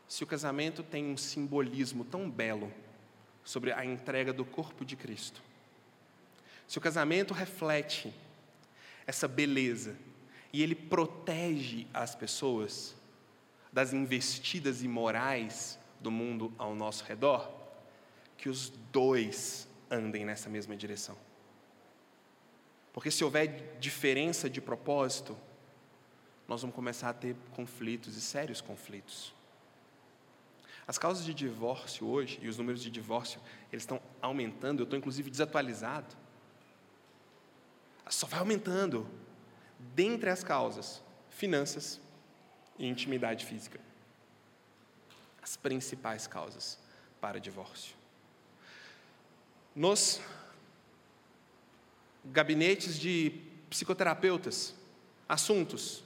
se 0.07 0.23
o 0.23 0.27
casamento 0.27 0.83
tem 0.83 1.07
um 1.07 1.17
simbolismo 1.17 2.05
tão 2.05 2.29
belo 2.29 2.71
sobre 3.45 3.71
a 3.71 3.85
entrega 3.85 4.33
do 4.33 4.43
corpo 4.43 4.83
de 4.83 4.97
Cristo, 4.97 5.41
se 6.67 6.77
o 6.77 6.81
casamento 6.81 7.33
reflete 7.33 8.13
essa 9.05 9.27
beleza 9.27 9.95
e 10.51 10.63
ele 10.63 10.73
protege 10.73 11.85
as 11.93 12.15
pessoas 12.15 12.95
das 13.71 13.93
investidas 13.93 14.81
imorais 14.81 15.77
do 15.99 16.09
mundo 16.09 16.51
ao 16.57 16.73
nosso 16.73 17.03
redor, 17.03 17.51
que 18.37 18.49
os 18.49 18.69
dois 18.91 19.67
andem 19.91 20.25
nessa 20.25 20.49
mesma 20.49 20.75
direção. 20.75 21.15
Porque 22.93 23.11
se 23.11 23.23
houver 23.23 23.77
diferença 23.79 24.49
de 24.49 24.61
propósito, 24.61 25.37
nós 26.47 26.61
vamos 26.61 26.75
começar 26.75 27.09
a 27.09 27.13
ter 27.13 27.35
conflitos 27.53 28.15
e 28.15 28.21
sérios 28.21 28.61
conflitos. 28.61 29.34
As 30.87 30.97
causas 30.97 31.25
de 31.25 31.33
divórcio 31.33 32.07
hoje 32.07 32.39
e 32.41 32.47
os 32.47 32.57
números 32.57 32.81
de 32.81 32.91
divórcio, 32.91 33.41
eles 33.71 33.83
estão 33.83 33.99
aumentando, 34.21 34.81
eu 34.81 34.83
estou 34.83 34.97
inclusive 34.97 35.31
desatualizado. 35.31 36.15
Só 38.07 38.27
vai 38.27 38.39
aumentando. 38.39 39.07
Dentre 39.95 40.29
as 40.29 40.43
causas, 40.43 41.01
finanças 41.29 41.99
e 42.77 42.85
intimidade 42.85 43.45
física. 43.45 43.79
As 45.41 45.57
principais 45.57 46.27
causas 46.27 46.77
para 47.19 47.39
divórcio. 47.39 47.95
Nos 49.75 50.21
gabinetes 52.25 52.99
de 52.99 53.41
psicoterapeutas, 53.69 54.75
assuntos: 55.27 56.03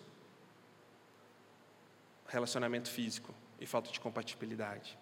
relacionamento 2.28 2.90
físico 2.90 3.34
e 3.60 3.66
falta 3.66 3.92
de 3.92 4.00
compatibilidade. 4.00 4.98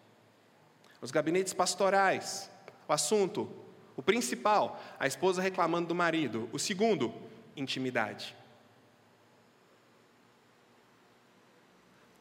Nos 1.01 1.11
gabinetes 1.11 1.53
pastorais, 1.53 2.49
o 2.87 2.93
assunto, 2.93 3.49
o 3.95 4.01
principal, 4.01 4.81
a 4.99 5.07
esposa 5.07 5.41
reclamando 5.41 5.87
do 5.87 5.95
marido. 5.95 6.49
O 6.51 6.59
segundo, 6.59 7.13
intimidade. 7.55 8.35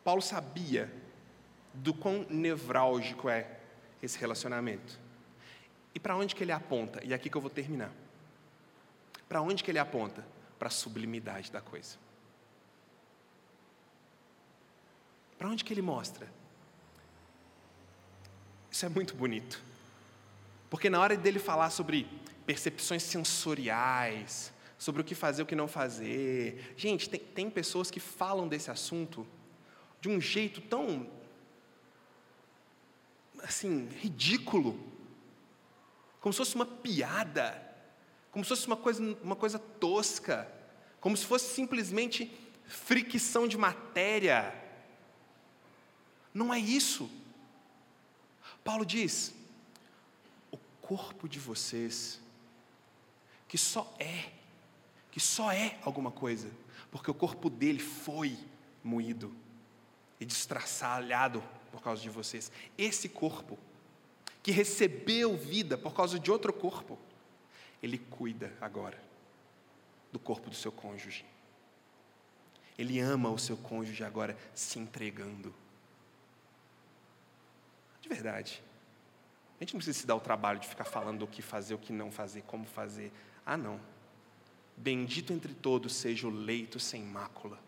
Paulo 0.03 0.23
sabia 0.23 0.93
do 1.75 1.93
quão 1.93 2.27
nevrálgico 2.31 3.29
é 3.29 3.59
esse 4.03 4.19
relacionamento. 4.19 4.99
E 5.95 6.01
para 6.01 6.17
onde 6.17 6.35
que 6.35 6.45
ele 6.45 6.53
aponta? 6.53 7.05
E 7.05 7.13
é 7.13 7.17
aqui 7.17 7.29
que 7.29 7.37
eu 7.37 7.41
vou 7.41 7.51
terminar. 7.51 7.93
Para 9.29 9.43
onde 9.43 9.65
que 9.65 9.71
ele 9.71 9.79
aponta? 9.79 10.25
Para 10.59 10.69
a 10.69 10.71
sublimidade 10.71 11.51
da 11.51 11.61
coisa. 11.61 11.99
Para 15.39 15.49
onde 15.49 15.65
que 15.65 15.73
ele 15.73 15.83
mostra? 15.83 16.31
Isso 18.71 18.85
é 18.85 18.89
muito 18.89 19.15
bonito. 19.15 19.63
Porque 20.69 20.91
na 20.91 21.01
hora 21.01 21.17
dele 21.17 21.39
falar 21.39 21.71
sobre 21.71 22.07
percepções 22.45 23.03
sensoriais, 23.03 24.53
sobre 24.79 25.01
o 25.01 25.05
que 25.05 25.15
fazer 25.15 25.43
o 25.43 25.47
que 25.47 25.55
não 25.55 25.69
fazer. 25.69 26.75
Gente, 26.77 27.09
tem, 27.09 27.21
tem 27.21 27.51
pessoas 27.51 27.91
que 27.91 28.01
falam 28.01 28.47
desse 28.47 28.71
assunto 28.71 29.27
de 30.01 30.09
um 30.09 30.21
jeito 30.21 30.61
tão. 30.61 31.09
assim, 33.43 33.89
ridículo. 34.01 34.79
Como 36.21 36.33
se 36.33 36.39
fosse 36.39 36.55
uma 36.55 36.67
piada. 36.67 37.63
Como 38.31 38.45
se 38.45 38.49
fosse 38.51 38.67
uma 38.67 38.77
coisa, 38.77 39.17
uma 39.23 39.37
coisa 39.37 39.59
tosca. 39.59 40.47
Como 41.01 41.17
se 41.17 41.25
fosse 41.25 41.55
simplesmente 41.55 42.31
fricção 42.67 43.49
de 43.49 43.57
matéria. 43.57 44.55
Não 46.37 46.53
é 46.53 46.59
isso. 46.59 47.09
Paulo 48.63 48.85
diz: 48.85 49.35
o 50.53 50.59
corpo 50.83 51.27
de 51.27 51.41
vocês, 51.41 52.21
que 53.49 53.57
só 53.57 53.91
é 53.99 54.33
que 55.11 55.19
só 55.19 55.51
é 55.51 55.79
alguma 55.83 56.11
coisa, 56.11 56.51
porque 56.91 57.11
o 57.11 57.15
corpo 57.15 57.49
dele 57.49 57.79
foi 57.79 58.39
moído 58.85 59.35
e 60.21 60.27
destraçalhado 60.27 61.43
por 61.73 61.81
causa 61.81 62.03
de 62.03 62.11
vocês. 62.11 62.53
Esse 62.77 63.09
corpo, 63.09 63.59
que 64.43 64.51
recebeu 64.51 65.35
vida 65.35 65.79
por 65.79 65.95
causa 65.95 66.19
de 66.19 66.31
outro 66.31 66.53
corpo, 66.53 66.99
ele 67.83 67.97
cuida 67.97 68.55
agora 68.61 69.03
do 70.13 70.19
corpo 70.19 70.51
do 70.51 70.57
seu 70.57 70.71
cônjuge. 70.71 71.25
Ele 72.77 73.01
ama 73.01 73.31
o 73.31 73.39
seu 73.39 73.57
cônjuge 73.57 74.05
agora 74.05 74.37
se 74.55 74.79
entregando. 74.79 75.55
De 78.07 78.15
verdade. 78.15 78.63
A 79.59 79.65
gente 79.65 79.75
não 79.75 79.79
precisa 79.79 79.99
se 79.99 80.07
dar 80.07 80.15
o 80.15 80.21
trabalho 80.21 80.61
de 80.61 80.69
ficar 80.69 80.85
falando 80.85 81.23
o 81.23 81.27
que 81.27 81.43
fazer, 81.43 81.75
o 81.75 81.79
que 81.79 81.93
não 81.93 82.13
fazer, 82.13 82.43
como 82.43 82.65
fazer. 82.65 83.13
Ah, 83.45 83.57
não. 83.57 83.81
Bendito 84.77 85.33
entre 85.33 85.53
todos 85.53 85.97
seja 85.97 86.29
o 86.29 86.31
leito 86.31 86.79
sem 86.79 87.03
mácula, 87.03 87.59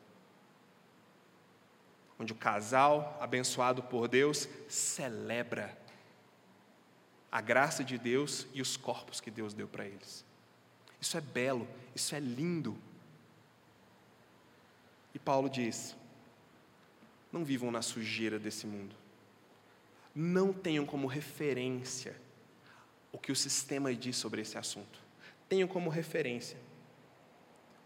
onde 2.19 2.33
o 2.33 2.37
casal, 2.37 3.19
abençoado 3.21 3.83
por 3.83 4.07
Deus, 4.07 4.49
celebra 4.69 5.77
a 7.33 7.41
graça 7.41 7.83
de 7.83 7.99
Deus 7.99 8.47
e 8.55 8.63
os 8.63 8.77
corpos 8.77 9.21
que 9.21 9.31
Deus 9.31 9.55
deu 9.55 9.67
para 9.67 9.87
eles. 9.87 10.25
Isso 11.01 11.17
é 11.17 11.21
belo, 11.21 11.67
isso 11.97 12.15
é 12.15 12.21
lindo. 12.21 12.79
E 15.13 15.19
Paulo 15.19 15.49
diz: 15.49 15.97
não 17.33 17.45
vivam 17.45 17.73
na 17.73 17.83
sujeira 17.83 18.39
desse 18.39 18.67
mundo, 18.67 18.95
não 20.19 20.53
tenham 20.53 20.85
como 20.85 21.07
referência 21.07 22.17
o 23.13 23.19
que 23.19 23.31
o 23.31 23.37
sistema 23.37 23.95
diz 23.95 24.17
sobre 24.17 24.41
esse 24.41 24.59
assunto, 24.59 24.99
tenham 25.49 25.69
como 25.69 25.89
referência 25.89 26.59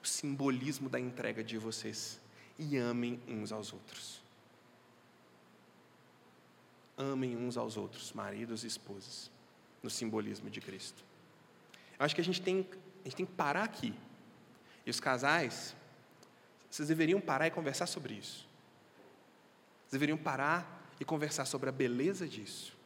o 0.02 0.06
simbolismo 0.06 0.88
da 0.88 0.98
entrega 0.98 1.44
de 1.44 1.58
vocês 1.58 2.18
e 2.58 2.78
amem 2.78 3.20
uns 3.28 3.52
aos 3.52 3.74
outros. 3.74 4.22
Amem 6.96 7.36
uns 7.36 7.58
aos 7.58 7.76
outros, 7.76 8.14
maridos 8.14 8.64
e 8.64 8.66
esposas, 8.66 9.30
no 9.82 9.90
simbolismo 9.90 10.48
de 10.48 10.60
Cristo. 10.62 11.04
Eu 11.98 12.04
acho 12.06 12.14
que 12.14 12.20
a 12.22 12.24
gente 12.24 12.40
tem, 12.40 12.66
a 13.02 13.04
gente 13.04 13.16
tem 13.16 13.26
que 13.26 13.32
parar 13.32 13.64
aqui. 13.64 13.94
E 14.86 14.90
os 14.90 14.98
casais, 14.98 15.76
vocês 16.70 16.88
deveriam 16.88 17.20
parar 17.20 17.46
e 17.46 17.50
conversar 17.50 17.86
sobre 17.86 18.14
isso. 18.14 18.48
Vocês 19.82 19.92
deveriam 19.92 20.16
parar 20.16 20.81
e 21.02 21.04
conversar 21.04 21.46
sobre 21.46 21.68
a 21.68 21.72
beleza 21.72 22.28
disso. 22.28 22.78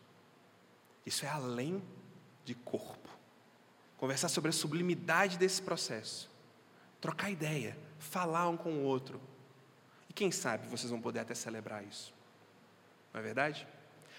Isso 1.05 1.27
é 1.27 1.29
além 1.29 1.83
de 2.47 2.55
corpo. 2.55 3.11
Conversar 3.99 4.31
sobre 4.31 4.49
a 4.49 4.53
sublimidade 4.53 5.37
desse 5.37 5.61
processo 5.61 6.35
trocar 7.07 7.31
ideia, 7.31 7.79
falar 8.01 8.49
um 8.49 8.57
com 8.57 8.73
o 8.73 8.83
outro. 8.83 9.21
E 10.09 10.12
quem 10.12 10.33
sabe 10.33 10.67
vocês 10.67 10.91
vão 10.91 11.01
poder 11.01 11.21
até 11.21 11.37
celebrar 11.37 11.85
isso. 11.85 12.12
Não 13.12 13.21
é 13.21 13.23
verdade? 13.23 13.64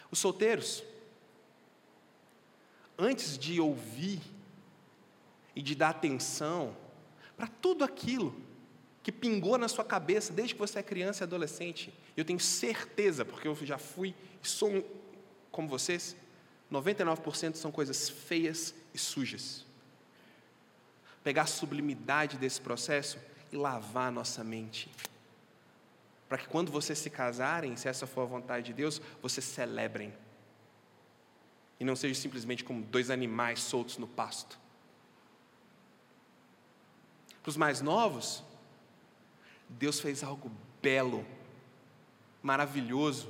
Os 0.10 0.20
solteiros, 0.20 0.86
antes 2.98 3.38
de 3.38 3.60
ouvir 3.60 4.22
e 5.54 5.62
de 5.62 5.76
dar 5.76 5.90
atenção 5.90 6.78
para 7.36 7.48
tudo 7.48 7.84
aquilo 7.84 8.40
que 9.08 9.12
pingou 9.14 9.58
na 9.58 9.70
sua 9.70 9.86
cabeça 9.86 10.34
desde 10.34 10.54
que 10.54 10.60
você 10.60 10.80
é 10.80 10.84
criança 10.84 11.24
e 11.24 11.26
adolescente, 11.26 11.94
eu 12.18 12.26
tenho 12.26 12.42
certeza, 12.42 13.24
porque 13.24 13.48
eu 13.48 13.56
já 13.62 13.78
fui 13.78 14.14
e 14.44 14.46
sou 14.46 14.86
como 15.50 15.70
vocês, 15.70 16.14
99% 16.70 17.56
são 17.56 17.72
coisas 17.72 18.10
feias 18.10 18.76
e 18.94 18.98
sujas 18.98 19.66
pegar 21.24 21.44
a 21.44 21.48
sublimidade 21.48 22.38
desse 22.38 22.60
processo 22.60 23.18
e 23.50 23.56
lavar 23.56 24.10
a 24.10 24.12
nossa 24.12 24.44
mente. 24.44 24.92
Para 26.28 26.38
que 26.38 26.48
quando 26.50 26.70
vocês 26.70 27.00
se 27.00 27.10
casarem, 27.10 27.78
se 27.78 27.88
essa 27.88 28.06
for 28.06 28.24
a 28.24 28.26
vontade 28.26 28.66
de 28.66 28.74
Deus, 28.74 29.02
vocês 29.22 29.46
celebrem. 29.46 30.14
E 31.80 31.86
não 31.86 31.96
seja 31.96 32.20
simplesmente 32.20 32.62
como 32.62 32.82
dois 32.82 33.10
animais 33.10 33.62
soltos 33.62 33.98
no 33.98 34.08
pasto. 34.08 34.60
Para 37.42 37.50
os 37.50 37.58
mais 37.58 37.82
novos, 37.82 38.44
Deus 39.70 40.00
fez 40.00 40.24
algo 40.24 40.52
belo, 40.82 41.26
maravilhoso, 42.42 43.30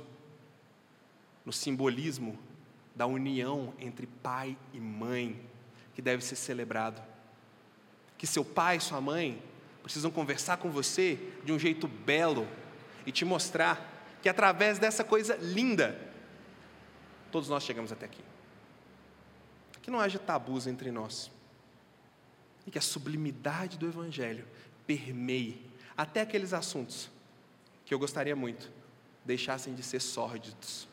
no 1.44 1.52
simbolismo 1.52 2.38
da 2.94 3.06
união 3.06 3.72
entre 3.78 4.06
pai 4.06 4.56
e 4.72 4.80
mãe, 4.80 5.40
que 5.94 6.02
deve 6.02 6.24
ser 6.24 6.36
celebrado 6.36 7.02
que 8.18 8.26
seu 8.26 8.44
pai 8.44 8.76
e 8.76 8.80
sua 8.80 9.00
mãe 9.00 9.40
precisam 9.80 10.10
conversar 10.10 10.56
com 10.56 10.70
você 10.70 11.16
de 11.44 11.52
um 11.52 11.58
jeito 11.58 11.86
belo 11.86 12.46
e 13.06 13.12
te 13.12 13.24
mostrar 13.24 14.18
que 14.20 14.28
através 14.28 14.78
dessa 14.78 15.04
coisa 15.04 15.36
linda, 15.36 15.98
todos 17.30 17.48
nós 17.48 17.62
chegamos 17.62 17.92
até 17.92 18.04
aqui. 18.04 18.22
Que 19.80 19.90
não 19.90 20.00
haja 20.00 20.18
tabus 20.18 20.66
entre 20.66 20.90
nós. 20.90 21.30
E 22.66 22.70
que 22.70 22.76
a 22.76 22.82
sublimidade 22.82 23.78
do 23.78 23.86
Evangelho 23.86 24.44
permeie 24.86 25.64
até 25.98 26.20
aqueles 26.20 26.52
assuntos 26.52 27.10
que 27.84 27.92
eu 27.92 27.98
gostaria 27.98 28.36
muito 28.36 28.70
deixassem 29.24 29.74
de 29.74 29.82
ser 29.82 30.00
sórdidos 30.00 30.86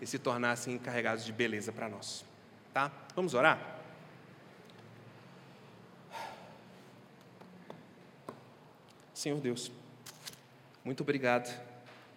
e 0.00 0.06
se 0.06 0.18
tornassem 0.18 0.72
encarregados 0.72 1.22
de 1.22 1.32
beleza 1.32 1.70
para 1.70 1.86
nós. 1.86 2.24
Tá? 2.72 2.90
Vamos 3.14 3.34
orar? 3.34 3.78
Senhor 9.12 9.38
Deus, 9.38 9.70
muito 10.82 11.02
obrigado, 11.02 11.54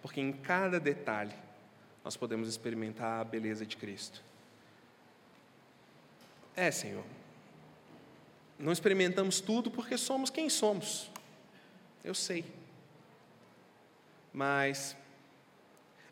porque 0.00 0.20
em 0.20 0.32
cada 0.32 0.80
detalhe 0.80 1.34
nós 2.02 2.16
podemos 2.16 2.48
experimentar 2.48 3.20
a 3.20 3.24
beleza 3.24 3.66
de 3.66 3.76
Cristo. 3.76 4.22
É, 6.56 6.70
Senhor, 6.70 7.04
não 8.58 8.72
experimentamos 8.72 9.40
tudo 9.40 9.70
porque 9.70 9.98
somos 9.98 10.30
quem 10.30 10.48
somos, 10.48 11.10
eu 12.04 12.14
sei, 12.14 12.44
mas 14.32 14.96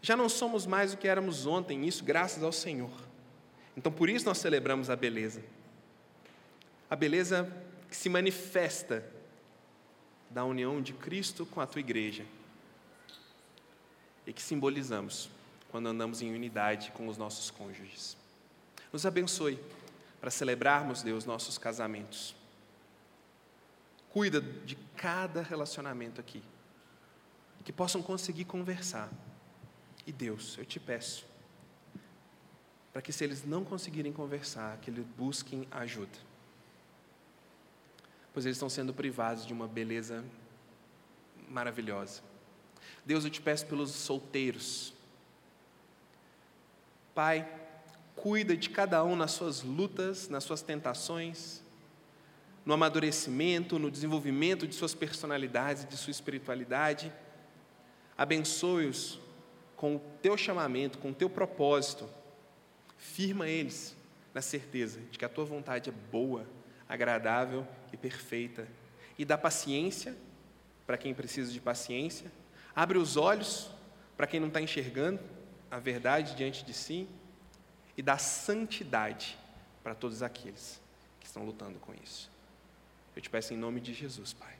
já 0.03 0.17
não 0.17 0.29
somos 0.29 0.67
mais 0.67 0.93
o 0.93 0.97
que 0.97 1.09
éramos 1.09 1.47
ontem, 1.47 1.87
isso 1.87 2.05
graças 2.05 2.43
ao 2.43 2.53
Senhor. 2.53 2.91
Então 3.77 3.93
por 3.93 4.09
isso 4.09 4.25
nós 4.25 4.39
celebramos 4.39 4.91
a 4.91 4.97
beleza, 4.97 5.43
a 6.91 6.97
beleza 6.97 7.51
que 7.89 7.97
se 7.97 8.09
manifesta 8.09 9.05
da 10.31 10.45
união 10.45 10.83
de 10.83 10.93
Cristo 10.93 11.47
com 11.47 11.61
a 11.61 11.67
tua 11.67 11.81
igreja 11.81 12.25
e 14.27 14.33
que 14.33 14.43
simbolizamos 14.43 15.31
quando 15.71 15.87
andamos 15.87 16.21
em 16.23 16.35
unidade 16.35 16.91
com 16.93 17.09
os 17.09 17.17
nossos 17.17 17.51
cônjuges. 17.51 18.17
Nos 18.93 19.07
abençoe 19.07 19.59
para 20.21 20.31
celebrarmos, 20.31 21.03
Deus, 21.03 21.25
nossos 21.25 21.57
casamentos. 21.59 22.35
Cuida 24.11 24.41
de 24.41 24.75
cada 24.97 25.43
relacionamento 25.43 26.21
aqui, 26.21 26.43
que 27.65 27.73
possam 27.73 28.03
conseguir 28.03 28.45
conversar. 28.45 29.11
E 30.07 30.13
Deus, 30.13 30.57
eu 30.59 30.65
te 30.65 30.81
peço, 30.81 31.27
para 32.93 33.03
que 33.03 33.13
se 33.13 33.23
eles 33.25 33.45
não 33.45 33.65
conseguirem 33.65 34.13
conversar, 34.13 34.79
que 34.79 34.91
eles 34.91 35.05
busquem 35.17 35.69
ajuda 35.71 36.29
pois 38.39 38.47
eles 38.47 38.57
estão 38.57 38.69
sendo 38.69 38.95
privados 38.95 39.45
de 39.45 39.53
uma 39.53 39.67
beleza 39.67 40.25
maravilhosa. 41.49 42.23
Deus, 43.05 43.25
eu 43.25 43.31
te 43.31 43.43
peço 43.43 43.67
pelos 43.67 43.91
solteiros. 43.91 44.95
Pai, 47.13 47.49
cuida 48.15 48.57
de 48.57 48.71
cada 48.71 49.03
um 49.03 49.17
nas 49.17 49.33
suas 49.33 49.63
lutas, 49.63 50.29
nas 50.29 50.45
suas 50.45 50.63
tentações, 50.63 51.63
no 52.69 52.75
amadurecimento, 52.75 53.79
no 53.79 53.91
desenvolvimento 53.91 54.69
de 54.69 54.75
suas 54.75 54.95
personalidades, 54.95 55.87
de 55.87 55.97
sua 55.97 56.11
espiritualidade. 56.11 57.11
Abençoe-os 58.15 59.19
com 59.75 59.97
o 59.97 59.99
teu 60.21 60.37
chamamento, 60.37 60.99
com 60.99 61.09
o 61.09 61.15
teu 61.15 61.31
propósito. 61.31 62.07
Firma 62.99 63.49
eles 63.49 63.97
na 64.35 64.43
certeza 64.43 65.01
de 65.11 65.19
que 65.19 65.25
a 65.25 65.31
tua 65.31 65.47
vontade 65.47 65.89
é 65.89 65.93
boa, 66.13 66.47
agradável 66.87 67.67
e 67.91 67.97
perfeita. 67.97 68.69
E 69.19 69.25
dá 69.25 69.39
paciência 69.39 70.15
para 70.87 70.99
quem 70.99 71.15
precisa 71.15 71.51
de 71.51 71.63
paciência. 71.63 72.31
Abre 72.77 72.99
os 72.99 73.17
olhos 73.17 73.71
para 74.15 74.27
quem 74.27 74.39
não 74.39 74.49
está 74.49 74.61
enxergando 74.61 75.21
a 75.71 75.79
verdade 75.79 76.37
diante 76.37 76.67
de 76.67 76.75
si. 76.75 77.09
E 77.97 78.03
dá 78.03 78.19
santidade 78.19 79.39
para 79.83 79.95
todos 79.95 80.23
aqueles 80.23 80.79
que 81.19 81.27
estão 81.27 81.47
lutando 81.47 81.79
com 81.79 81.95
isso. 82.05 82.37
Eu 83.19 83.23
te 83.23 83.29
peço 83.29 83.53
em 83.53 83.57
nome 83.57 83.81
de 83.81 83.93
Jesus, 83.93 84.33
Pai. 84.33 84.58